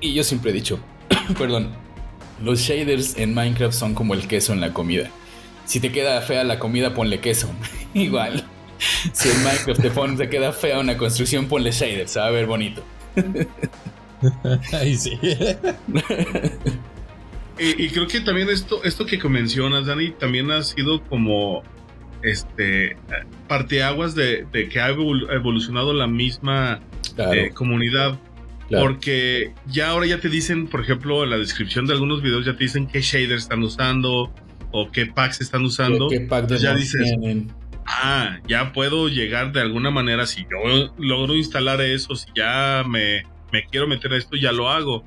[0.00, 0.78] Y yo siempre he dicho,
[1.38, 1.70] perdón,
[2.42, 5.10] los shaders en Minecraft son como el queso en la comida.
[5.64, 7.48] Si te queda fea la comida, ponle queso.
[7.94, 8.44] Igual.
[9.12, 12.30] Si en Minecraft te, pone, te queda fea una construcción, ponle shaders, se va a
[12.30, 12.82] ver bonito.
[14.72, 15.18] Ahí sí.
[17.58, 21.62] Y, creo que también esto, esto que mencionas, Dani, también ha sido como
[22.22, 22.96] este
[23.48, 26.80] parteaguas de, de que ha evolucionado la misma
[27.16, 28.18] eh, comunidad.
[28.68, 32.56] Porque ya ahora ya te dicen, por ejemplo, en la descripción de algunos videos ya
[32.56, 34.32] te dicen qué shaders están usando
[34.72, 36.08] o qué packs están usando.
[36.08, 37.14] ¿Qué pack ya dices,
[37.86, 43.22] ah, ya puedo llegar de alguna manera, si yo logro instalar eso, si ya me,
[43.52, 45.04] me quiero meter a esto, ya lo hago.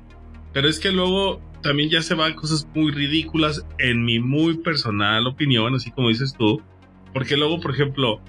[0.54, 5.26] Pero es que luego también ya se van cosas muy ridículas en mi muy personal
[5.26, 6.60] opinión, así como dices tú.
[7.12, 8.20] Porque luego, por ejemplo,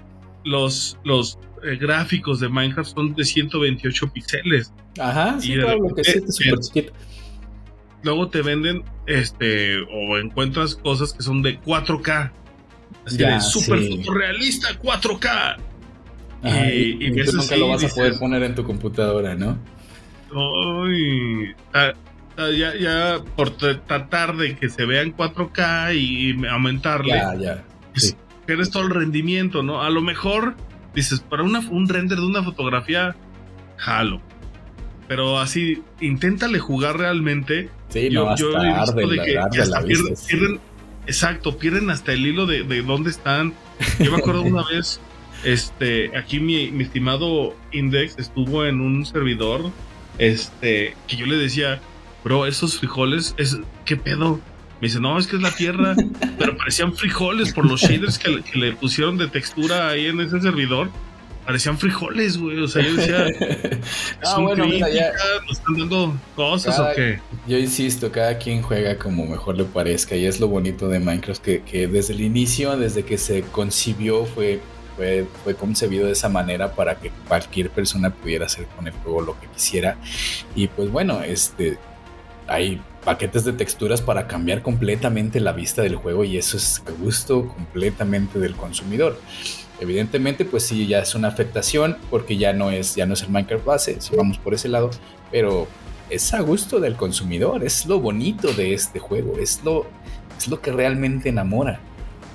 [0.44, 4.72] los, los eh, gráficos de Minecraft son de 128 píxeles.
[4.98, 6.92] Ajá, sí, claro, lo que sí, súper chiquito.
[8.02, 12.32] Luego te venden, este, o encuentras cosas que son de 4K.
[13.06, 13.80] Así de súper
[14.12, 15.56] realista 4K.
[16.44, 19.56] y, y, eso nunca lo vas a poder poner en tu computadora, ¿no?
[20.34, 21.54] Ay,
[22.36, 27.64] ya, ya por tratar de que se vea en 4K y aumentarle, ya, ya.
[28.46, 29.82] pierdes todo el rendimiento, ¿no?
[29.82, 30.54] A lo mejor
[30.94, 33.14] dices, para una, un render de una fotografía,
[33.76, 34.20] jalo.
[35.08, 37.68] Pero así, inténtale jugar realmente.
[37.88, 39.38] Sí, yo, no, yo he visto de que
[40.26, 40.60] pierden,
[41.06, 43.52] exacto, pierden hasta el hilo de, de dónde están.
[43.98, 45.00] Yo me acuerdo una vez,
[45.44, 49.70] este, aquí mi, mi estimado Index estuvo en un servidor,
[50.18, 51.80] este, que yo le decía,
[52.24, 54.40] bro, esos frijoles, es, ¿qué pedo?
[54.80, 55.94] Me dice, no, es que es la tierra,
[56.38, 60.90] pero parecían frijoles por los shaders que, le pusieron de textura ahí en ese servidor.
[61.46, 62.58] Parecían frijoles, güey.
[62.58, 63.26] O sea, yo decía,
[64.24, 65.10] ah, bueno, mira, ya.
[65.46, 67.18] ¿Nos están dando cosas o qué?
[67.48, 70.14] Yo insisto, cada quien juega como mejor le parezca.
[70.14, 74.24] Y es lo bonito de Minecraft, que, que desde el inicio, desde que se concibió,
[74.24, 74.60] fue
[74.96, 79.22] fue, fue, concebido de esa manera para que cualquier persona pudiera hacer con el juego
[79.22, 79.96] lo que quisiera.
[80.54, 81.78] Y pues bueno, este,
[82.46, 86.90] hay paquetes de texturas para cambiar completamente la vista del juego y eso es a
[86.90, 89.18] gusto completamente del consumidor.
[89.80, 93.30] Evidentemente, pues sí, ya es una afectación porque ya no es, ya no es el
[93.30, 94.90] Minecraft base, si vamos por ese lado,
[95.30, 95.66] pero
[96.08, 99.86] es a gusto del consumidor, es lo bonito de este juego, es lo,
[100.38, 101.80] es lo que realmente enamora.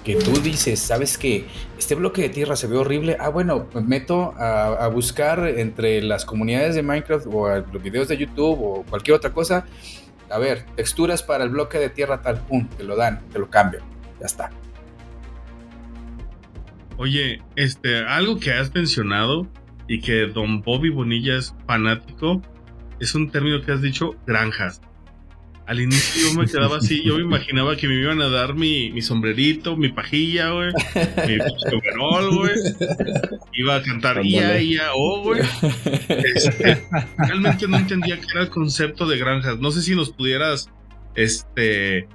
[0.08, 1.46] Que tú dices, sabes que
[1.78, 3.18] este bloque de tierra se ve horrible.
[3.20, 8.16] Ah, bueno, me meto a, buscar entre las comunidades de Minecraft o los videos de
[8.16, 9.66] YouTube o cualquier otra cosa
[10.30, 13.50] a ver, texturas para el bloque de tierra tal, pum, te lo dan, te lo
[13.50, 13.84] cambian,
[14.20, 14.50] ya está.
[16.98, 19.48] Oye, este, algo que has mencionado
[19.88, 22.42] y que Don Bobby Bonilla es fanático,
[23.00, 24.82] es un término que has dicho, granjas.
[25.68, 28.90] Al inicio yo me quedaba así, yo me imaginaba que me iban a dar mi,
[28.92, 30.72] mi sombrerito, mi pajilla, güey,
[31.28, 31.38] mi
[31.76, 32.54] overall, güey.
[33.52, 35.42] Iba a cantar ia, ia, oh, güey.
[36.08, 36.88] Este,
[37.18, 39.60] realmente no entendía qué era el concepto de granjas.
[39.60, 40.70] No sé si nos pudieras,
[41.16, 42.08] este,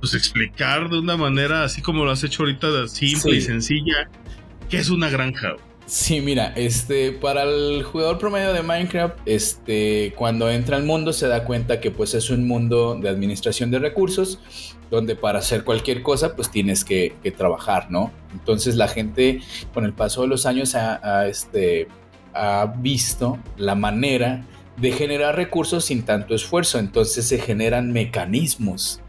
[0.00, 4.10] pues explicar de una manera así como lo has hecho ahorita, simple y sencilla,
[4.68, 5.54] qué es una granja.
[5.90, 11.26] Sí, mira, este, para el jugador promedio de Minecraft, este, cuando entra al mundo se
[11.26, 14.38] da cuenta que pues es un mundo de administración de recursos,
[14.88, 18.12] donde para hacer cualquier cosa pues tienes que, trabajar, ¿no?
[18.32, 19.40] Entonces la gente
[19.74, 21.88] con el paso de los años ha, este,
[22.34, 29.00] ha visto la manera de generar recursos sin tanto esfuerzo, entonces se generan mecanismos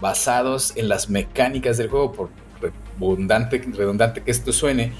[0.00, 4.92] basados en las mecánicas del juego, por redundante, redundante que esto suene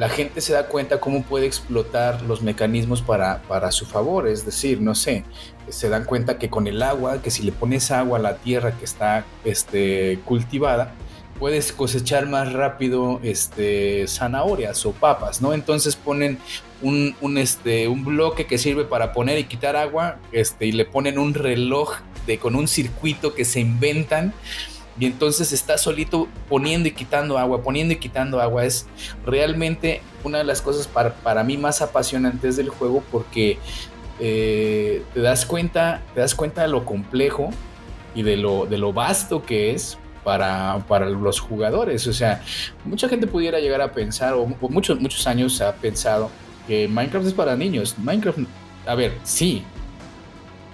[0.00, 4.28] la gente se da cuenta cómo puede explotar los mecanismos para, para su favor.
[4.28, 5.24] Es decir, no sé,
[5.68, 8.78] se dan cuenta que con el agua, que si le pones agua a la tierra
[8.78, 10.94] que está este, cultivada,
[11.38, 15.52] puedes cosechar más rápido este, zanahorias o papas, ¿no?
[15.52, 16.38] Entonces ponen
[16.80, 20.86] un, un, este, un bloque que sirve para poner y quitar agua este, y le
[20.86, 21.96] ponen un reloj
[22.26, 24.32] de, con un circuito que se inventan
[25.00, 28.66] y entonces está solito poniendo y quitando agua, poniendo y quitando agua.
[28.66, 28.86] Es
[29.24, 33.58] realmente una de las cosas para, mí más apasionantes del juego porque
[34.20, 37.48] eh, te das cuenta, te das cuenta de lo complejo
[38.14, 42.06] y de lo, de lo vasto que es para, para, los jugadores.
[42.06, 42.42] O sea,
[42.84, 46.30] mucha gente pudiera llegar a pensar, o, o muchos, muchos años ha pensado
[46.66, 47.96] que Minecraft es para niños.
[47.98, 48.40] Minecraft,
[48.86, 49.64] a ver, sí,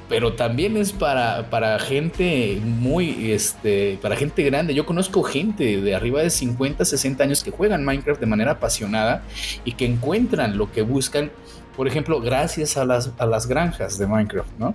[0.09, 4.75] pero también es para, para gente muy, este, para gente grande.
[4.75, 9.23] Yo conozco gente de arriba de 50, 60 años que juegan Minecraft de manera apasionada
[9.65, 11.33] y que encuentran lo que buscan,
[11.77, 14.75] por ejemplo, gracias a las, a las granjas de Minecraft, ¿no?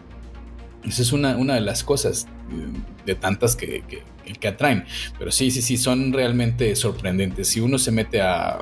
[0.83, 4.85] Esa es una, una de las cosas eh, de tantas que, que, atraen.
[5.19, 7.49] Pero sí, sí, sí, son realmente sorprendentes.
[7.49, 8.59] Si uno se mete a,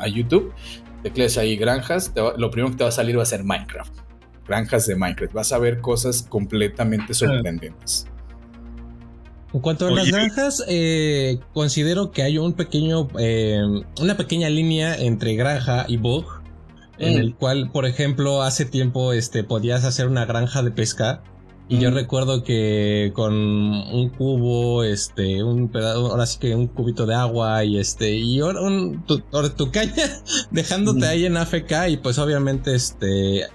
[0.00, 0.52] a, YouTube,
[1.02, 4.01] tecleas ahí granjas, lo primero que te va a salir va a ser Minecraft
[4.46, 5.32] granjas de Minecraft.
[5.32, 8.06] Vas a ver cosas completamente sorprendentes.
[9.52, 13.60] En cuanto a las granjas, eh, considero que hay un pequeño, eh,
[14.00, 16.24] una pequeña línea entre granja y bug,
[16.98, 17.20] en mm.
[17.20, 21.22] el cual, por ejemplo, hace tiempo, este, podías hacer una granja de pesca.
[21.68, 21.94] Y yo mm.
[21.94, 27.62] recuerdo que con un cubo, este, un pedazo, ahora sí que un cubito de agua
[27.64, 29.22] y este, y un, tu,
[29.56, 31.10] tu caña dejándote mm.
[31.10, 33.46] ahí en AFK y pues obviamente este,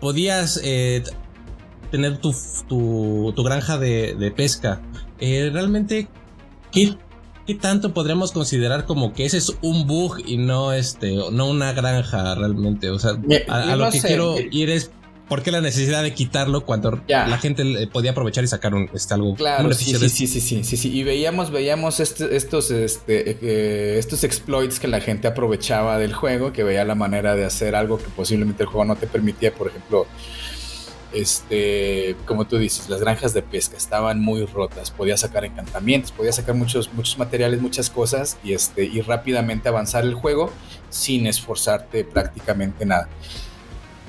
[0.00, 1.02] podías eh,
[1.90, 2.34] tener tu,
[2.68, 4.80] tu, granja de, pesca.
[5.20, 6.08] Eh, realmente,
[6.70, 6.96] ¿qué,
[7.46, 11.72] ¿qué, tanto podríamos considerar como que ese es un bug y no este, no una
[11.72, 12.90] granja realmente?
[12.90, 13.12] O sea,
[13.48, 14.90] a, lo que quiero ir es
[15.28, 19.14] ¿Por qué la necesidad de quitarlo cuando la gente podía aprovechar y sacar un, este,
[19.14, 19.34] algo?
[19.34, 24.24] Claro, sí, sí, sí, sí, sí, sí, Y veíamos, veíamos este, estos, este, eh, estos
[24.24, 28.08] exploits que la gente aprovechaba del juego, que veía la manera de hacer algo que
[28.16, 29.52] posiblemente el juego no te permitía.
[29.52, 30.06] Por ejemplo,
[31.12, 34.90] este, como tú dices, las granjas de pesca estaban muy rotas.
[34.90, 40.04] Podía sacar encantamientos, podía sacar muchos, muchos materiales, muchas cosas y, este, y rápidamente avanzar
[40.04, 40.52] el juego
[40.90, 43.08] sin esforzarte prácticamente nada.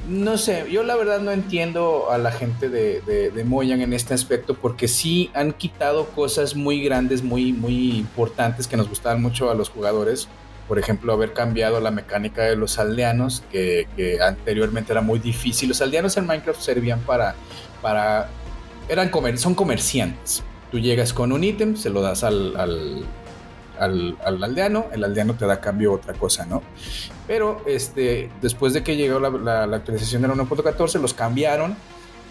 [0.07, 4.13] No sé, yo la verdad no entiendo a la gente de, de, Moyan en este
[4.13, 9.51] aspecto porque sí han quitado cosas muy grandes, muy, muy importantes que nos gustaban mucho
[9.51, 10.27] a los jugadores.
[10.67, 13.87] Por ejemplo, haber cambiado la mecánica de los aldeanos, que,
[14.23, 15.69] anteriormente era muy difícil.
[15.69, 17.35] Los aldeanos en Minecraft servían para...
[17.81, 18.29] para
[18.87, 20.43] eran comer, son comerciantes.
[20.71, 23.05] Tú llegas con un ítem, se lo das al, al,
[23.79, 26.61] aldeano, el aldeano te da a cambio otra cosa, ¿no?
[27.27, 31.75] Pero este, después de que llegó la, actualización de la 1.14, los cambiaron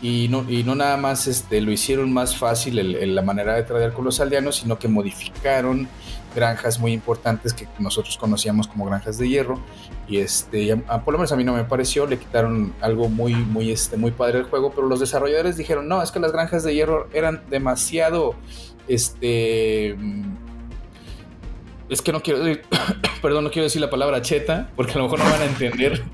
[0.01, 3.93] y no, y no nada más este, lo hicieron más fácil la manera de tradear
[3.93, 5.89] con los aldeanos, sino que modificaron
[6.35, 9.59] granjas muy importantes que nosotros conocíamos como granjas de hierro
[10.07, 13.71] y este por lo menos a mí no me pareció le quitaron algo muy muy
[13.71, 16.75] este muy padre del juego pero los desarrolladores dijeron no es que las granjas de
[16.75, 18.35] hierro eran demasiado
[18.87, 19.97] este
[21.89, 22.41] es que no quiero,
[23.23, 26.03] perdón, no quiero decir la palabra cheta, porque a lo mejor no van a entender.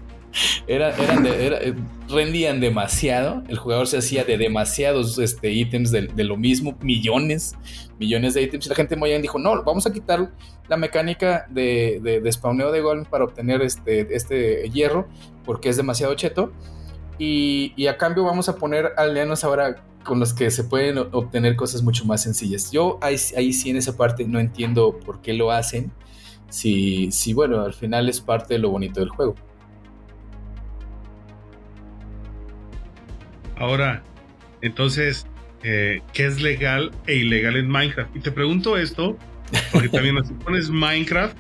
[0.67, 1.75] Era, eran eh,
[2.09, 3.45] rendían demasiado.
[3.47, 7.55] El jugador se hacía de demasiados este, ítems de, lo mismo, millones,
[8.01, 8.67] millones de ítems.
[8.67, 10.33] Y la gente muy bien dijo: No, vamos a quitar
[10.67, 15.07] la mecánica de, de, spawneo de golem para obtener este, este hierro,
[15.45, 16.53] porque es demasiado cheto.
[17.17, 21.57] Y, y a cambio, vamos a poner aldeanos ahora con los que se pueden obtener
[21.57, 22.71] cosas mucho más sencillas.
[22.71, 25.91] Yo ahí, sí en esa parte no entiendo por qué lo hacen.
[26.51, 29.35] Si, si bueno, al final es parte de lo bonito del juego.
[33.57, 34.03] Ahora,
[34.61, 35.27] entonces,
[35.63, 38.15] eh, ¿qué es legal e ilegal en Minecraft?
[38.15, 39.17] Y te pregunto esto,
[39.73, 41.37] porque también si pones Minecraft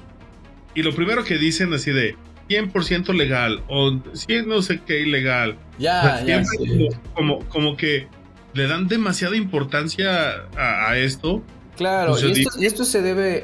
[0.74, 2.16] y lo primero que dicen así de
[2.48, 5.56] 100% legal o si no sé qué ilegal.
[5.78, 6.42] Ya, ya.
[7.14, 8.08] como, como que
[8.54, 11.42] le dan demasiada importancia a, esto.
[11.76, 13.42] Claro, y esto, se debe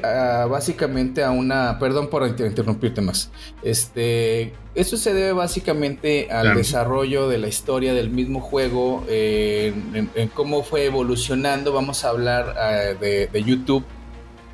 [0.49, 3.29] básicamente a una, perdón por interrumpirte más,
[3.61, 10.63] este, esto se debe básicamente al desarrollo de la historia del mismo juego, en, cómo
[10.63, 13.83] fue evolucionando, vamos a hablar ah, de YouTube,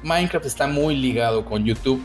[0.01, 2.01] Minecraft está muy ligado con YouTube,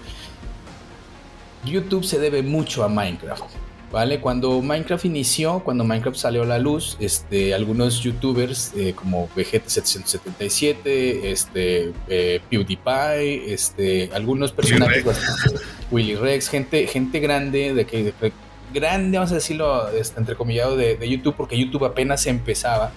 [1.65, 3.62] YouTube se debe mucho a Minecraft.
[3.93, 4.21] ¿Vale?
[4.21, 10.75] Cuando Minecraft inició, cuando Minecraft salió a la luz, este, algunos youtubers eh, como Vegeta777,
[11.25, 15.05] este, eh, PewDiePie, este, algunos personajes,
[15.91, 18.13] Willy Rex, gente, gente grande, de que
[18.73, 22.91] grande, vamos a decirlo, este, entrecomillado de, de YouTube, porque YouTube apenas empezaba.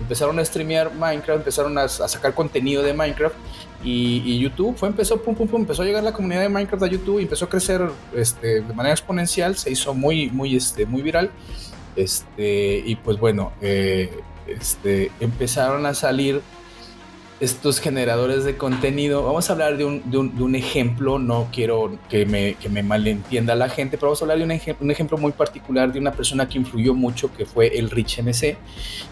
[0.00, 3.36] Empezaron a streamear Minecraft, empezaron a, a sacar contenido de Minecraft
[3.84, 6.86] y, YouTube fue, empezó, pum, pum, pum, empezó a llegar la comunidad de Minecraft a
[6.86, 7.82] YouTube y empezó a crecer
[8.14, 11.30] este, de manera exponencial, se hizo muy, muy, este, muy viral.
[11.94, 14.10] Este, y pues bueno, eh,
[14.46, 16.40] este, empezaron a salir
[17.42, 19.24] estos generadores de contenido.
[19.24, 23.56] Vamos a hablar de un, de un, ejemplo, no quiero que me, que me, malentienda
[23.56, 26.48] la gente, pero vamos a hablar de un, un ejemplo muy particular de una persona
[26.48, 28.56] que influyó mucho, que fue el Rich MC.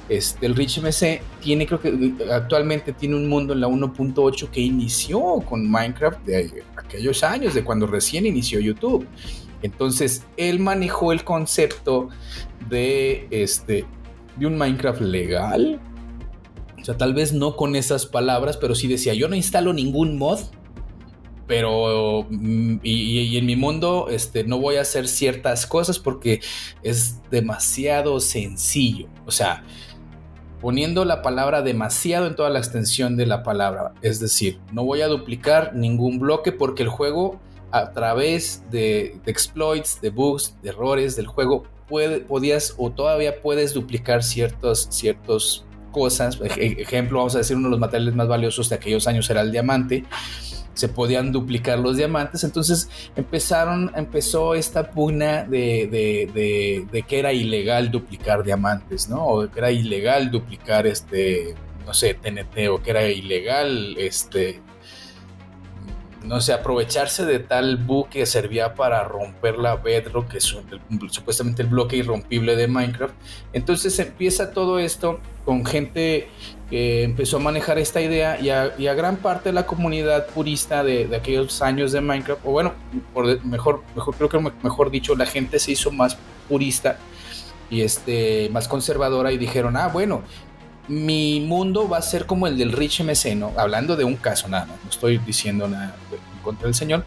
[0.08, 4.60] Este, el Rich MC tiene, creo que actualmente tiene un mundo en la 1.8 que
[4.60, 9.08] inició con Minecraft de aquellos años, de cuando recién inició YouTube.
[9.60, 12.10] Entonces, él manejó el concepto
[12.68, 13.86] de, este,
[14.36, 15.80] de un Minecraft legal,
[16.80, 20.18] o sea, tal vez no con esas palabras, pero sí decía, yo no instalo ningún
[20.18, 20.40] mod,
[21.46, 26.40] pero mm, y, en mi mundo este, no voy a hacer ciertas cosas porque
[26.82, 29.08] es demasiado sencillo.
[29.26, 29.64] O sea,
[30.60, 33.94] poniendo la palabra demasiado en toda la extensión de la palabra.
[34.00, 37.40] Es decir, no voy a duplicar ningún bloque porque el juego
[37.72, 43.74] a través de, exploits, de bugs, de errores del juego, puede, podías o todavía puedes
[43.74, 46.38] duplicar ciertos, ciertos cosas.
[46.56, 49.52] Ejemplo, vamos a decir, uno de los materiales más valiosos de aquellos años era el
[49.52, 50.04] diamante.
[50.74, 52.44] Se podían duplicar los diamantes.
[52.44, 59.26] Entonces empezaron, empezó esta pugna de, de, que era ilegal duplicar diamantes, ¿no?
[59.26, 61.54] O que era ilegal duplicar este,
[61.86, 64.60] no sé, TNT, o que era ilegal este,
[66.24, 70.56] no sé, aprovecharse de tal buque que servía para romper la Bedrock, que es
[71.10, 73.14] supuestamente el bloque irrompible de Minecraft.
[73.52, 76.28] Entonces empieza todo esto con gente
[76.68, 81.14] que empezó a manejar esta idea y a, gran parte de la comunidad purista de,
[81.16, 82.74] aquellos años de Minecraft, o bueno,
[83.12, 86.16] por mejor, mejor, creo que mejor dicho, la gente se hizo más
[86.48, 86.98] purista
[87.70, 90.22] y este, más conservadora y dijeron, ah, bueno,
[90.90, 93.52] mi mundo va a ser como el del Rich MC, ¿no?
[93.56, 95.94] Hablando de un caso nada no estoy diciendo nada
[96.42, 97.04] contra el señor.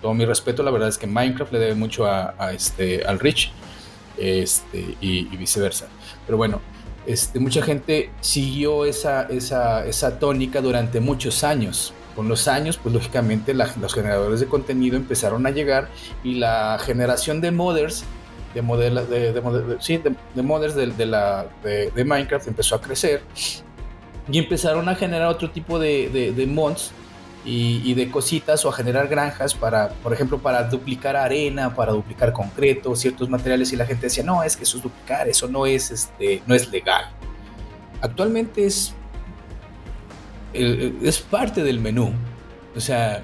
[0.00, 3.52] Todo mi respeto, la verdad es que Minecraft le debe mucho a, este, al Rich
[4.16, 5.88] este, y, viceversa.
[6.24, 6.60] Pero bueno,
[7.06, 11.92] este, mucha gente siguió esa, esa, esa tónica durante muchos años.
[12.16, 15.88] Con los años, pues lógicamente los generadores de contenido empezaron a llegar
[16.24, 18.04] y la generación de modders
[18.54, 23.22] de modelos de, de, sí, de, modders de, la, de, Minecraft empezó a crecer
[24.30, 26.92] y empezaron a generar otro tipo de, mods
[27.44, 32.32] y, de cositas o a generar granjas para, por ejemplo, para duplicar arena, para duplicar
[32.32, 35.66] concreto, ciertos materiales y la gente decía, no, es que eso es duplicar, eso no
[35.66, 37.06] es, este, no es legal.
[38.00, 38.94] Actualmente es,
[40.52, 42.12] es parte del menú.
[42.74, 43.22] O sea,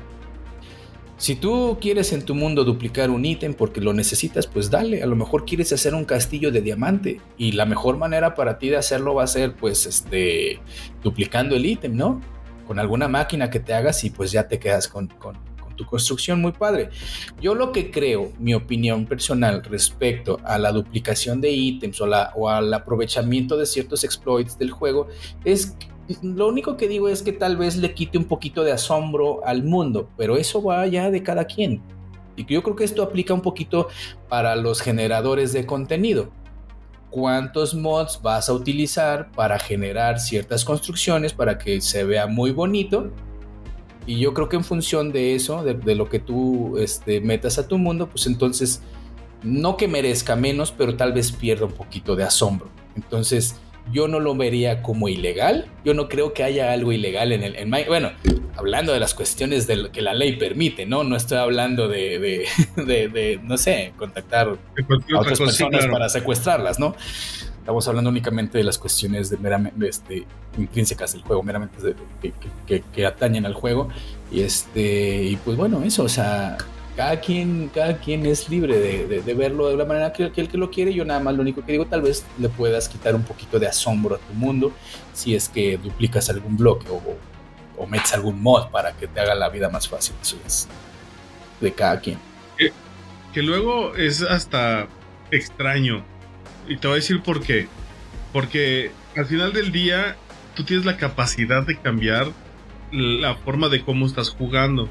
[1.19, 5.03] si tú quieres en tu mundo duplicar un ítem porque lo necesitas, pues dale.
[5.03, 8.69] A lo mejor quieres hacer un castillo de diamante y la mejor manera para ti
[8.69, 10.61] de hacerlo va a ser, pues, este,
[11.03, 12.21] duplicando el ítem, ¿no?
[12.69, 16.53] Con alguna máquina que te hagas y pues ya te quedas con, tu construcción muy
[16.53, 16.91] padre.
[17.41, 22.75] Yo lo que creo, mi opinión personal respecto a la duplicación de ítems o, al
[22.75, 25.09] aprovechamiento de ciertos exploits del juego
[25.45, 25.77] es
[26.23, 29.63] lo único que digo es que tal vez le quite un poquito de asombro al
[29.63, 31.83] mundo, pero eso va ya de cada quien.
[32.37, 33.89] Y yo creo que esto aplica un poquito
[34.29, 36.31] para los generadores de contenido.
[37.11, 43.11] ¿Cuántos mods vas a utilizar para generar ciertas construcciones para que se vea muy bonito?
[44.07, 47.67] Y yo creo que en función de eso, de, lo que tú este, metas a
[47.67, 48.83] tu mundo, pues entonces
[49.43, 52.69] no que merezca menos, pero tal vez pierda un poquito de asombro.
[52.97, 53.57] Entonces,
[53.93, 55.67] yo no lo vería como ilegal.
[55.85, 58.11] Yo no creo que haya algo ilegal en el en Bueno,
[58.57, 61.05] hablando de las cuestiones de lo que la ley permite, ¿no?
[61.05, 62.47] No estoy hablando de,
[62.77, 66.95] de, no sé, contactar a otras personas para secuestrarlas, ¿no?
[67.59, 71.95] Estamos hablando únicamente de las cuestiones de meramente este, intrínsecas del juego, meramente
[72.67, 73.89] que, que, atañen al juego.
[74.33, 76.57] Y este, y pues bueno, eso, o sea,
[76.99, 80.59] cada quien, cada quien es libre de, verlo de la manera que, que, el que
[80.59, 80.93] lo quiere.
[80.93, 83.69] Yo nada más lo único que digo, tal vez le puedas quitar un poquito de
[83.69, 84.73] asombro a tu mundo
[85.13, 87.01] si es que duplicas algún bloque o,
[87.77, 90.17] o metes algún mod para que te haga la vida más fácil.
[90.21, 90.67] Eso es
[91.61, 92.19] de cada quien.
[93.33, 94.89] Que, luego es hasta
[95.31, 96.03] extraño.
[96.67, 97.69] Y te voy a decir por qué.
[98.33, 100.17] Porque al final del día
[100.57, 102.27] tú tienes la capacidad de cambiar
[102.91, 104.89] la forma de cómo estás jugando.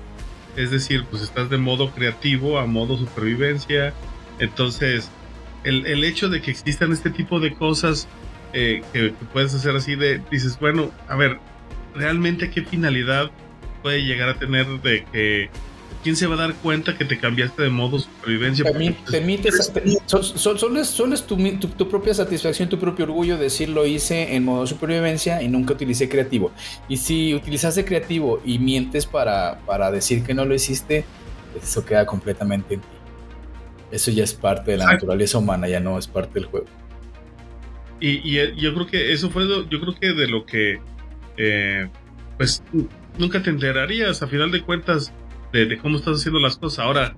[0.58, 3.94] Es decir, pues estás de modo creativo a modo supervivencia.
[4.40, 5.10] Entonces,
[5.64, 8.08] el, el hecho de que existan este tipo de cosas
[8.54, 11.40] eh, que, puedes hacer así de, dices, bueno, a ver,
[11.94, 13.30] realmente qué finalidad
[13.84, 15.50] puede llegar a tener de que
[16.08, 18.64] ¿quién se va a dar cuenta que te cambiaste de modo supervivencia?
[19.12, 19.74] Permites,
[20.06, 20.96] solo es,
[21.28, 26.08] tu, propia satisfacción, tu propio orgullo decir lo hice en modo supervivencia y nunca utilicé
[26.08, 26.54] creativo.
[26.88, 31.04] Y si utilizaste creativo y mientes para, para decir que no lo hiciste,
[31.62, 32.88] eso queda completamente en ti.
[33.92, 36.68] Eso ya es parte de la naturaleza humana, ya no es parte del juego.
[38.00, 40.80] Y, eh, yo creo que eso fue, yo creo que de lo que,
[41.36, 41.90] eh,
[42.38, 42.64] pues,
[43.18, 45.12] nunca te enterarías, a final de cuentas,
[45.52, 46.86] de, cómo estás haciendo las cosas.
[46.86, 47.16] Ahora,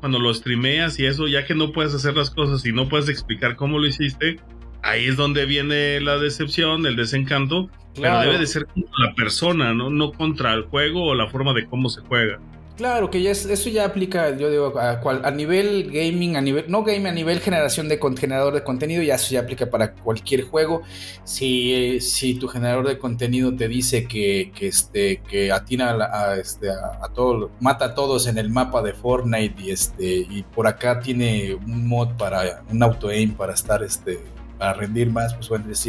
[0.00, 3.08] cuando lo streameas y eso, ya que no puedes hacer las cosas y no puedes
[3.08, 4.40] explicar cómo lo hiciste,
[4.82, 9.74] ahí es donde viene la decepción, el desencanto, pero debe de ser contra la persona,
[9.74, 9.90] ¿no?
[9.90, 12.40] No contra el juego o la forma de cómo se juega.
[12.76, 16.82] Claro, que ya eso ya aplica, yo digo, a, a, nivel gaming, a nivel, no
[16.82, 20.80] gaming, a nivel generación de generador de contenido, ya eso ya aplica para cualquier juego.
[21.22, 26.70] Si, si tu generador de contenido te dice que, que este, que atina a, este,
[26.70, 30.98] a, todo, mata a todos en el mapa de Fortnite y este, y por acá
[31.00, 34.18] tiene un mod para, un auto aim para estar, este,
[34.58, 35.84] para rendir más, pues bueno, es,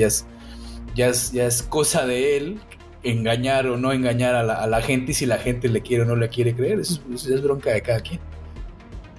[0.96, 2.60] ya es, ya es cosa de él
[3.04, 6.16] engañar o no engañar a la, gente y si la gente le quiere o no
[6.16, 6.80] le quiere creer.
[6.80, 8.20] Eso, es bronca de cada quien.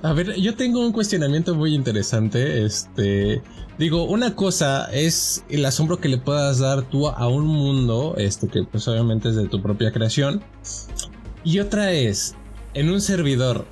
[0.03, 2.65] A ver, yo tengo un cuestionamiento muy interesante.
[2.65, 3.43] Este,
[3.79, 8.49] digo, una cosa es el asombro que le puedas dar tú a un mundo, este,
[8.49, 10.43] que pues obviamente es de tu propia creación.
[11.43, 12.35] Y otra es,
[12.75, 13.67] en un servidor,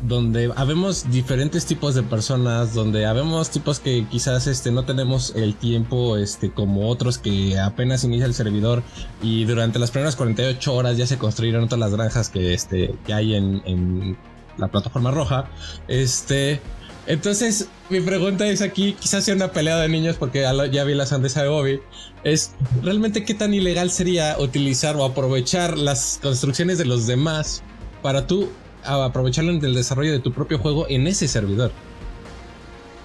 [0.00, 5.54] donde habemos diferentes tipos de personas, donde habemos tipos que quizás este, no tenemos el
[5.54, 8.82] tiempo este, como otros que apenas inicia el servidor
[9.22, 13.12] y durante las primeras 48 horas ya se construyeron todas las granjas que, este, que
[13.12, 14.16] hay en, en
[14.56, 15.50] la plataforma roja.
[15.88, 16.60] Este,
[17.06, 21.06] entonces, mi pregunta es aquí, quizás sea una pelea de niños porque ya vi la
[21.06, 21.80] sandesa de Bobby,
[22.22, 22.52] es
[22.82, 27.62] realmente qué tan ilegal sería utilizar o aprovechar las construcciones de los demás
[28.02, 28.50] para tú
[28.84, 31.72] aprovecharlo en el desarrollo de tu propio juego en ese servidor.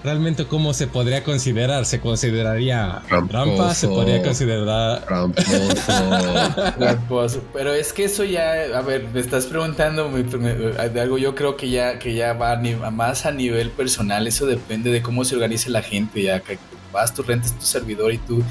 [0.03, 1.85] Realmente, ¿cómo se podría considerar?
[1.85, 3.73] ¿Se consideraría trampa?
[3.73, 5.05] ¿Se podría considerar
[6.77, 7.41] tramposo?
[7.53, 11.69] Pero es que eso ya, a ver, me estás preguntando de algo yo creo que
[11.69, 12.59] ya, que ya va
[12.91, 14.27] más a nivel personal.
[14.27, 16.21] Eso depende de cómo se organice la gente.
[16.21, 16.59] Ya que
[16.93, 18.41] vas, tú rentas tu servidor y tú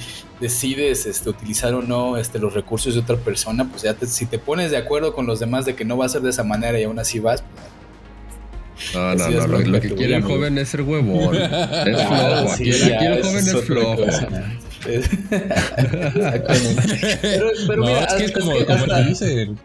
[0.41, 4.39] decides este, utilizar o no este, los recursos de otra persona, pues ya si te
[4.39, 6.79] pones de acuerdo con los demás de que no va a ser de esa manera
[6.79, 7.73] y aún así vas, pues,
[8.95, 11.37] no, no, no, lo, que quiere el joven es ser huevón.
[11.37, 11.49] Es
[12.07, 12.53] flojo.
[12.53, 14.05] Aquí, el joven es, flojo.
[14.85, 15.03] Pero,
[17.67, 18.53] pero mira, hasta, es como,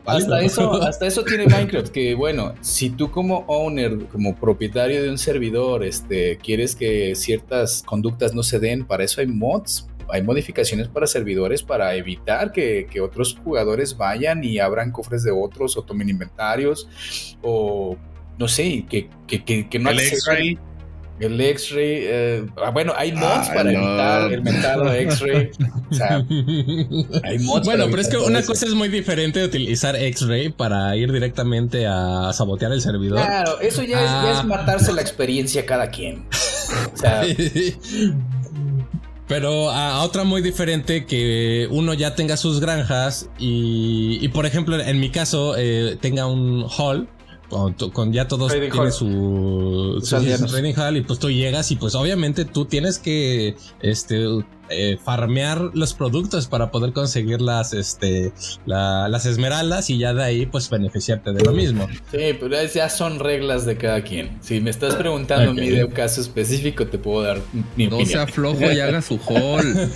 [0.06, 5.10] hasta, eso, hasta eso tiene Minecraft, que bueno, si tú como owner, como propietario de
[5.10, 10.22] un servidor, este, quieres que ciertas conductas no se den, para eso hay mods hay
[10.22, 15.84] modificaciones para servidores para evitar que, otros jugadores vayan y abran cofres de otros o
[15.84, 17.98] tomen inventarios o
[18.38, 20.60] no sé, que, que, no el X-Ray.
[21.20, 25.52] El X-Ray, eh, ah, bueno, hay mods para evitar el mentado X-Ray.
[25.90, 26.18] O sea,
[27.24, 30.96] hay mods bueno, pero es que una cosa es muy diferente de utilizar X-Ray para
[30.98, 33.20] ir directamente a sabotear el servidor.
[33.26, 34.44] Claro, eso ya, es, ya es ah.
[34.44, 36.26] matarse la experiencia cada quien.
[36.94, 37.24] O sea,
[39.28, 44.80] Pero a, otra muy diferente que uno ya tenga sus granjas y, y por ejemplo,
[44.80, 47.10] en mi caso, eh, tenga un hall.
[47.50, 52.44] Con, ya todos tienen su, su, trading hall y pues tú llegas y pues obviamente
[52.44, 54.26] tú tienes que este
[54.70, 58.32] eh, farmear los productos para poder conseguir las, este,
[58.66, 61.88] las esmeraldas y ya de ahí pues beneficiarte de lo mismo.
[62.12, 64.38] Sí, pero ya son reglas de cada quien.
[64.42, 67.40] Si me estás preguntando mí de un caso específico, te puedo dar
[67.76, 69.90] mi no sea flojo y haga su haul.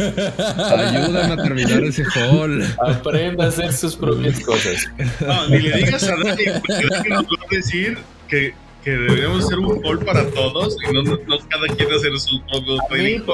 [0.58, 2.64] Ayúdame a terminar ese haul.
[2.80, 4.90] Aprenda a hacer sus propias cosas.
[5.20, 8.54] No, ni le digas a Dani, que nos va a decir que
[8.84, 12.78] que deberíamos hacer un call para todos y no, cada quien hacer su propio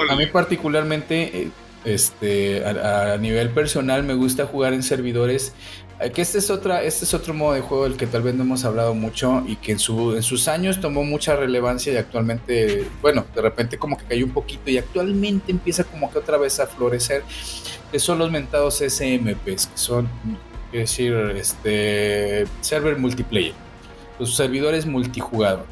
[0.10, 1.49] a A mí particularmente, eh,
[1.86, 5.53] este, a, nivel personal me gusta jugar en servidores.
[5.99, 8.36] Eh, que este es otra, este es otro modo de juego del que tal vez
[8.36, 11.98] no hemos hablado mucho y que en, su, en sus años tomó mucha relevancia y
[11.98, 16.38] actualmente, bueno, de repente como que cayó un poquito y actualmente empieza como que otra
[16.38, 17.24] vez a florecer,
[17.91, 20.07] que son los mentados SMPs, que son
[20.72, 23.53] es decir, este server multiplayer,
[24.19, 25.65] los servidores multijugador.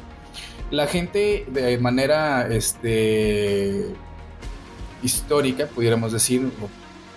[0.70, 3.86] La gente de manera este,
[5.02, 6.50] histórica, pudiéramos decir,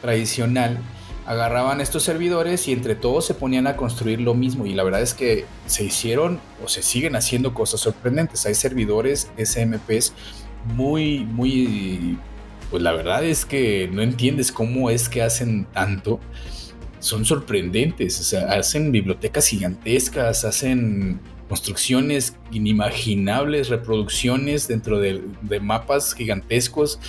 [0.02, 0.78] tradicional,
[1.26, 4.66] agarraban estos servidores y entre todos se ponían a construir lo mismo.
[4.66, 8.46] Y la verdad es que se hicieron o se siguen haciendo cosas sorprendentes.
[8.46, 10.14] Hay servidores SMPs
[10.76, 12.18] muy, muy...
[12.72, 16.20] Pues la verdad es que no entiendes cómo es que hacen tanto.
[17.00, 18.20] Son sorprendentes.
[18.20, 21.20] O sea, hacen bibliotecas gigantescas, hacen
[21.50, 25.22] construcciones inimaginables, reproducciones dentro de,
[25.60, 27.00] mapas gigantescos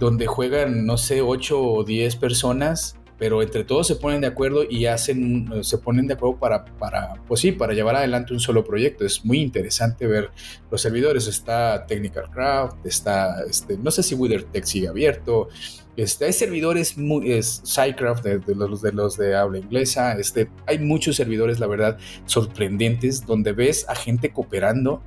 [0.00, 4.64] donde juegan, no sé, 8 o 10 personas pero entre todos se ponen de acuerdo
[4.68, 8.64] y hacen, se ponen de acuerdo para, para, pues sí, para llevar adelante un solo
[8.64, 9.04] proyecto.
[9.04, 10.30] Es muy interesante ver
[10.70, 11.26] los servidores.
[11.26, 15.50] Está Technical Craft, está, este, no sé si WitherTech sigue abierto.
[15.98, 20.18] Este, hay servidores muy, es, SciCraft de, los, de los de habla inglesa.
[20.18, 25.02] Este, hay muchos servidores, la verdad, sorprendentes, donde ves a gente cooperando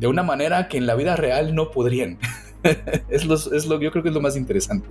[0.00, 2.18] de una manera que en la vida real no podrían.
[3.08, 4.88] es, es lo, yo creo que es lo más interesante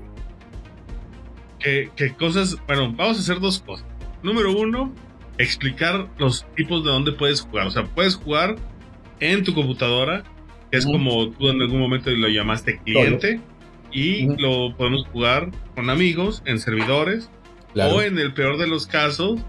[1.62, 3.86] que, cosas, bueno, vamos a hacer dos cosas.
[4.24, 4.94] Número uno,
[5.38, 7.68] explicar los tipos de dónde puedes jugar.
[7.68, 8.56] O sea, puedes jugar
[9.20, 10.24] en tu computadora,
[10.72, 13.40] que es como tú en algún momento lo llamaste cliente,
[13.92, 17.30] y lo podemos jugar con amigos en servidores,
[17.76, 19.40] o en el peor de los casos,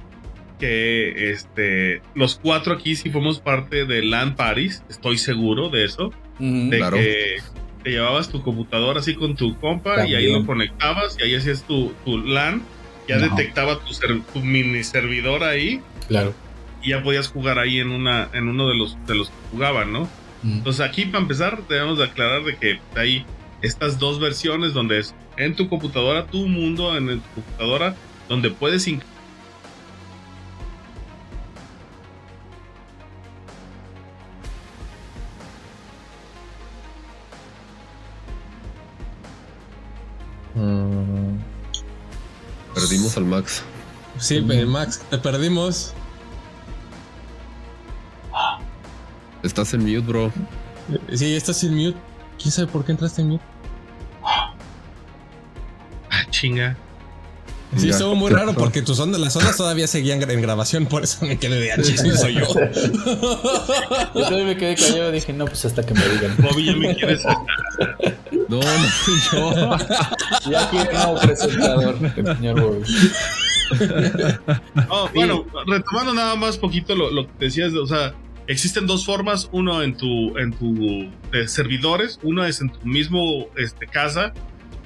[0.58, 6.12] que este, los cuatro aquí sí fuimos parte de LAN Paris, estoy seguro de eso,
[6.38, 7.36] de que
[7.82, 11.64] te llevabas tu computadora así con tu compa y ahí lo conectabas y ahí hacías
[11.64, 12.62] tu, tu LAN,
[13.08, 15.80] ya detectaba tu, mini servidor ahí.
[16.08, 16.34] Claro.
[16.82, 19.92] Y ya podías jugar ahí en una en uno de los de los que jugaban,
[19.92, 20.08] ¿no?
[20.44, 23.24] Entonces aquí para empezar debemos de aclarar de que hay
[23.60, 27.94] estas dos versiones donde es en tu computadora, tu mundo en tu computadora,
[28.28, 28.88] donde puedes
[42.74, 43.62] Perdimos al Max.
[44.18, 45.94] Sí, Max, te perdimos.
[49.42, 50.32] Estás en mute, bro.
[51.14, 51.98] Sí, estás en mute.
[52.38, 53.44] ¿Quién sabe por qué entraste en mute?
[54.24, 54.54] Ah,
[56.30, 56.76] chinga.
[57.76, 61.24] Sí, estuvo muy raro porque tus ondas, las ondas todavía seguían en grabación, por eso
[61.24, 62.46] me quedé de H, soy yo.
[64.14, 66.36] yo también me quedé callado y dije, no, pues hasta que me digan.
[66.38, 67.24] Bobby, ya me quieres
[68.48, 68.62] No, no
[69.04, 69.76] soy yo.
[70.50, 72.84] Ya quiero presentador, el señor Bobby.
[74.90, 78.14] Oh, bueno, retomando nada más poquito lo, lo, que decías, o sea,
[78.46, 83.46] existen dos formas, uno en tu, en tu eh, servidores, uno es en tu mismo
[83.56, 84.32] este, casa,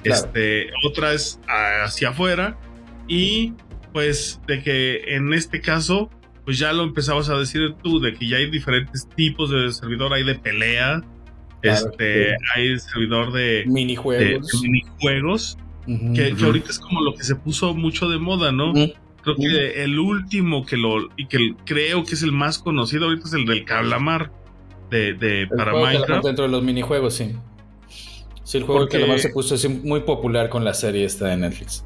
[0.03, 2.57] este, otra es hacia afuera,
[3.07, 3.53] y
[3.93, 6.09] pues de que en este caso,
[6.45, 10.13] pues ya lo empezabas a decir tú, de que ya hay diferentes tipos de servidor,
[10.13, 11.03] hay de pelea,
[11.61, 15.57] este, hay servidor de minijuegos, minijuegos
[16.13, 18.73] que, ahorita es como lo que se puso mucho de moda, ¿no?
[19.23, 23.27] Creo que el último que lo, y que creo que es el más conocido ahorita
[23.27, 24.31] es el del Calamar
[24.89, 26.23] de, de para Minecraft.
[26.23, 27.35] Dentro de los minijuegos, sí.
[28.43, 31.37] Sí, el juego del Calamar se puso así muy popular con la serie esta de
[31.37, 31.83] Netflix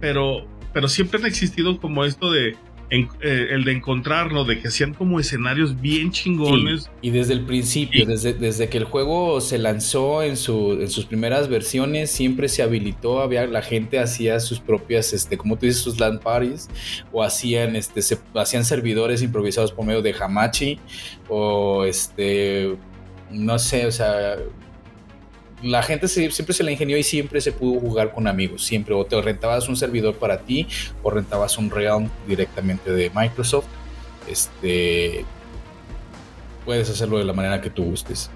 [0.00, 2.56] pero, pero siempre han existido como esto de
[2.88, 6.88] eh, el de encontrarlo, de que hacían como escenarios bien chingones.
[7.02, 11.04] y desde el principio, desde, desde que el juego se lanzó en, su, en sus
[11.04, 15.82] primeras versiones, siempre se habilitó, había, la gente hacía sus propias, este, como tú dices,
[15.82, 16.68] sus land parties,
[17.10, 20.78] o hacían, este, se, hacían servidores improvisados por medio de Hamachi,
[21.28, 22.76] o este,
[23.32, 24.36] no sé, o sea,
[25.62, 28.94] la gente siempre se la ingenió y siempre se pudo jugar con amigos, siempre.
[28.94, 30.66] O te rentabas un servidor para ti
[31.02, 33.66] o rentabas un Realm directamente de Microsoft.
[34.28, 35.24] Este,
[36.64, 38.30] puedes hacerlo de la manera que tú gustes.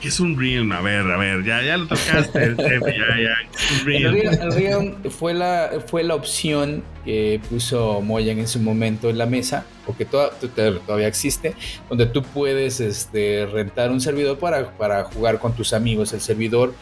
[0.00, 0.72] ¿Qué es un Realm?
[0.72, 3.36] A ver, a ver, ya, ya lo tocaste, el jefe, ya, ya.
[3.86, 9.26] El Realm, fue, la, fue la opción que puso Moyan en su momento en la
[9.26, 11.54] mesa, porque todavía existe,
[11.90, 16.14] donde tú puedes este, rentar un servidor para, para jugar con tus amigos.
[16.14, 16.72] El servidor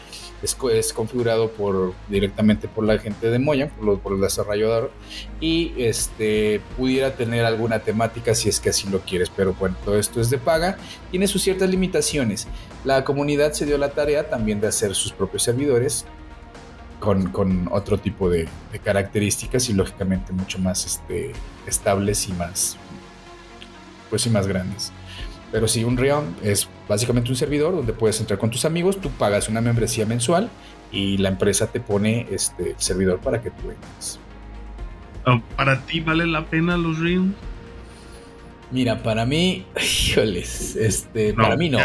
[0.41, 4.91] es, configurado por, directamente por la gente de Moya, por, el desarrollador,
[5.39, 9.97] y este, pudiera tener alguna temática si es que así lo quieres, pero bueno, todo
[9.97, 10.77] esto es de paga,
[11.11, 12.47] tiene sus ciertas limitaciones.
[12.83, 16.05] La comunidad se dio la tarea también de hacer sus propios servidores,
[16.99, 18.49] con, otro tipo de,
[18.83, 21.31] características y lógicamente mucho más este,
[21.65, 22.77] estables y más
[24.09, 24.91] pues y más grandes.
[25.51, 29.09] Pero sí, un Realm es básicamente un servidor donde puedes entrar con tus amigos, tú
[29.09, 30.49] pagas una membresía mensual
[30.91, 34.19] y la empresa te pone este servidor para que tú entres.
[35.25, 37.33] Ah, ¿Para ti vale la pena los Realms?
[38.71, 41.79] Mira, para mí, híjoles, este, para mí no.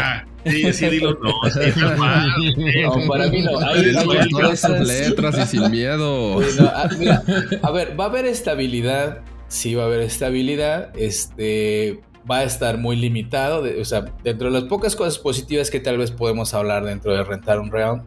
[0.45, 3.59] Sí, sí, dilo, no, no, para mí no.
[3.59, 6.39] Hay, todas sus letras y sin miedo.
[6.59, 7.23] Ah, mira,
[7.63, 12.77] a ver, va a haber estabilidad, sí va a haber estabilidad, este, va a estar
[12.77, 16.83] muy limitado, o sea, dentro de las pocas cosas positivas que tal vez podemos hablar
[16.83, 18.03] dentro de rentar un realm,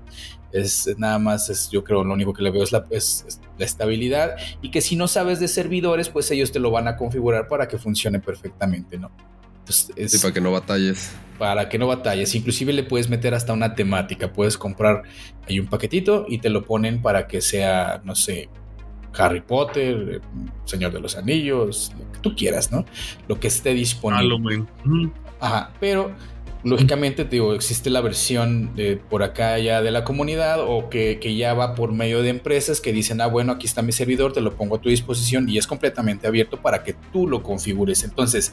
[0.52, 3.64] es nada más, es, yo creo, lo único que le veo es la, es, la,
[3.64, 7.48] estabilidad y que si no sabes de servidores, pues ellos te lo van a configurar
[7.48, 9.10] para que funcione perfectamente, ¿no?
[9.66, 11.12] sí, para que no batalles.
[11.38, 12.34] Para que no batalles.
[12.34, 14.32] Inclusive le puedes meter hasta una temática.
[14.32, 15.02] Puedes comprar
[15.46, 18.48] ahí un paquetito y te lo ponen para que sea, no sé,
[19.16, 20.20] Harry Potter,
[20.64, 22.84] Señor de los Anillos, lo que tú quieras, ¿no?
[23.26, 24.64] Lo que esté disponible.
[25.40, 26.12] Ajá, pero
[26.64, 31.18] Lógicamente, te digo, existe la versión de por acá ya de la comunidad o que,
[31.36, 34.40] ya va por medio de empresas que dicen, ah, bueno, aquí está mi servidor, te
[34.40, 38.02] lo pongo a tu disposición y es completamente abierto para que tú lo configures.
[38.02, 38.52] Entonces,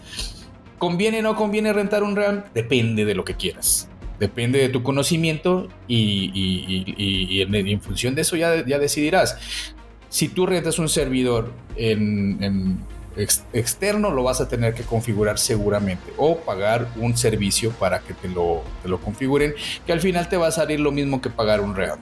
[0.77, 2.43] ¿conviene o no conviene rentar un RAM?
[2.53, 3.89] Depende de lo que quieras.
[4.19, 9.74] Depende de tu conocimiento y, en, función de eso ya, ya decidirás.
[10.09, 12.79] Si tú rentas un servidor en
[13.17, 18.27] externo lo vas a tener que configurar seguramente o pagar un servicio para que te
[18.27, 19.55] lo, te lo configuren,
[19.85, 21.97] que al final te va a salir lo mismo que pagar un real.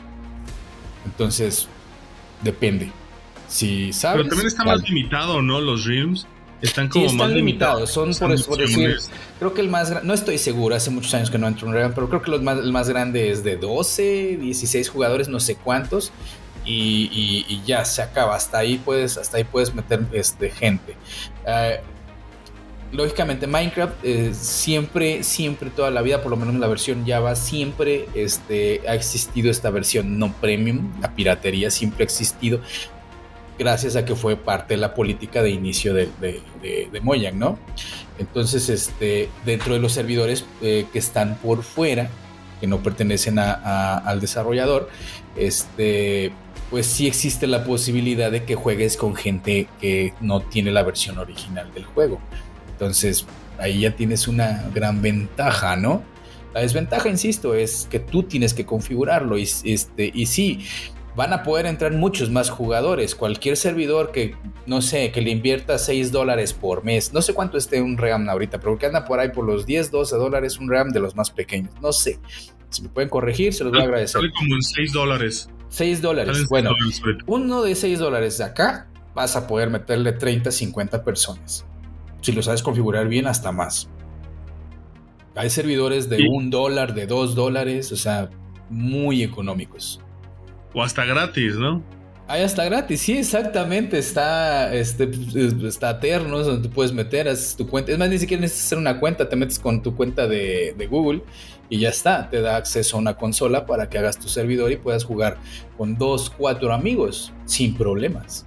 [1.06, 1.68] Entonces,
[2.42, 2.92] depende.
[3.48, 4.18] Si sabes.
[4.18, 5.62] Pero también está más limitado, ¿no?
[5.62, 6.26] Los Realms.
[6.62, 7.92] Están como están más limitados.
[7.92, 8.98] Son por, decir,
[9.38, 11.92] creo que el más no estoy seguro, hace muchos años que no entro en Realm,
[11.94, 16.14] pero creo que más, el más grande es de 12, 16 jugadores, no sé cuántos
[16.66, 18.36] y, ya se acaba.
[18.36, 20.96] Hasta ahí puedes, hasta ahí puedes meter este, gente.
[21.46, 21.80] Eh,
[22.94, 27.36] lógicamente Minecraft eh, siempre, siempre toda la vida, por lo menos en la versión Java,
[27.36, 30.92] siempre este, ha existido esta versión no premium.
[31.02, 32.62] La piratería siempre ha existido.
[33.58, 37.60] Gracias a que fue parte de la política de inicio de, de, Mojang, ¿no?
[38.18, 42.10] Entonces, este, dentro de los servidores eh, que están por fuera,
[42.60, 44.90] que no pertenecen al desarrollador,
[45.36, 46.32] este,
[46.74, 51.20] pues sí existe la posibilidad de que juegues con gente que no tiene la versión
[51.20, 52.20] original del juego.
[52.72, 53.28] Entonces,
[53.60, 56.02] ahí ya tienes una gran ventaja, ¿no?
[56.52, 60.66] La desventaja, insisto, es que tú tienes que configurarlo y, este, y sí,
[61.16, 63.14] van a poder entrar muchos más jugadores.
[63.14, 64.34] Cualquier servidor que,
[64.66, 68.28] no sé, que le invierta 6 dólares por mes, no sé cuánto esté un RAM
[68.28, 71.16] ahorita, pero que anda por ahí por los 10, 12 dólares un RAM de los
[71.16, 72.18] más pequeños, no sé.
[72.72, 74.22] Si me pueden corregir, se los voy a agradecer.
[74.22, 75.50] Sale como en 6 dólares.
[75.74, 76.46] 6 dólares.
[76.50, 76.70] Bueno,
[77.26, 81.66] uno de 6 dólares de acá vas a poder meterle 30, 50 personas.
[82.22, 83.90] Si lo sabes configurar bien, hasta más.
[85.36, 88.30] Hay servidores de un dólar, de dos dólares, o sea,
[88.70, 90.00] muy económicos.
[90.76, 91.82] O hasta gratis, ¿no?
[92.28, 93.98] Hay hasta gratis, sí, exactamente.
[93.98, 95.12] Está, este,
[95.68, 97.28] está Ternos, donde tú puedes meter,
[97.58, 97.92] tu cuenta.
[97.92, 101.22] Es más, ni siquiera necesitas hacer una cuenta, te metes con tu cuenta de, Google
[101.70, 104.78] y ya está, te da acceso a una consola para que hagas tu servidor y
[104.78, 105.38] puedas jugar
[105.78, 108.46] con dos, cuatro amigos sin problemas.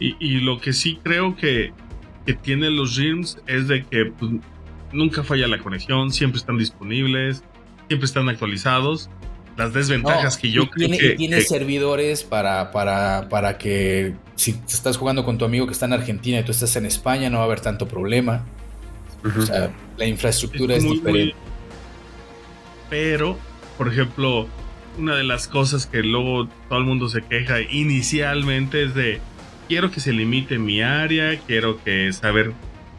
[0.00, 1.72] Y, lo que sí creo que,
[2.24, 4.32] que tienen los Realms es de que pues,
[4.92, 7.42] nunca falla la conexión, siempre están disponibles,
[7.88, 9.10] siempre están actualizados.
[9.58, 11.10] Las desventajas que yo creo que.
[11.16, 15.94] tiene servidores para, para, para que si estás jugando con tu amigo que está en
[15.94, 18.46] Argentina y tú estás en España, no va a haber tanto problema.
[19.24, 21.34] O sea, la infraestructura es, diferente.
[22.88, 23.36] Pero,
[23.76, 24.46] por ejemplo,
[24.96, 29.20] una de las cosas que luego todo el mundo se queja inicialmente es de
[29.66, 32.52] quiero que se limite mi área, quiero que saber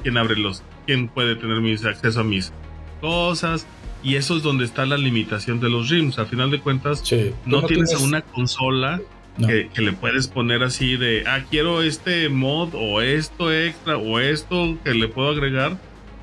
[0.04, 2.52] quién abre los, quién puede tener mis acceso a mis
[3.00, 3.66] cosas.
[4.02, 6.20] Y eso es donde está la limitación de los rims.
[6.20, 7.04] Al final de cuentas,
[7.46, 9.02] no, tienes, una consola
[9.38, 14.78] que, le puedes poner así de, ah, quiero este mod o esto extra o esto
[14.84, 15.78] que le puedo agregar.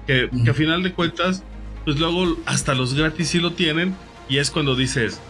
[0.07, 1.43] Que, que a final de cuentas
[1.87, 3.95] pues luego hasta los gratis sí lo tienen
[4.29, 5.21] y es cuando dices,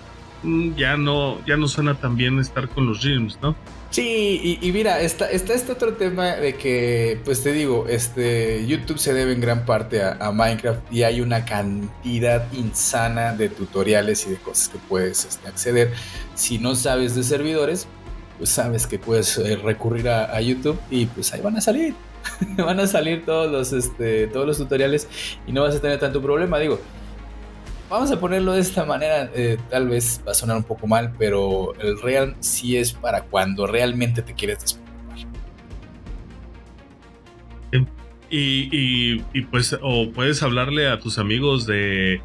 [0.76, 3.56] ya no, ya no suena tan bien estar con los gyms, ¿no?
[3.90, 8.98] Sí, y, mira, está, está este otro tema de que, pues te digo, este YouTube
[8.98, 14.30] se debe en gran parte a, Minecraft y hay una cantidad insana de tutoriales y
[14.30, 15.92] de cosas que puedes este, acceder.
[16.34, 17.86] Si no sabes de servidores,
[18.36, 21.94] pues sabes que puedes eh, recurrir a, a YouTube y pues ahí van a salir.
[22.58, 25.08] van a salir todos los, este, todos los tutoriales
[25.46, 26.58] y no vas a tener tanto problema.
[26.58, 26.80] Digo,
[27.88, 31.12] vamos a ponerlo de esta manera, eh, tal vez va a sonar un poco mal,
[31.18, 34.86] pero el real sí es para cuando realmente te quieres despreocupar.
[38.28, 42.20] Y, y, pues, o puedes hablarle a tus amigos de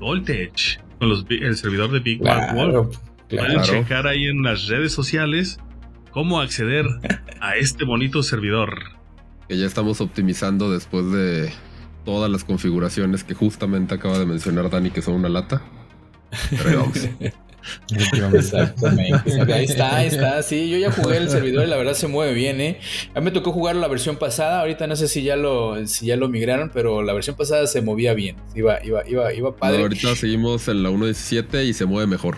[0.00, 2.98] Voltage, con los, el servidor de Big Bang World.
[3.28, 5.58] Pueden checar ahí en las redes sociales
[6.10, 6.86] cómo acceder
[7.40, 8.78] a este bonito servidor.
[9.48, 11.52] Que ya estamos optimizando después de
[12.04, 15.62] todas las configuraciones que justamente acaba de mencionar Dani, que son una lata.
[16.62, 16.90] Pero
[18.34, 19.52] Exactamente.
[19.52, 20.42] Ahí está, ahí está.
[20.42, 22.80] Sí, yo ya jugué el servidor y la verdad se mueve bien, ¿eh?
[23.14, 24.60] A mí me tocó jugar la versión pasada.
[24.60, 27.82] Ahorita no sé si ya lo, si ya lo migraron, pero la versión pasada se
[27.82, 28.36] movía bien.
[28.54, 29.82] Iba, iba, iba, iba padre.
[29.82, 32.36] ahorita seguimos en la 1.17 y se mueve mejor.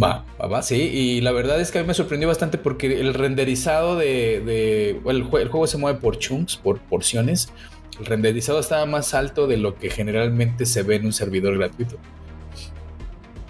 [0.00, 0.76] Va, va, va, sí.
[0.76, 5.00] Y la verdad es que a mí me sorprendió bastante porque el renderizado de.
[5.04, 7.52] el, juego se mueve por chunks, por porciones.
[8.00, 11.98] El renderizado estaba más alto de lo que generalmente se ve en un servidor gratuito.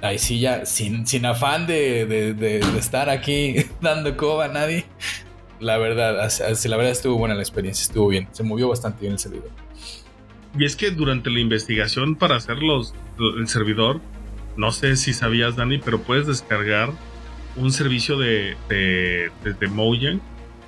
[0.02, 4.86] Ahí sí, ya, sin, sin afán de, estar aquí dando coba a nadie.
[5.60, 8.28] La verdad, la verdad estuvo buena la experiencia, estuvo bien.
[8.32, 9.51] Se movió bastante bien el servidor.
[10.59, 14.01] Y es que durante la investigación para hacer el servidor,
[14.56, 16.90] no sé si sabías, Dani, pero puedes descargar
[17.56, 20.20] un servicio de, de, de, Mojang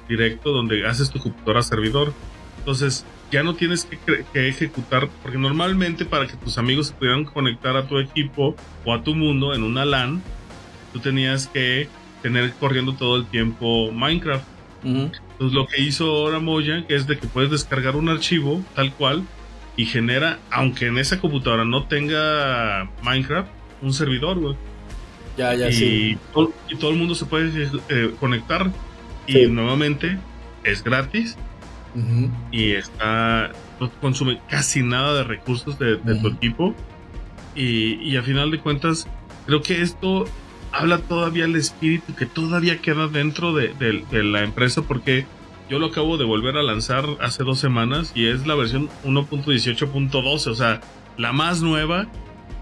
[0.09, 2.13] directo donde haces tu computadora servidor.
[2.59, 7.77] Entonces, ya no tienes que, ejecutar, porque normalmente para que tus amigos se pudieran conectar
[7.79, 8.55] a tu equipo
[8.85, 10.23] o a tu mundo en una LAN,
[10.93, 11.89] tú tenías que
[12.21, 14.45] tener corriendo todo el tiempo Minecraft.
[14.85, 19.25] Entonces lo que hizo ahora Mojang es de que puedes descargar un archivo tal cual
[19.77, 23.49] y genera, aunque en esa computadora no tenga Minecraft,
[23.81, 24.57] un servidor, güey.
[25.39, 26.19] Ya, ya, y, sí.
[26.35, 28.71] Todo, y todo el mundo se puede eh, conectar
[29.27, 30.19] y nuevamente
[30.65, 31.39] es gratis
[32.51, 36.75] y está no consume casi nada de recursos de, tu equipo.
[37.55, 39.07] Y, y, a final de cuentas
[39.47, 40.25] creo que esto
[40.73, 45.27] habla todavía el espíritu que todavía queda dentro de, de, la empresa porque
[45.69, 50.47] yo lo acabo de volver a lanzar hace dos semanas y es la versión 1.18.12
[50.47, 50.81] o sea
[51.19, 52.09] la más nueva.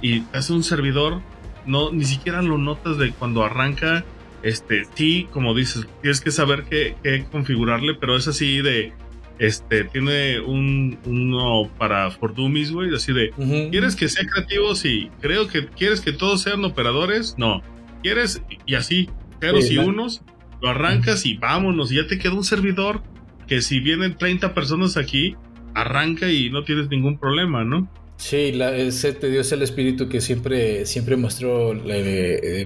[0.03, 1.21] Y hace un servidor
[1.67, 4.05] no ni siquiera lo notas de cuando arranca
[4.43, 8.95] este sí como dices tienes que saber qué, qué configurarle pero es así de
[9.41, 13.31] este, tiene un, uno para for dummies, güey, así de,
[13.71, 14.75] ¿quieres que sea creativo?
[14.75, 15.11] Sí.
[15.23, 17.63] Creo que quieres que todos sean operadores, no.
[18.03, 18.43] ¿Quieres?
[18.67, 19.09] Y así,
[19.41, 20.21] ceros y unos,
[20.61, 23.03] lo arrancas y vámonos, y ya te queda un servidor
[23.49, 25.37] que si vienen 30 personas aquí,
[25.75, 27.91] arranca y no tienes ningún problema, ¿no?
[28.21, 31.73] Sí, la, ese te dio el espíritu que siempre, siempre mostró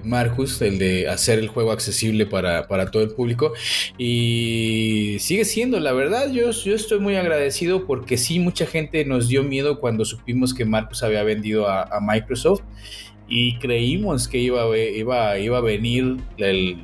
[0.03, 3.53] Marcus, el de hacer el juego accesible para, todo el público.
[3.97, 9.29] Y sigue siendo, la verdad, yo, yo estoy muy agradecido porque sí, mucha gente nos
[9.29, 12.61] dio miedo cuando supimos que Marcus había vendido a, Microsoft
[13.29, 16.83] y creímos que iba, iba, iba a venir el,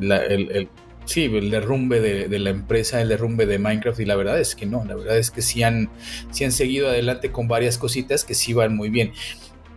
[0.00, 0.68] el
[1.04, 4.66] sí, el derrumbe de, la empresa, el derrumbe de Minecraft y la verdad es que
[4.66, 5.90] no, la verdad es que sí han,
[6.30, 9.12] seguido adelante con varias cositas que sí van muy bien.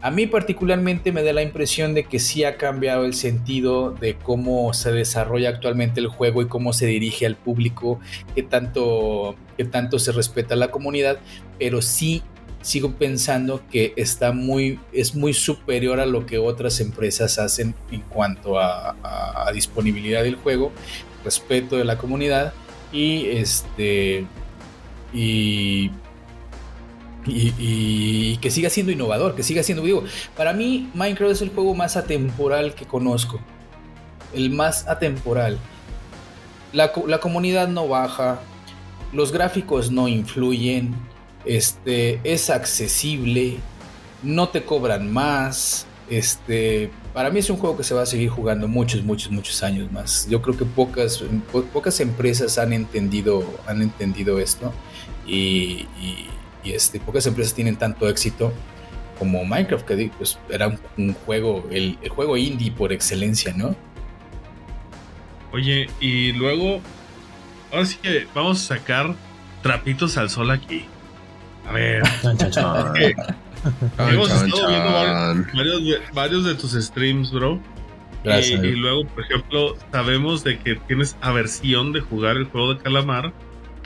[0.01, 4.15] A mí particularmente me da la impresión de que sí ha cambiado el sentido de
[4.15, 7.99] cómo se desarrolla actualmente el juego y cómo se dirige al público,
[8.35, 11.17] que tanto, que tanto se respeta a la comunidad,
[11.57, 12.21] pero sí
[12.61, 18.01] sigo pensando que está muy, es muy superior a lo que otras empresas hacen en
[18.01, 18.95] cuanto a
[19.53, 20.71] disponibilidad del juego
[21.25, 22.53] respeto de la comunidad
[22.93, 24.25] y este
[25.13, 25.91] y,
[27.27, 30.03] y, que siga siendo innovador, que siga siendo digo,
[30.37, 33.39] para mí Minecraft es el juego más atemporal que conozco,
[34.33, 35.57] el más atemporal.
[36.71, 38.39] La, la comunidad no baja,
[39.13, 40.93] los gráficos no influyen,
[41.45, 43.57] este, es accesible,
[44.23, 48.29] no te cobran más, este, para mí es un juego que se va a seguir
[48.29, 50.27] jugando muchos, muchos, muchos años más.
[50.29, 51.23] Yo creo que pocas,
[51.73, 54.73] pocas empresas han entendido, han entendido esto
[55.27, 55.87] y,
[56.63, 58.51] este, pocas empresas tienen tanto éxito
[59.19, 63.75] como Minecraft, que pues, era un, juego, el, juego indie por excelencia, ¿no?
[65.53, 66.81] Oye, y luego,
[67.71, 69.15] ahora sí que vamos a sacar
[69.63, 70.85] trapitos al sol aquí.
[71.67, 72.03] A ver.
[73.97, 77.59] Hemos estado viendo varios, de tus streams, bro.
[78.23, 78.63] Gracias.
[78.63, 83.33] Y, luego, por ejemplo, sabemos de que tienes aversión de jugar el juego de calamar,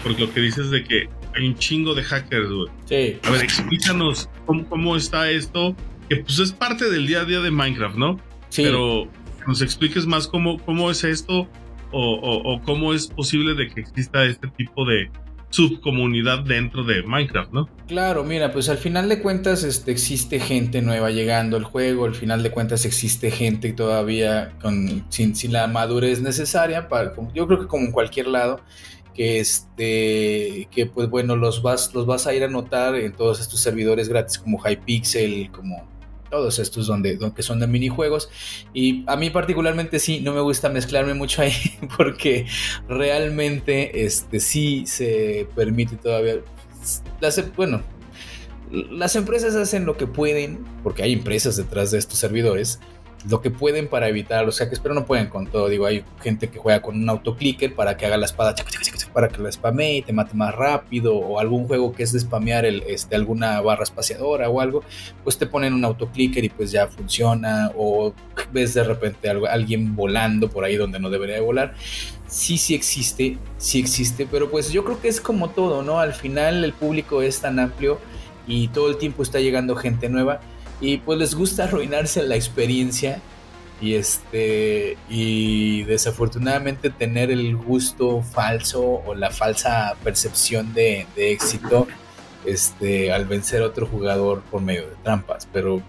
[0.02, 2.70] porque lo que dices de que hay un chingo de hackers, güey.
[2.86, 3.20] Sí.
[3.24, 5.76] A ver, explícanos cómo, está esto,
[6.08, 8.20] que pues es parte del día a día de Minecraft, ¿no?
[8.50, 8.64] Sí.
[8.64, 9.08] Pero
[9.46, 11.48] nos expliques más cómo, cómo es esto
[11.92, 15.10] o cómo es posible de que exista este tipo de,
[15.50, 17.70] subcomunidad dentro de Minecraft, ¿no?
[17.88, 22.16] Claro, mira, pues al final de cuentas este, existe gente nueva llegando al juego, al
[22.16, 27.68] final de cuentas existe gente todavía con, sin, la madurez necesaria, para, yo creo que
[27.68, 28.62] como en cualquier lado,
[29.14, 33.40] que, este, que pues bueno, los vas, los vas a ir a notar en todos
[33.40, 35.88] estos servidores gratis como Hypixel, como
[36.30, 38.30] todos estos donde, donde son de minijuegos.
[38.74, 41.54] Y a mí particularmente sí, no me gusta mezclarme mucho ahí
[41.98, 42.46] porque
[42.88, 46.36] realmente este, sí se permite todavía...
[47.20, 47.82] Las, bueno,
[48.72, 52.80] las empresas hacen lo que pueden, porque hay empresas detrás de estos servidores,
[53.28, 55.68] lo que pueden para evitar los hacks, pero no pueden con todo.
[55.68, 58.56] Digo, hay gente que juega con un autoclicker para que haga la espada,
[59.14, 62.20] para que la spamee y te mate más rápido, o algún juego que es de
[62.20, 64.84] spamear el, este, alguna barra espaciadora o algo,
[65.24, 68.14] pues te ponen un autoclicker y pues ya funciona, o
[68.54, 71.74] ves de repente algo, alguien volando por ahí donde no debería de volar.
[72.28, 76.00] Sí, sí existe, sí existe, pero pues yo creo que es como todo, ¿no?
[76.00, 78.00] Al final el público es tan amplio
[78.48, 80.40] y todo el tiempo está llegando gente nueva
[80.82, 83.22] y pues les gusta arruinarse la experiencia
[83.82, 91.88] y este y desafortunadamente tener el gusto falso o la falsa percepción de, éxito
[92.46, 95.82] este al vencer a otro jugador por medio de trampas pero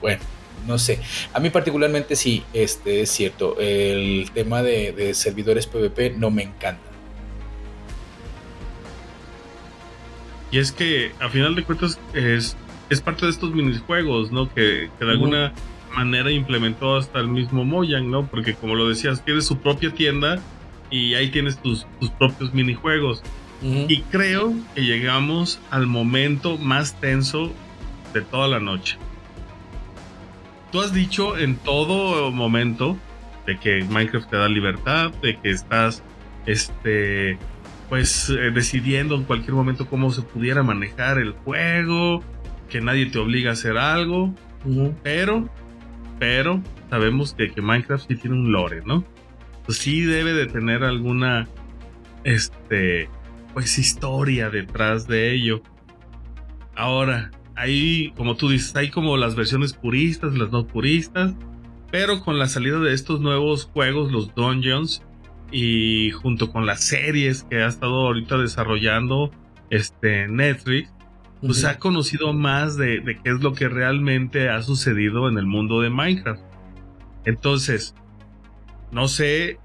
[0.00, 0.22] bueno
[0.66, 1.00] no sé.
[1.32, 6.44] A mí particularmente sí este es cierto el tema de, de servidores PvP no me
[6.44, 6.92] encanta.
[10.52, 12.56] Y es que a final de cuentas es
[12.92, 14.52] es parte de estos minijuegos, ¿no?
[14.52, 15.52] Que, de alguna
[15.94, 18.26] manera implementó hasta el mismo Mojang, ¿no?
[18.26, 20.40] Porque como lo decías, tienes su propia tienda
[20.90, 21.86] y ahí tienes tus,
[22.18, 23.22] propios minijuegos.
[23.62, 27.52] Y creo que llegamos al momento más tenso
[28.12, 28.98] de toda la noche.
[30.72, 32.98] Tú has dicho en todo momento
[33.46, 36.02] de que Minecraft te da libertad, de que estás
[36.46, 37.38] este
[37.88, 42.22] pues eh, decidiendo en cualquier momento cómo se pudiera manejar el juego,
[42.72, 44.34] que nadie te obliga a hacer algo,
[45.02, 45.46] pero,
[46.18, 49.04] pero sabemos que, que, Minecraft sí tiene un lore, ¿no?
[49.66, 51.46] Pues sí debe de tener alguna,
[52.24, 53.10] este,
[53.52, 55.62] pues historia detrás de ello.
[56.74, 61.34] Ahora, ahí, como tú dices, hay como las versiones puristas, las no puristas,
[61.90, 65.02] pero con la salida de estos nuevos juegos, los dungeons,
[65.50, 69.30] y junto con las series que ha estado ahorita desarrollando
[69.68, 70.90] este Netflix,
[71.42, 75.80] pues ha conocido más de, qué es lo que realmente ha sucedido en el mundo
[75.80, 76.40] de Minecraft.
[77.24, 77.94] Entonces,
[78.92, 79.58] no sé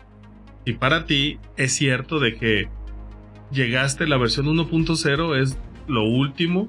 [0.65, 2.69] si para ti es cierto de que
[3.51, 6.67] llegaste, la versión 1.0 es lo último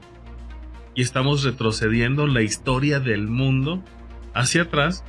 [0.95, 3.83] y estamos retrocediendo la historia del mundo
[4.35, 5.05] hacia atrás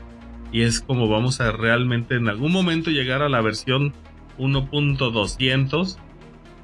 [0.52, 3.94] y es como vamos a realmente en algún momento llegar a la versión
[4.38, 5.98] 1.200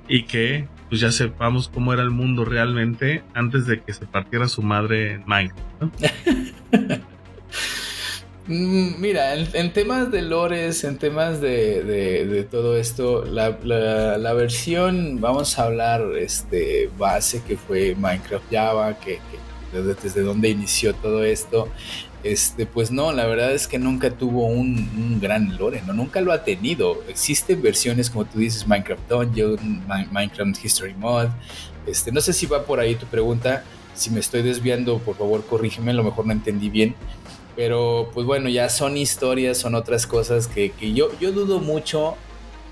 [0.08, 4.48] y que pues ya sepamos cómo era el mundo realmente antes de que se partiera
[4.48, 7.06] su madre en Minecraft.
[8.48, 13.50] Mm, mira, en, temas de lores, en temas de, todo esto, la,
[14.34, 19.20] versión, vamos a hablar, este, base que fue Minecraft Java, que,
[19.74, 21.70] desde, desde donde inició todo esto,
[22.26, 25.94] este, pues no, la verdad es que nunca tuvo un, gran lore, ¿no?
[25.94, 27.04] Nunca lo ha tenido.
[27.08, 31.28] Existen versiones, como tú dices, Minecraft Dungeon, Minecraft History Mod.
[31.86, 33.64] Este, no sé si va por ahí tu pregunta.
[33.94, 36.96] Si me estoy desviando, por favor, corrígeme, a lo mejor no entendí bien.
[37.56, 42.16] Pero, pues bueno, ya son historias, son otras cosas que, yo, yo dudo mucho.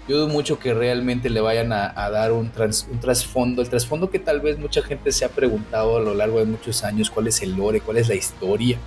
[0.08, 2.52] Yo dudo mucho que realmente le vayan a, dar un
[3.00, 3.62] trasfondo.
[3.62, 6.84] El trasfondo que tal vez mucha gente se ha preguntado a lo largo de muchos
[6.84, 8.80] años: cuál es el lore, cuál es la historia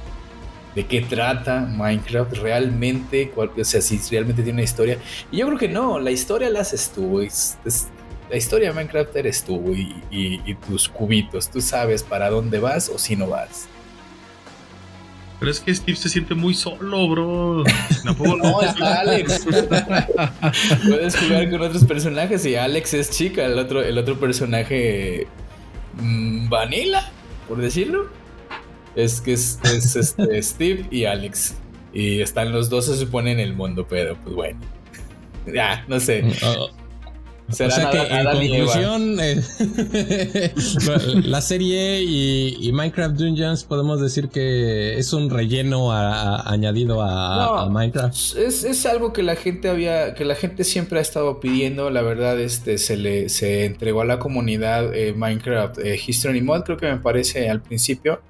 [0.77, 4.99] de qué trata Minecraft realmente, o sea, si realmente tiene una historia.
[5.33, 7.27] Y yo creo que no, la historia la haces tú.
[8.31, 11.51] la historia de Minecraft eres tú y, tus cubitos.
[11.51, 13.69] Tú sabes para dónde vas o si no vas.
[15.41, 17.65] Pero es que Steve se siente muy solo, bro.
[18.05, 19.47] no, está Alex.
[20.87, 25.27] Puedes jugar con otros personajes y Alex es chica, el otro, el otro personaje
[25.99, 27.11] mm, vanilla,
[27.49, 28.26] por decirlo.
[28.97, 29.61] Es que es,
[29.95, 31.55] este, Steve y Alex.
[31.93, 34.59] Y están los dos, se supone, en el mundo, pero pues bueno.
[35.47, 36.23] Ya, no sé.
[36.23, 36.71] Mm, oh.
[37.49, 40.53] o sea que en conclusión, eh,
[41.25, 48.37] la serie y, Minecraft Dungeons podemos decir que es un relleno añadido a, Minecraft.
[48.37, 51.91] Es, algo que la gente había, que la gente siempre ha estado pidiendo.
[51.91, 56.63] La verdad, este se le se entregó a la comunidad eh, Minecraft eh, History Mod,
[56.65, 58.21] creo que me parece al principio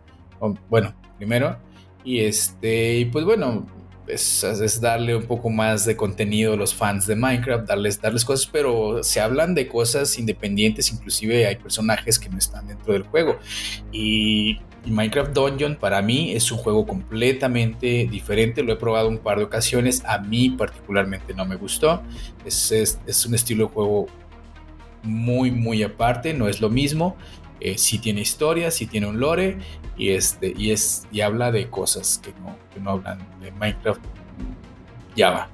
[0.69, 1.59] bueno, primero.
[2.05, 3.67] Y este, y pues bueno,
[4.09, 8.49] es, darle un poco más de contenido a los fans de Minecraft, darles, darles cosas,
[8.51, 13.39] pero se hablan de cosas independientes, inclusive hay personajes que no están dentro del juego.
[13.93, 19.39] Y, Minecraft Dungeon para mí es un juego completamente diferente, lo he probado un par
[19.39, 22.05] de ocasiones, a mí particularmente no me gustó,
[22.45, 24.07] es, es, es un estilo de juego
[25.03, 27.17] muy, muy aparte, no es lo mismo.
[27.59, 29.59] eh, sí tiene historia, sí tiene un lore
[29.97, 34.01] y, este, y, es, y habla de cosas que no, que no hablan de Minecraft
[35.17, 35.49] Java.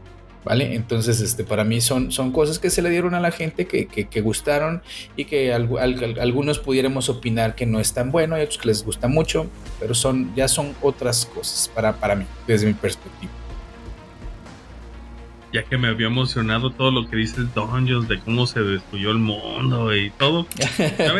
[0.44, 0.74] ¿Vale?
[0.74, 3.86] Entonces, este, para mí son, son cosas que se le dieron a la gente que,
[3.86, 4.82] que, gustaron
[5.14, 9.06] y que algunos pudiéramos opinar que no es tan bueno y otros que les gusta
[9.06, 9.46] mucho,
[9.78, 13.30] pero son, ya son otras cosas para, para mí, desde mi perspectiva
[15.52, 19.18] ya que me había emocionado todo lo que dice Dungeons de cómo se destruyó el
[19.18, 20.46] mundo y todo.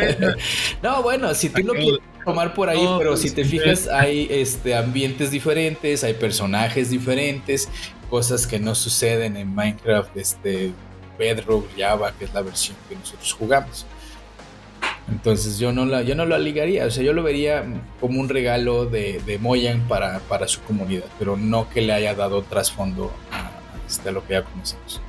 [0.83, 4.75] no, bueno, si tú lo quieres tomar por ahí, pero si te fijas, hay este,
[4.75, 7.69] ambientes diferentes, hay personajes diferentes,
[8.09, 10.71] cosas que no suceden en Minecraft, este,
[11.17, 13.85] Bedrock, Java, que es la versión que nosotros jugamos.
[15.09, 17.65] Entonces yo no la, yo no la ligaría, o sea, yo lo vería
[17.99, 22.15] como un regalo de, de Mojang para, para su comunidad, pero no que le haya
[22.15, 23.51] dado trasfondo a,
[24.03, 25.01] de lo que ya conocemos.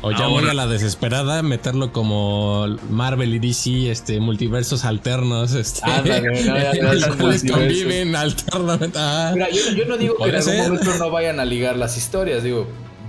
[0.00, 5.82] O ya voy a la desesperada meterlo como Marvel y DC, este, multiversos alternos, este,
[7.50, 8.98] conviven alternamente.
[8.98, 9.32] Ah.
[9.34, 12.66] Mira, yo, no digo que en algún momento no vayan a ligar las historias, digo,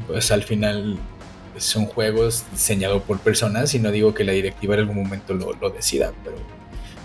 [0.08, 0.98] pues al final
[1.56, 5.54] son juegos diseñados por personas y no digo que la directiva en algún momento lo,
[5.54, 6.36] lo decida, pero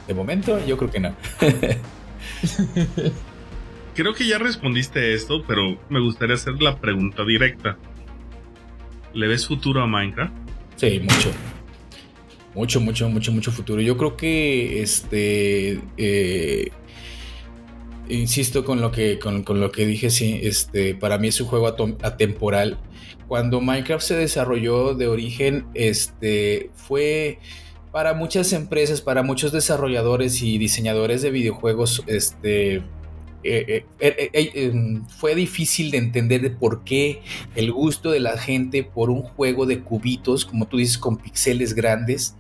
[0.09, 1.15] de momento yo creo que no.
[3.95, 7.79] creo que ya respondiste esto, pero me gustaría hacer la pregunta directa.
[9.15, 10.33] ¿Le ves futuro a Minecraft?
[10.77, 11.31] Sí, mucho.
[12.55, 13.81] Mucho, mucho, mucho, mucho futuro.
[13.81, 15.81] Yo creo que este.
[15.97, 16.71] Eh,
[18.09, 19.19] insisto con lo que.
[19.19, 20.41] Con, lo que dije, sí.
[20.43, 20.95] Este.
[20.95, 22.79] Para mí es un juego atemporal.
[23.29, 25.67] Cuando Minecraft se desarrolló de origen.
[25.75, 26.71] Este.
[26.75, 27.39] fue
[27.91, 32.03] para muchas empresas, para muchos desarrolladores y diseñadores de videojuegos.
[32.07, 32.83] Este
[33.45, 37.23] eh, eh, eh, em, fue difícil de entender por qué
[37.57, 41.75] el gusto de la gente por un juego de cubitos, como tú dices, con píxeles
[41.75, 42.37] grandes,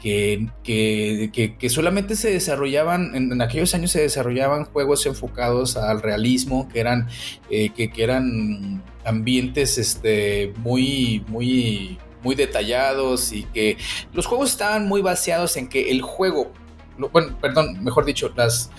[0.00, 6.80] que, que, solamente se desarrollaban, en, aquellos años se desarrollaban juegos enfocados al realismo, que
[6.80, 7.08] eran,
[7.48, 13.78] que, eran ambientes este, muy, muy, muy detallados y que
[14.12, 16.52] los juegos estaban muy baseados en que el juego,
[17.10, 18.70] bueno, perdón, mejor dicho, las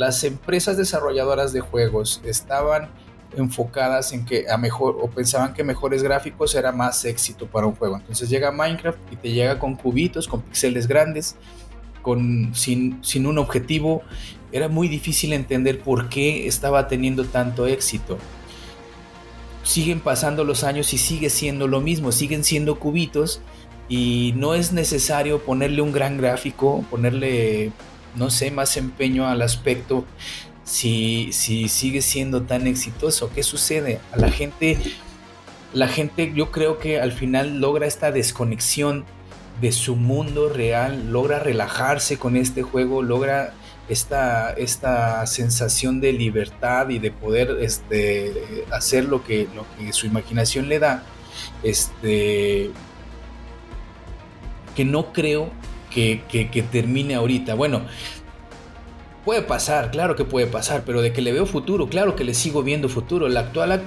[0.00, 2.88] las empresas desarrolladoras de juegos estaban
[3.36, 7.74] enfocadas en que a mejor o pensaban que mejores gráficos era más éxito para un
[7.74, 7.96] juego.
[7.96, 11.36] Entonces llega Minecraft y te llega con cubitos, con píxeles grandes,
[12.00, 14.00] con, sin, sin un objetivo.
[14.52, 18.16] Era muy difícil entender por qué estaba teniendo tanto éxito.
[19.64, 23.42] Siguen pasando los años y sigue siendo lo mismo, siguen siendo cubitos
[23.86, 27.70] y no es necesario ponerle un gran gráfico, ponerle
[28.14, 30.04] no sé, más empeño al aspecto
[30.64, 33.30] si, si sigue siendo tan exitoso.
[33.34, 34.00] ¿Qué sucede?
[34.12, 34.78] A la gente,
[35.72, 39.04] la gente yo creo que al final logra esta desconexión
[39.60, 43.52] de su mundo real, logra relajarse con este juego, logra
[43.88, 50.06] esta, esta sensación de libertad y de poder este, hacer lo que, lo que su
[50.06, 51.02] imaginación le da.
[51.62, 52.70] Este,
[54.74, 55.50] que no creo
[55.90, 57.54] que, termine ahorita.
[57.54, 57.82] Bueno,
[59.24, 62.34] puede pasar, claro que puede pasar, pero de que le veo futuro, claro que le
[62.34, 63.28] sigo viendo futuro.
[63.28, 63.82] La actual,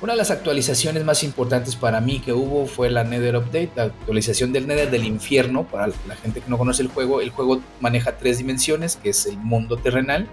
[0.00, 3.84] una de las actualizaciones más importantes para mí que hubo fue la Nether Update, la
[3.84, 5.64] actualización del Nether del infierno.
[5.64, 9.26] Para la gente que no conoce el juego, el juego maneja tres dimensiones, que es
[9.26, 10.28] el mundo terrenal,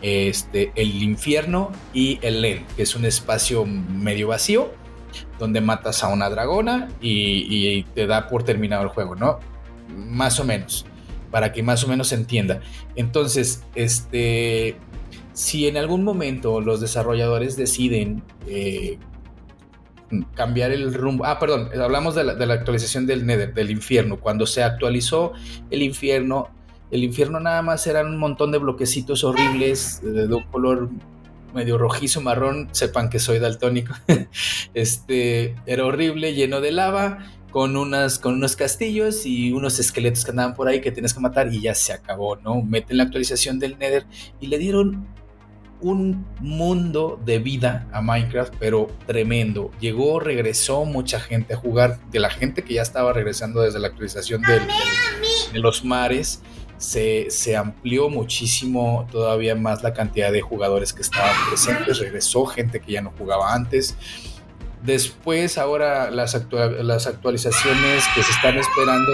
[0.00, 4.70] este, el infierno y el End, que es un espacio medio vacío
[5.38, 9.40] donde matas a una dragona y, y te da por terminado el juego, ¿no?
[9.96, 10.86] Más o menos,
[11.30, 12.60] para que más o menos se entienda.
[12.96, 14.76] Entonces, este,
[15.32, 18.98] si en algún momento los desarrolladores deciden eh,
[20.34, 24.62] cambiar el rumbo, ah, perdón, hablamos de la, actualización del Nether, del infierno, cuando se
[24.62, 25.32] actualizó
[25.70, 26.50] el infierno,
[26.90, 30.90] el infierno nada más eran un montón de bloquecitos horribles de, de un color
[31.54, 33.94] medio rojizo marrón, sepan que soy daltónico.
[34.74, 37.18] este era horrible, lleno de lava
[37.50, 41.20] con, unas, con unos castillos y unos esqueletos que andaban por ahí que tienes que
[41.20, 42.62] matar y ya se acabó, ¿no?
[42.62, 44.06] Meten la actualización del Nether
[44.40, 45.06] y le dieron
[45.82, 49.70] un mundo de vida a Minecraft, pero tremendo.
[49.80, 53.88] Llegó, regresó mucha gente a jugar, de la gente que ya estaba regresando desde la
[53.88, 56.40] actualización de los mares.
[56.82, 62.80] Se, se, amplió muchísimo todavía más la cantidad de jugadores que estaban presentes, regresó gente
[62.80, 63.96] que ya no jugaba antes.
[64.82, 69.12] Después, ahora las, las actualizaciones que se están esperando,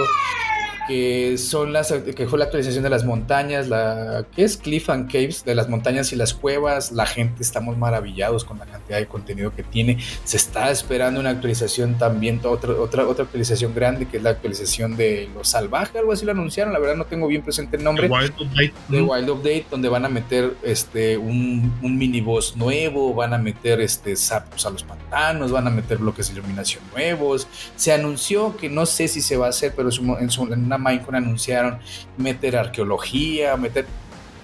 [0.89, 5.05] que son las que fue la actualización de las montañas, la que es Cliff and
[5.05, 6.91] Caves, de las montañas y las cuevas.
[6.91, 9.99] La gente estamos maravillados con la cantidad de contenido que tiene.
[10.23, 14.97] Se está esperando una actualización también, otra, otra, otra actualización grande, que es la actualización
[14.97, 16.73] de Los Salvajes, algo así lo anunciaron.
[16.73, 18.07] La verdad no tengo bien presente el nombre.
[18.07, 18.73] The Wild Update.
[18.89, 23.37] The Wild Update, donde van a meter este un, un mini boss nuevo, van a
[23.37, 27.47] meter este sapos a los pantanos, van a meter bloques de iluminación nuevos.
[27.75, 29.89] Se anunció que no sé si se va a hacer, pero
[30.19, 31.79] en, su, en una Minecraft anunciaron
[32.17, 33.85] meter arqueología, meter...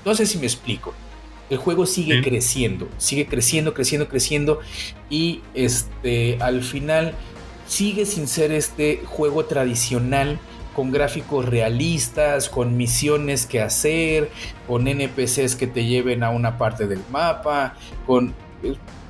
[0.04, 0.94] No sé si me explico.
[1.50, 4.60] El juego sigue creciendo, sigue creciendo, creciendo, creciendo
[5.10, 7.14] y este al final
[7.68, 10.40] sigue sin ser este juego tradicional
[10.76, 14.30] con gráficos realistas, con misiones que hacer,
[14.68, 17.76] con NPCs que te lleven a una parte del mapa,
[18.06, 18.34] con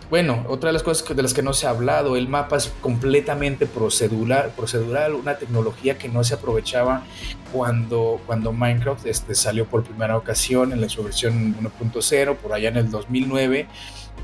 [0.09, 2.71] bueno, otra de las cosas de las que no se ha hablado, el mapa es
[2.81, 7.03] completamente procedural, procedural una tecnología que no se aprovechaba
[7.51, 12.69] cuando, cuando Minecraft este, salió por primera ocasión en la su versión 1.0, por allá
[12.69, 13.67] en el 2009.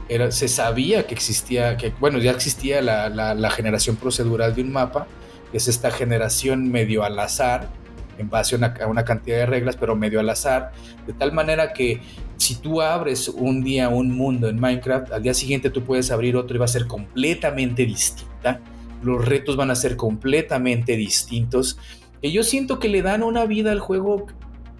[0.08, 5.08] Era, se sabía que existía, que bueno, ya existía la, generación procedural de un mapa,
[5.52, 7.70] que es esta generación medio al azar,
[8.18, 10.74] en base a una, cantidad de reglas, pero medio al azar,
[11.08, 12.02] de tal manera que
[12.42, 16.36] si tú abres un día un mundo en Minecraft, al día siguiente tú puedes abrir
[16.36, 18.60] otro y va a ser completamente distinta.
[19.04, 21.78] Los retos van a ser completamente distintos.
[22.20, 24.26] Y yo siento que le dan una vida al juego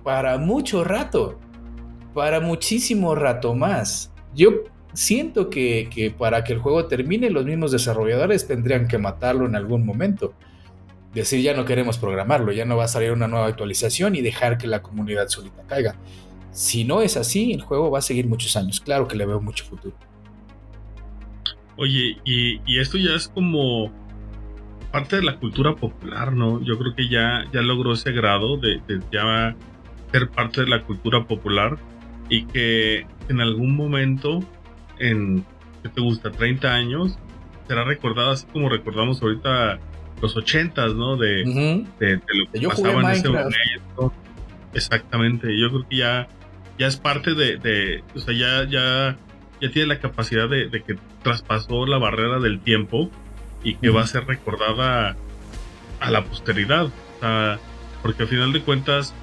[0.04, 1.40] para mucho rato,
[2.16, 4.12] para muchísimo rato más.
[4.34, 4.64] Yo
[4.94, 9.56] siento que, que para que el juego termine, los mismos desarrolladores tendrían que matarlo en
[9.56, 10.34] algún momento
[11.14, 14.58] decir ya no queremos programarlo, ya no va a salir una nueva actualización y dejar
[14.58, 15.96] que la comunidad solita caiga.
[16.52, 18.80] Si no es así, el juego va a seguir muchos años.
[18.82, 19.96] Claro que le veo mucho futuro.
[21.78, 23.92] Oye, y, esto ya es como
[24.92, 26.62] parte de la cultura popular, ¿no?
[26.62, 29.56] Yo creo que ya, ya logró ese grado de, de ya
[30.12, 31.78] ser parte de la cultura popular
[32.30, 34.40] y que en algún momento,
[35.00, 35.46] en,
[35.84, 36.32] ¿qué te gusta?
[36.32, 37.18] 30 años,
[37.68, 39.80] será recordada así como recordamos ahorita
[40.22, 41.18] los ochentas, ¿no?
[41.18, 44.14] De, lo que pasaba en ese momento.
[44.74, 45.48] Exactamente.
[45.60, 46.28] Yo creo que ya,
[46.82, 49.16] ya es parte de, o sea, ya, ya,
[49.62, 53.12] ya tiene la capacidad de, que traspasó la barrera del tiempo
[53.64, 55.16] y que va a ser recordada
[56.00, 56.86] a la posteridad.
[56.86, 57.60] O sea,
[58.02, 59.14] porque al final de cuentas,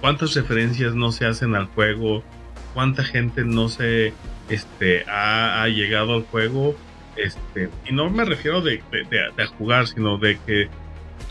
[0.00, 2.24] cuántas referencias no se hacen al juego,
[2.72, 4.14] cuánta gente no se
[4.48, 6.74] este, ha, ha llegado al juego
[7.16, 10.70] este, y no me refiero de, de, jugar, sino de que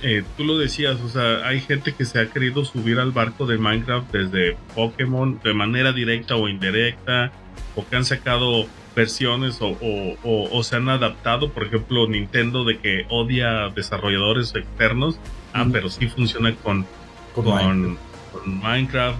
[0.03, 3.45] eh, tú lo decías, o sea, hay gente que se ha querido subir al barco
[3.45, 7.31] de Minecraft desde Pokémon de manera directa o indirecta,
[7.75, 8.65] o que han sacado
[8.95, 9.77] versiones o,
[10.23, 15.17] o, se han adaptado, por ejemplo, Nintendo de que odia desarrolladores externos,
[15.53, 16.85] ah, pero sí funciona con,
[17.33, 17.97] con,
[18.45, 19.19] Minecraft.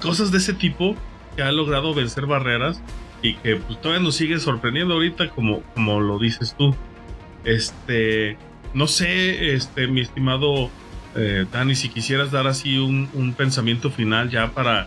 [0.00, 0.94] cosas de ese tipo
[1.34, 2.80] que ha logrado vencer barreras
[3.22, 6.74] y que pues, todavía nos sigue sorprendiendo ahorita como, como lo dices tú.
[7.44, 8.36] Este,
[8.76, 10.70] no sé, este, mi estimado
[11.14, 14.86] eh, Dani, si quisieras dar así un, pensamiento final ya para,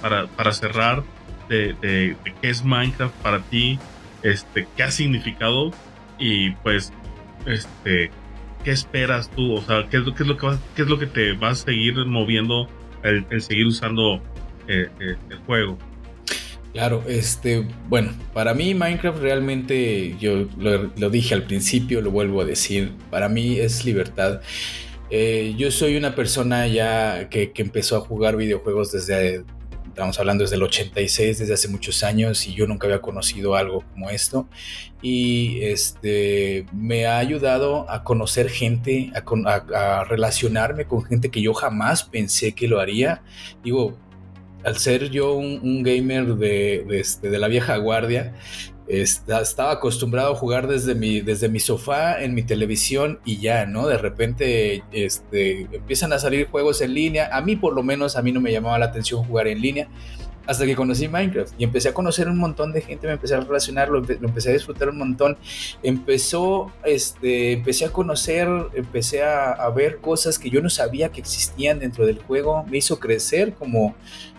[0.00, 1.04] para, para cerrar
[1.50, 3.78] de, qué es Minecraft para ti,
[4.22, 5.70] este, qué ha significado
[6.18, 6.94] y pues,
[7.44, 8.10] este,
[8.64, 10.98] qué esperas tú, o sea, qué es lo, qué es lo, que, qué es lo
[10.98, 12.70] que te va a seguir moviendo
[13.02, 14.22] el, seguir usando
[14.66, 15.76] eh, eh, el juego.
[16.72, 22.44] Claro, este, bueno, para mí Minecraft realmente, yo lo, dije al principio, lo vuelvo a
[22.44, 24.40] decir, para mí es libertad.
[25.08, 29.44] Eh, yo soy una persona ya que, empezó a jugar videojuegos desde,
[29.86, 33.82] estamos hablando desde el 86, desde hace muchos años, y yo nunca había conocido algo
[33.92, 34.46] como esto.
[35.00, 41.54] Y este, me ha ayudado a conocer gente, a, a relacionarme con gente que yo
[41.54, 43.22] jamás pensé que lo haría.
[43.64, 43.96] Digo,
[44.66, 48.34] al ser yo un, gamer de, este, de, la vieja guardia,
[48.88, 53.86] estaba acostumbrado a jugar desde mi, desde mi sofá en mi televisión y ya, ¿no?
[53.86, 57.30] De repente este, empiezan a salir juegos en línea.
[57.32, 59.88] A mí por lo menos, a mí no me llamaba la atención jugar en línea
[60.46, 63.40] hasta que conocí Minecraft y empecé a conocer un montón de gente, me empecé a
[63.40, 65.36] relacionar, lo, empecé a disfrutar un montón.
[65.82, 71.80] Empezó, este, empecé a conocer, empecé a, ver cosas que yo no sabía que existían
[71.80, 73.94] dentro del juego, me hizo crecer como,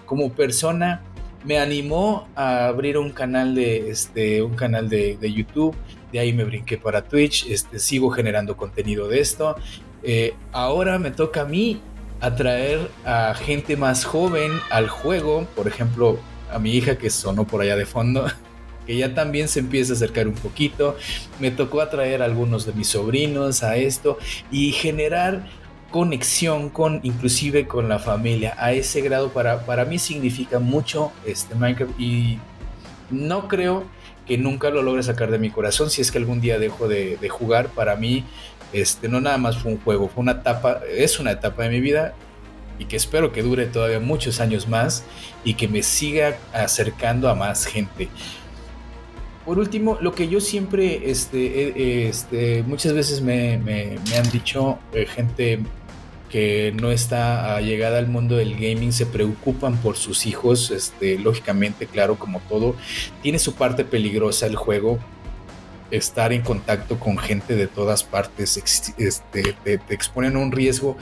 [0.07, 1.03] como persona
[1.43, 5.75] me animó a abrir un canal de, este, un canal de, YouTube.
[6.11, 7.45] De ahí me brinqué para Twitch.
[7.47, 9.55] Este, sigo generando contenido de esto.
[10.03, 11.79] Eh, ahora me toca a mí
[12.19, 15.47] atraer a gente más joven al juego.
[15.55, 16.17] Por ejemplo,
[16.51, 18.25] a mi hija que sonó por allá de fondo.
[18.87, 20.95] Que ya también se empieza a acercar un poquito.
[21.41, 24.17] Me tocó atraer a algunos de mis sobrinos a esto
[24.49, 25.45] y generar
[25.91, 28.55] conexión con inclusive con la familia.
[28.57, 32.39] A ese grado para, para mí significa mucho este Minecraft y
[33.09, 33.85] no creo
[34.25, 37.17] que nunca lo logre sacar de mi corazón si es que algún día dejo de,
[37.17, 37.69] de jugar.
[37.69, 38.25] Para mí
[38.73, 41.79] este, no nada más fue un juego, fue una etapa, es una etapa de mi
[41.79, 42.13] vida
[42.79, 45.03] y que espero que dure todavía muchos años más
[45.43, 48.09] y que me siga acercando a más gente.
[49.47, 55.59] Por último, lo que yo siempre, este, este, muchas veces me, han dicho eh, gente
[56.29, 61.85] que no está llegada al mundo del gaming, se preocupan por sus hijos, este, lógicamente,
[61.85, 62.75] claro, como todo,
[63.23, 64.99] tiene su parte peligrosa el juego,
[65.91, 68.57] estar en contacto con gente de todas partes,
[68.97, 70.97] este, te, te exponen a un riesgo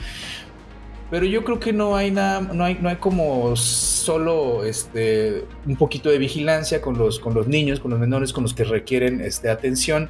[1.12, 5.76] pero yo creo que no hay nada, no hay, no hay como solo este, un
[5.76, 9.22] poquito de vigilancia con los, con los niños, con los menores, con los que requieren
[9.22, 10.10] este, atención.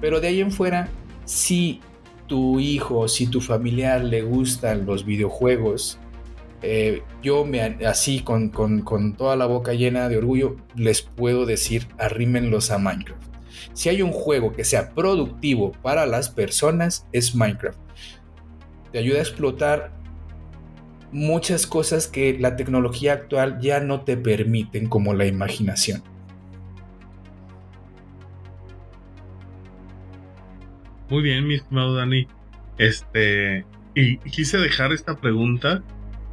[0.00, 0.88] Pero de ahí en fuera,
[1.26, 1.80] si
[2.26, 5.98] tu hijo, si tu familiar le gustan los videojuegos,
[6.62, 11.46] eh, yo me, así con, con, con, toda la boca llena de orgullo les puedo
[11.46, 13.22] decir arrímenlos a Minecraft.
[13.72, 17.78] Si hay un juego que sea productivo para las personas es Minecraft.
[18.92, 19.99] Te ayuda a explotar
[21.12, 26.02] muchas cosas que la tecnología actual ya no te permiten, como la imaginación.
[31.08, 32.26] Muy bien, mi estimado Dani.
[32.78, 33.64] Este,
[33.94, 35.82] y quise dejar esta pregunta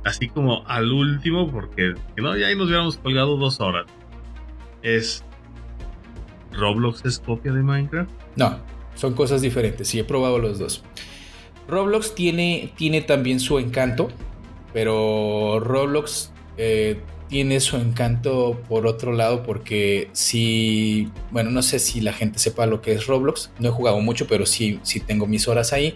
[0.06, 3.86] así como al último, porque no, ya ahí nos hubiéramos colgado dos horas.
[4.82, 5.24] Es.
[6.54, 8.10] ¿Roblox es copia de Minecraft?
[8.36, 8.60] No,
[8.96, 9.88] son cosas diferentes.
[9.88, 10.84] Sí, he probado los dos.
[11.68, 14.10] Roblox tiene, tiene también su encanto,
[14.74, 22.02] pero Roblox eh, tiene su encanto por otro lado porque si, bueno, no sé si
[22.02, 25.28] la gente sepa lo que es Roblox, no he jugado mucho, pero sí, sí tengo
[25.28, 25.96] mis horas ahí.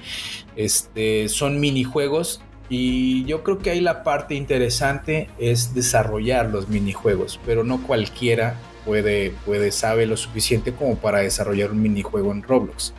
[0.56, 7.40] Este, son minijuegos y yo creo que ahí la parte interesante es desarrollar los minijuegos,
[7.46, 12.94] pero no cualquiera puede, puede sabe lo suficiente como para desarrollar un minijuego en Roblox.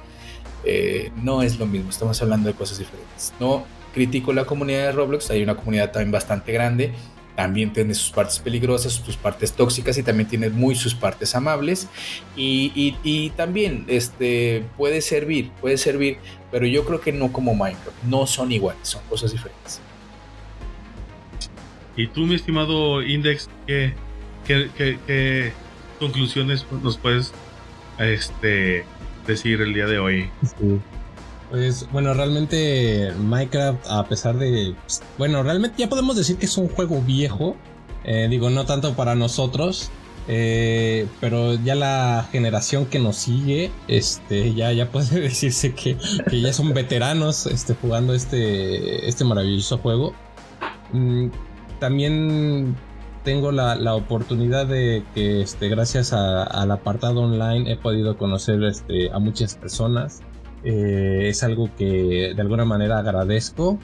[0.65, 3.33] Eh, no es lo mismo, estamos hablando de cosas diferentes.
[3.41, 6.93] No, critico la comunidad de Roblox, hay una comunidad también bastante grande,
[7.37, 11.89] también tiene sus partes peligrosas, sus partes tóxicas y también tiene muy sus partes amables
[12.37, 16.19] y, también este, puede servir, puede servir,
[16.51, 19.81] pero yo creo que no como Minecraft, no son iguales, son cosas diferentes.
[21.97, 23.95] ¿Y tú, mi estimado Index, qué,
[24.47, 25.53] qué,
[25.99, 27.33] conclusiones nos puedes
[27.99, 28.85] este,
[29.27, 30.31] decir el día de hoy?
[31.53, 34.75] Pues bueno, realmente Minecraft, a pesar de...
[35.19, 37.57] Bueno, realmente ya podemos decir que es un juego viejo.
[38.05, 39.91] Eh, digo, no tanto para nosotros.
[40.29, 45.99] Eh, pero ya la generación que nos sigue, este, ya, ya puede decirse que,
[46.33, 50.15] ya son veteranos este, jugando este, este maravilloso juego.
[50.95, 51.27] Mm,
[51.81, 52.77] también
[53.25, 59.19] tengo la, oportunidad de que este, gracias al apartado online he podido conocer este, a
[59.19, 60.23] muchas personas.
[60.65, 63.79] Eh, es algo que de alguna manera agradezco.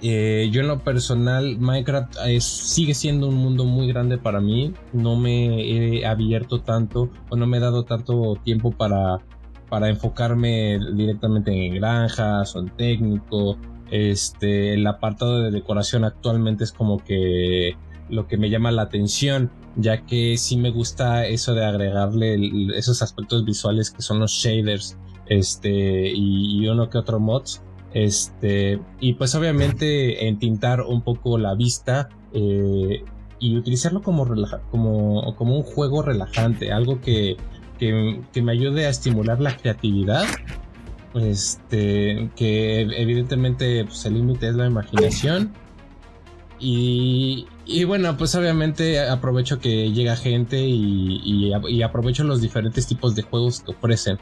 [0.00, 4.74] Eh, yo en lo personal, Minecraft sigue siendo un mundo muy grande para mí.
[4.92, 9.18] No me he abierto tanto o no me he dado tanto tiempo para,
[9.68, 13.58] para enfocarme directamente en granjas o en técnico.
[13.90, 17.76] Este, el apartado de decoración actualmente es como que
[18.10, 22.38] lo que me llama la atención, ya que sí me gusta eso de agregarle
[22.76, 24.96] esos aspectos visuales que son los shaders
[25.28, 27.62] este, y, uno que otro mods.
[27.92, 33.02] Este, y pues obviamente entintar un poco la vista eh,
[33.38, 34.26] y utilizarlo como,
[34.70, 37.36] como, como un juego relajante, algo que,
[37.78, 40.24] que, me ayude a estimular la creatividad.
[41.14, 45.52] Este, que evidentemente pues, el límite es la imaginación.
[46.60, 53.14] Y, y, bueno, pues obviamente aprovecho que llega gente y, y aprovecho los diferentes tipos
[53.14, 54.18] de juegos que ofrecen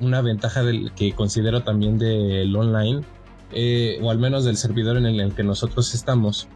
[0.00, 3.02] una ventaja del, que considero también del online,
[3.52, 6.48] eh, o al menos del servidor en el, que nosotros estamos,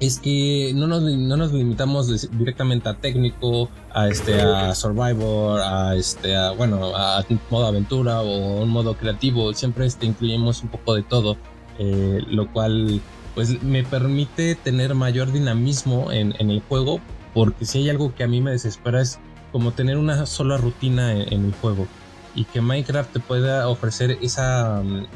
[0.00, 5.94] es que no nos, no nos limitamos directamente a técnico, a este, a survivor, a
[5.94, 9.52] este, a, bueno, a modo aventura o un modo creativo.
[9.52, 11.36] Siempre este, incluimos un poco de todo,
[11.78, 13.00] eh, lo cual
[13.34, 17.00] pues me permite tener mayor dinamismo en, en, el juego,
[17.34, 19.20] porque si hay algo que a mí me desespera es
[19.52, 21.86] como tener una sola rutina en el juego
[22.34, 25.06] y que Minecraft te pueda ofrecer esa, mm,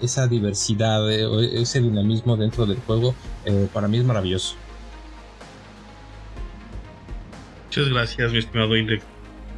[0.00, 3.14] esa diversidad, eh, ese dinamismo dentro del juego,
[3.44, 4.54] eh, para mí es maravilloso.
[7.66, 9.04] Muchas gracias, mi estimado Index.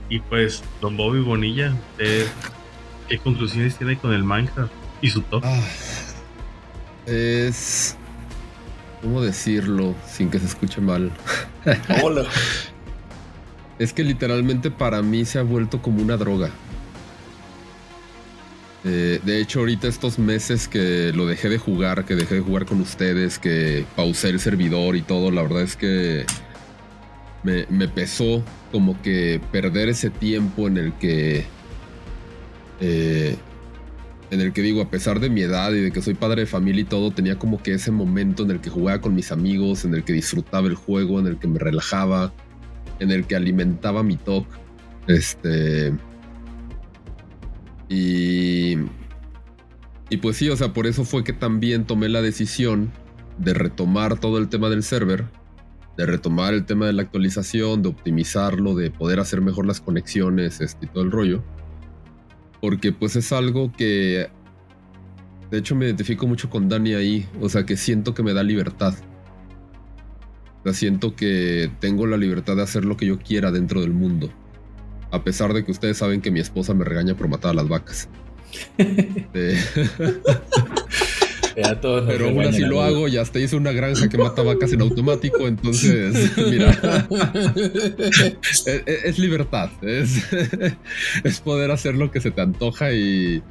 [0.08, 5.42] Y pues, don Bobby Bonilla, ¿qué conclusiones tiene con el Minecraft y su top?
[5.44, 5.62] Ah.
[7.06, 7.96] Es.
[9.02, 11.10] ¿Cómo decirlo sin que se escuche mal?
[12.02, 12.24] Hola.
[13.78, 16.50] es que literalmente para mí se ha vuelto como una droga.
[18.84, 22.64] Eh, de hecho, ahorita estos meses que lo dejé de jugar, que dejé de jugar
[22.64, 26.24] con ustedes, que pausé el servidor y todo, la verdad es que
[27.42, 28.42] me, pesó
[28.72, 31.44] como que perder ese tiempo en el que
[32.80, 33.36] eh,
[34.30, 36.46] en el que digo, a pesar de mi edad y de que soy padre de
[36.46, 39.84] familia y todo, tenía como que ese momento en el que jugaba con mis amigos,
[39.84, 42.32] en el que disfrutaba el juego, en el que me relajaba,
[43.00, 44.46] en el que alimentaba mi talk.
[45.08, 45.92] Este.
[47.90, 48.76] Y.
[50.08, 52.90] Y pues sí, o sea, por eso fue que también tomé la decisión
[53.36, 55.26] de retomar todo el tema del server,
[55.98, 60.62] de retomar el tema de la actualización, de optimizarlo, de poder hacer mejor las conexiones
[60.62, 61.44] este, y todo el rollo
[62.60, 64.28] porque pues es algo que
[65.50, 68.42] de hecho me identifico mucho con Dani ahí, o sea que siento que me da
[68.42, 68.94] libertad.
[70.60, 73.92] O sea, siento que tengo la libertad de hacer lo que yo quiera dentro del
[73.92, 74.30] mundo.
[75.10, 77.68] A pesar de que ustedes saben que mi esposa me regaña por matar a las
[77.68, 78.08] vacas.
[78.78, 79.58] eh.
[81.54, 85.46] Pero aún así lo hago y hasta hice una granja que mata vacas en automático,
[85.46, 87.06] entonces, mira,
[88.86, 90.24] es, libertad, es,
[91.24, 93.42] es, poder hacer lo que se te antoja y,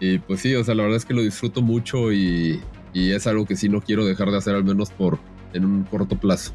[0.00, 2.60] y, pues sí, o sea, la verdad es que lo disfruto mucho y,
[2.92, 5.18] y es algo que sí no quiero dejar de hacer al menos por
[5.52, 6.52] en un corto plazo.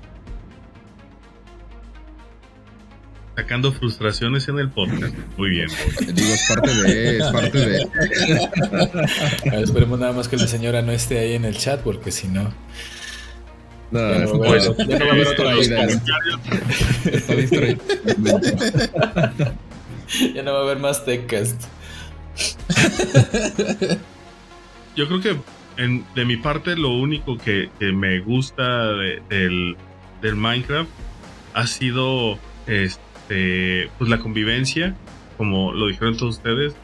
[3.36, 5.16] Sacando frustraciones en el podcast.
[5.38, 5.68] Muy bien.
[6.14, 7.88] Digo, es parte de, es parte de.
[9.64, 12.54] esperemos nada más que la señora no esté ahí en el chat, porque si no.
[13.92, 14.62] No, ya no, va a haber
[20.34, 21.62] ya no va a haber más TechCast.
[24.96, 25.38] Yo creo que
[25.78, 29.78] en, de mi parte lo único que, que me gusta de, del,
[30.24, 30.90] del Minecraft
[31.54, 34.96] ha sido este, este, pues la convivencia,
[35.38, 36.76] como lo dijeron todos ustedes,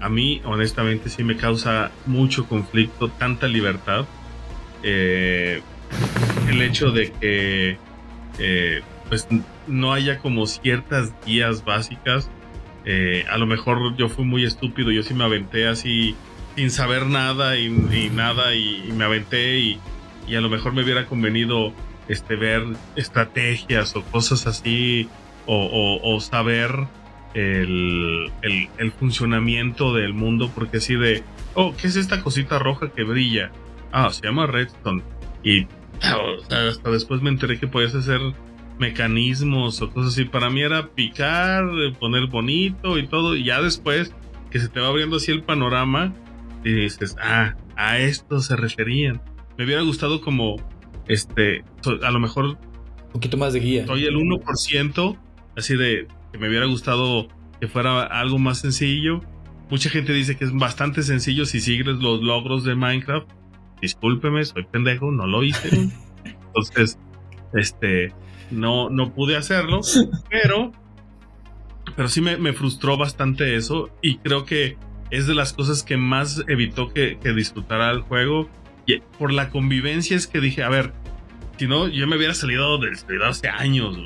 [0.00, 4.04] a mí honestamente sí me causa mucho conflicto, tanta libertad.
[4.82, 5.62] Eh,
[6.48, 7.78] el hecho de que
[8.38, 9.28] eh, pues
[9.66, 12.28] no haya como ciertas guías básicas.
[12.84, 16.14] Eh, a lo mejor yo fui muy estúpido, yo sí me aventé así
[16.54, 17.70] sin saber nada y,
[18.12, 19.80] nada y, me aventé y,
[20.28, 21.72] y, a lo mejor me hubiera convenido
[22.08, 22.62] este ver
[22.94, 25.08] estrategias o cosas así
[25.46, 26.70] o, saber
[27.34, 28.30] el,
[28.98, 31.22] funcionamiento del mundo, porque así de,
[31.54, 33.50] oh, ¿qué es esta cosita roja que brilla?
[33.92, 35.02] Ah, se llama redstone.
[35.42, 35.66] Y
[36.00, 38.20] hasta después me enteré que podías hacer
[38.78, 40.24] mecanismos o cosas así.
[40.24, 41.64] Para mí era picar,
[41.98, 44.12] poner bonito y todo, y ya después
[44.50, 46.12] que se te va abriendo así el panorama,
[46.64, 49.20] y dices, ah, a esto se referían.
[49.58, 50.56] Me hubiera gustado como,
[51.08, 51.64] este,
[52.02, 52.44] a lo mejor...
[52.46, 53.86] Un poquito más de guía.
[53.86, 55.18] Soy el 1%
[55.56, 57.28] Así de que me hubiera gustado
[57.60, 59.20] que fuera algo más sencillo.
[59.70, 63.28] Mucha gente dice que es bastante sencillo si sigues los logros de Minecraft.
[63.80, 65.68] Discúlpeme, soy pendejo, no lo hice.
[66.24, 66.98] Entonces,
[67.54, 68.12] este,
[68.50, 69.80] no, no pude hacerlo,
[70.30, 70.72] pero,
[71.96, 74.76] pero sí me, frustró bastante eso y creo que
[75.10, 78.48] es de las cosas que más evitó que, que disfrutara el juego.
[78.86, 80.92] Y por la convivencia es que dije, a ver,
[81.58, 83.96] si no, yo me hubiera salido del servidor hace años.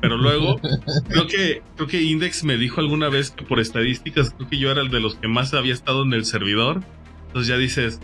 [0.00, 0.60] pero luego,
[1.08, 4.70] creo que, creo que Index me dijo alguna vez que por estadísticas, creo que yo
[4.70, 6.82] era el de los que más había estado en el servidor.
[7.28, 8.00] Entonces ya dices,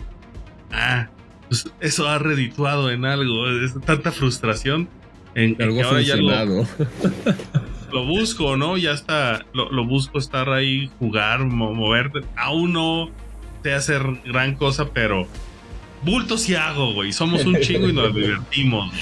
[0.71, 1.09] ah,
[1.47, 3.49] pues eso ha redituado en algo.
[3.49, 4.87] Es tanta frustración
[5.33, 6.31] en, algo que ahora ya lo,
[7.91, 8.77] lo, busco, ¿no?
[8.77, 12.21] Ya está, lo, lo busco estar ahí, jugar, moverte.
[12.37, 13.09] Aún no
[13.63, 15.27] sé hacer gran cosa, pero
[16.05, 17.11] bultos y hago, güey.
[17.11, 18.93] Somos un chingo y nos divertimos.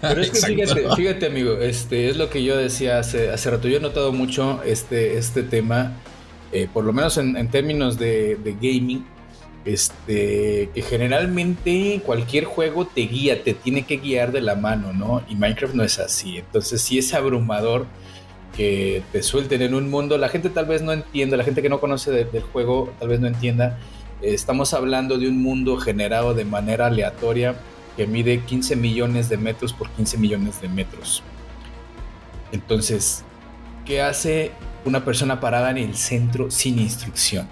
[0.00, 3.66] Pero es que fíjate, fíjate, amigo, este es lo que yo decía hace, hace rato.
[3.66, 5.94] Yo he notado mucho este, este tema,
[6.52, 9.04] eh, por lo menos en, términos de, gaming,
[9.64, 15.22] este, que generalmente cualquier juego te guía, te tiene que guiar de la mano, ¿no?
[15.28, 16.38] Y Minecraft no es así.
[16.38, 17.86] Entonces sí es abrumador
[18.56, 20.18] que te suelten en un mundo.
[20.18, 23.20] La gente tal vez no entienda, la gente que no conoce del juego tal vez
[23.20, 23.78] no entienda
[24.22, 27.56] Estamos hablando de un mundo generado de manera aleatoria
[27.96, 31.22] que mide 15 millones de metros por 15 millones de metros.
[32.52, 33.24] Entonces,
[33.86, 34.52] ¿qué hace
[34.84, 37.48] una persona parada en el centro sin instrucción?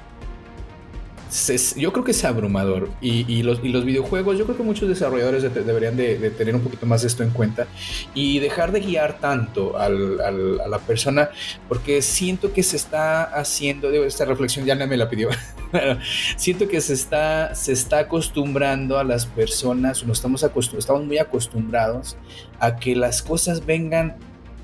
[1.77, 2.91] Yo creo que es abrumador.
[3.01, 7.23] Y, los, videojuegos, yo creo que muchos desarrolladores deberían de, tener un poquito más esto
[7.23, 7.67] en cuenta
[8.15, 11.31] y dejar de guiar tanto a la persona,
[11.69, 15.29] porque siento que se está haciendo, esta reflexión ya no me la pidió,
[16.37, 20.43] siento que se está, se está acostumbrando a las personas, nos estamos,
[20.79, 22.17] estamos muy acostumbrados
[22.61, 24.17] a que las cosas vengan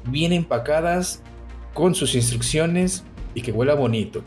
[0.07, 1.23] bien empacadas
[1.73, 3.05] con sus instrucciones
[3.35, 4.23] y que huela bonito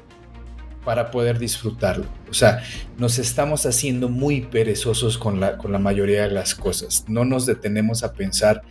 [0.88, 2.06] para poder disfrutarlo.
[2.30, 2.64] O sea,
[2.98, 7.04] nos estamos haciendo muy perezosos con la, con la mayoría de las cosas.
[7.10, 8.62] No nos detenemos a pensar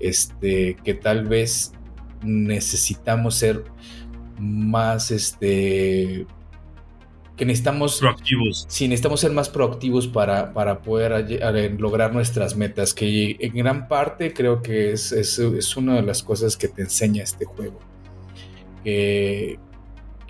[0.00, 1.70] este, que tal vez
[2.24, 3.62] necesitamos ser
[4.40, 6.26] más, este,
[7.36, 8.00] que necesitamos...
[8.00, 8.66] Proactivos.
[8.68, 14.34] Sí, necesitamos ser más proactivos para, para poder lograr nuestras metas, que en gran parte
[14.34, 17.78] creo que es, es, es una de las cosas que te enseña este juego.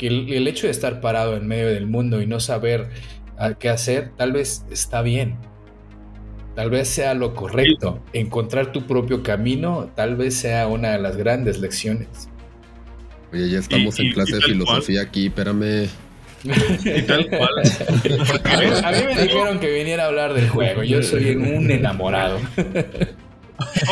[0.01, 2.89] Que el, hecho de estar parado en medio del mundo y no saber
[3.37, 5.37] ah, qué hacer, tal vez está bien.
[6.57, 8.03] Tal vez sea lo correcto.
[8.15, 12.31] Encontrar tu propio camino, tal vez sea una de las grandes lecciones.
[13.31, 15.91] Oye, ya estamos en clase de filosofía aquí, espérame.
[16.45, 17.51] Y tal cual.
[18.85, 20.83] A mí, me dijeron que viniera a hablar del juego.
[20.83, 22.41] Yo soy un enamorado.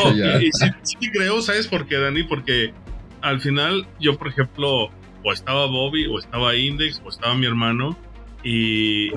[0.03, 0.51] Oh, y,
[0.83, 2.23] sí, creo, ¿sabes por qué, Dani?
[2.23, 2.73] Porque
[3.21, 4.89] al final, yo, por ejemplo,
[5.29, 7.97] o estaba Bobby, o estaba Index, o estaba mi hermano,
[8.43, 9.09] y,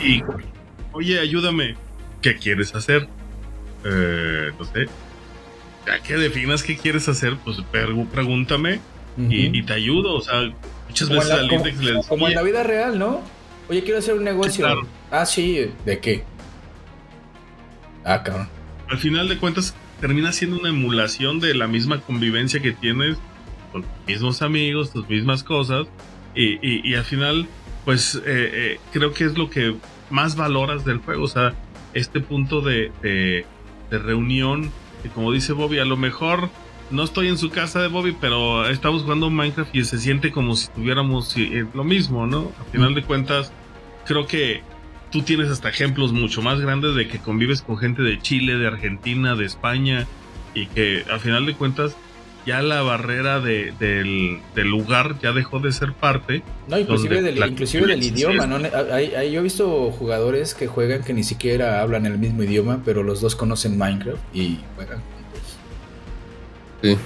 [0.00, 0.22] y
[0.92, 1.76] oye, ayúdame,
[2.22, 3.06] ¿qué quieres hacer?
[3.84, 4.86] Eh, no sé,
[5.86, 8.80] ya que definas qué quieres hacer, pues pregúntame
[9.18, 10.50] y, te ayudo, o sea,
[10.88, 13.20] muchas veces al Index le Como en la vida real, ¿no?
[13.68, 14.66] Oye, quiero hacer un negocio.
[15.10, 16.24] Ah, sí, ¿de qué?
[18.04, 18.48] Ah, cabrón.
[18.88, 23.18] Al final de cuentas, termina siendo una emulación de la misma convivencia que tienes
[23.72, 25.88] con tus mismos amigos, tus mismas cosas,
[26.34, 27.46] y, y, al final,
[27.84, 29.74] pues eh, eh, creo que es lo que
[30.10, 31.54] más valoras del juego, o sea,
[31.94, 33.44] este punto de, de,
[33.98, 34.70] reunión,
[35.02, 36.48] que como dice Bobby, a lo mejor
[36.90, 40.56] no estoy en su casa de Bobby, pero estamos jugando Minecraft y se siente como
[40.56, 42.50] si tuviéramos eh, lo mismo, ¿no?
[42.58, 43.52] Al final de cuentas,
[44.06, 44.62] creo que
[45.10, 48.66] tú tienes hasta ejemplos mucho más grandes de que convives con gente de Chile, de
[48.66, 50.06] Argentina, de España,
[50.54, 51.96] y que al final de cuentas
[52.46, 56.42] ya la barrera de, del, lugar ya dejó de ser parte.
[56.68, 58.56] No, inclusive, del, inclusive del idioma, ¿no?
[58.92, 63.02] Hay, yo he visto jugadores que juegan que ni siquiera hablan el mismo idioma, pero
[63.02, 65.58] los dos conocen Minecraft y juegan juntos.
[66.82, 66.96] Sí.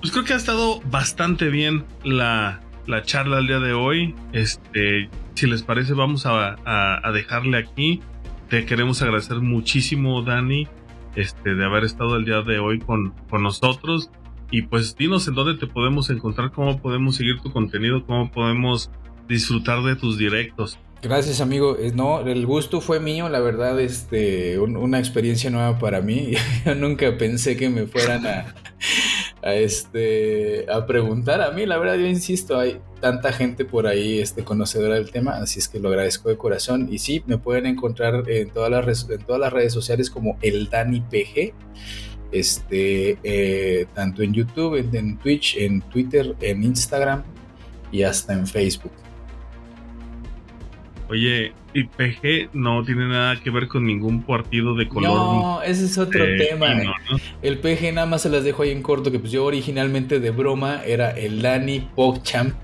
[0.00, 4.14] Pues creo que ha estado bastante bien la, la charla el día de hoy.
[4.32, 8.00] Este, si les parece, vamos a, a dejarle aquí.
[8.48, 10.66] Te queremos agradecer muchísimo, Dani,
[11.16, 14.10] este, de haber estado el día de hoy con, con nosotros.
[14.50, 18.90] Y pues dinos en dónde te podemos encontrar, cómo podemos seguir tu contenido, cómo podemos
[19.28, 20.78] disfrutar de tus directos.
[21.02, 21.78] Gracias, amigo.
[21.78, 26.32] Eh, no, el gusto fue mío, la verdad, este, una experiencia nueva para mí.
[26.66, 28.54] Yo nunca pensé que me fueran a,
[29.42, 31.66] a, este, a preguntar a mí.
[31.66, 35.68] La verdad, yo insisto, hay tanta gente por ahí este, conocedora del tema, así es
[35.68, 36.88] que lo agradezco de corazón.
[36.90, 40.68] Y sí, me pueden encontrar en todas las, en todas las redes sociales como el
[40.68, 41.54] Dani PG.
[42.32, 47.24] Este, eh, tanto en YouTube, en Twitch, en Twitter, en Instagram
[47.90, 48.92] y hasta en Facebook.
[51.10, 55.10] Oye, y PG no tiene nada que ver con ningún partido de color.
[55.10, 56.68] No, ese es otro tema.
[57.42, 60.30] El PG nada más se las dejo ahí en corto, que pues yo originalmente de
[60.30, 62.54] broma era el Lani PogChamp.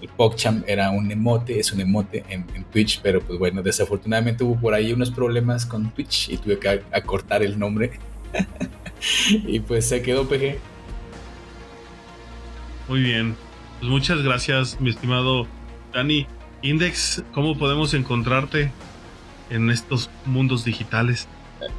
[0.00, 4.60] El PogChamp era un emote, es un emote en, Twitch, pero pues bueno, desafortunadamente hubo
[4.60, 7.98] por ahí unos problemas con Twitch y tuve que acortar el nombre.
[9.30, 10.56] y pues se quedó PG.
[12.88, 13.34] Muy bien.
[13.80, 15.48] Pues muchas gracias, mi estimado
[15.92, 16.28] Dani.
[16.62, 18.72] Index, ¿cómo podemos encontrarte
[19.50, 21.28] en estos mundos digitales?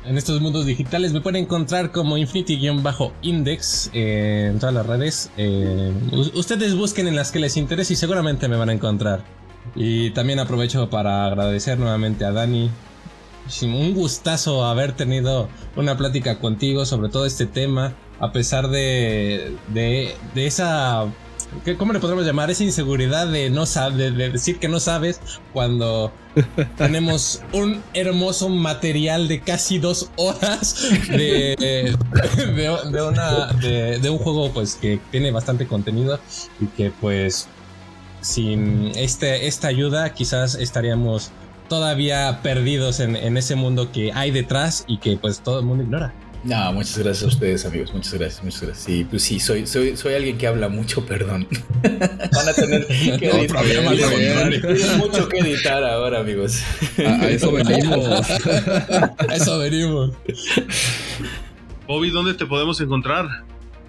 [0.05, 5.31] En estos mundos digitales me pueden encontrar como Infinity-Index eh, en todas las redes.
[5.37, 5.93] Eh,
[6.33, 9.23] ustedes busquen en las que les interese y seguramente me van a encontrar.
[9.75, 12.69] Y también aprovecho para agradecer nuevamente a Dani.
[13.63, 20.15] Un gustazo haber tenido una plática contigo sobre todo este tema, a pesar de, de,
[20.35, 21.07] de esa
[21.77, 22.51] ¿Cómo le podemos llamar?
[22.51, 25.19] Esa inseguridad de no saber, de, decir que no sabes
[25.51, 26.11] cuando
[26.77, 31.95] tenemos un hermoso material de casi dos horas de,
[34.01, 36.19] de, un juego pues que tiene bastante contenido
[36.59, 37.47] y que pues
[38.21, 41.31] sin este, esta ayuda quizás estaríamos
[41.67, 45.83] todavía perdidos en, en ese mundo que hay detrás y que pues todo el mundo
[45.83, 46.13] ignora.
[46.43, 47.93] No, muchas gracias a ustedes, amigos.
[47.93, 48.85] Muchas gracias, muchas gracias.
[48.85, 51.47] Sí, pues sí, soy, soy, soy alguien que habla mucho, perdón.
[51.83, 53.63] Van a tener que editar.
[53.65, 56.61] Tienen mucho que editar ahora, amigos.
[56.97, 58.29] A, eso venimos.
[58.29, 60.13] a eso venimos.
[61.87, 63.25] Bobby, ¿dónde te podemos encontrar?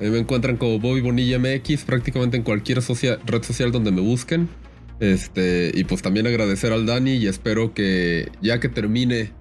[0.01, 4.49] me encuentran como Bobby Bonilla MX prácticamente en cualquier red social donde me busquen.
[4.99, 9.33] Este, y pues también agradecer al Dani y espero que ya que termine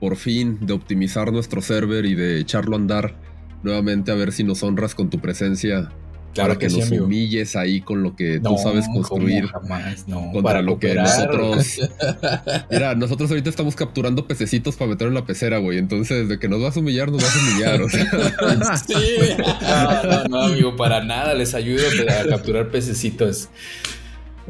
[0.00, 3.14] por fin de optimizar nuestro server y de echarlo a andar
[3.62, 5.90] nuevamente a ver si nos honras con tu presencia.
[6.36, 9.46] para que, nos humilles ahí con lo que tú sabes construir.
[9.48, 11.80] Jamás, no, contra lo que nosotros.
[12.70, 15.78] Mira, nosotros ahorita estamos capturando pececitos para meter en la pecera, güey.
[15.78, 17.82] Entonces, de que nos vas a humillar, nos vas a humillar.
[17.82, 18.76] O sea.
[18.86, 18.94] sí.
[19.60, 21.34] No, no, no, amigo, para nada.
[21.34, 23.48] Les ayudo a capturar pececitos.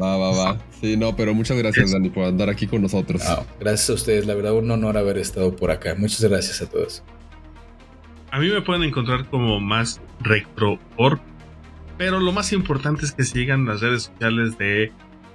[0.00, 0.58] Va, va, va.
[0.80, 3.22] Sí, no, pero muchas gracias, Dani, por andar aquí con nosotros.
[3.58, 5.94] gracias a ustedes, la verdad, un honor haber estado por acá.
[5.96, 7.02] Muchas gracias a todos.
[8.30, 11.20] A mí me pueden encontrar como más retro.org,
[11.96, 14.92] pero lo más importante es que sigan las redes sociales de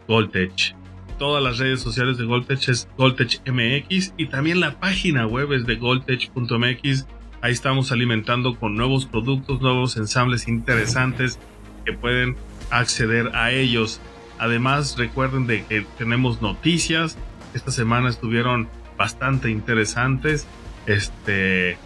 [0.07, 0.75] Goldtech.
[1.17, 5.75] Todas las redes sociales de Goldtech es GoldTechMX y también la página web es de
[5.75, 7.07] goldtech.mx.
[7.41, 11.39] Ahí estamos alimentando con nuevos productos, nuevos ensambles interesantes
[11.85, 12.35] que pueden
[12.69, 13.99] acceder a ellos.
[14.43, 17.17] Además, recuerden de que tenemos noticias.
[17.53, 18.67] Esta semana estuvieron
[18.97, 20.45] bastante interesantes.
[20.85, 21.77] Este,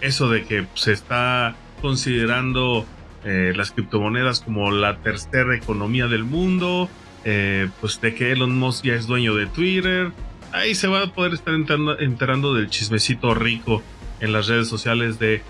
[0.00, 2.86] eso de que se está considerando
[3.24, 6.88] eh, las criptomonedas como la tercera economía del mundo.
[7.26, 10.10] Eh, pues de que Elon Musk ya es dueño de Twitter.
[10.52, 13.82] Ahí se va a poder estar enterando, enterando del chismecito rico
[14.20, 15.42] en las redes sociales de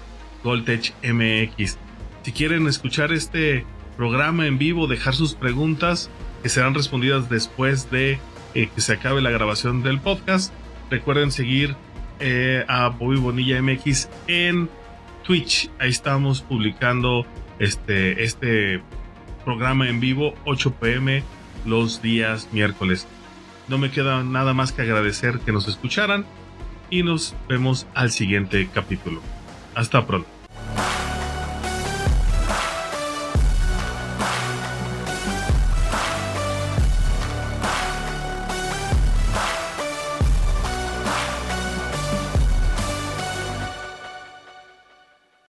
[0.43, 1.79] Goldtech MX.
[2.25, 3.65] Si quieren escuchar este
[3.97, 6.11] programa en vivo, dejar sus preguntas,
[6.43, 8.19] que serán respondidas después de
[8.55, 10.53] eh, que se acabe la grabación del podcast.
[10.91, 11.77] Recuerden seguir
[12.21, 14.69] eh, a Bobby Bonilla MX en
[15.25, 15.71] Twitch.
[15.79, 17.27] Ahí estamos publicando
[17.59, 18.83] este, este
[19.45, 21.23] programa en vivo 8 pm
[21.65, 23.07] los días miércoles.
[23.69, 26.25] No me queda nada más que agradecer que nos escucharan
[26.91, 29.21] y nos vemos al siguiente capítulo.
[29.75, 30.29] Hasta pronto.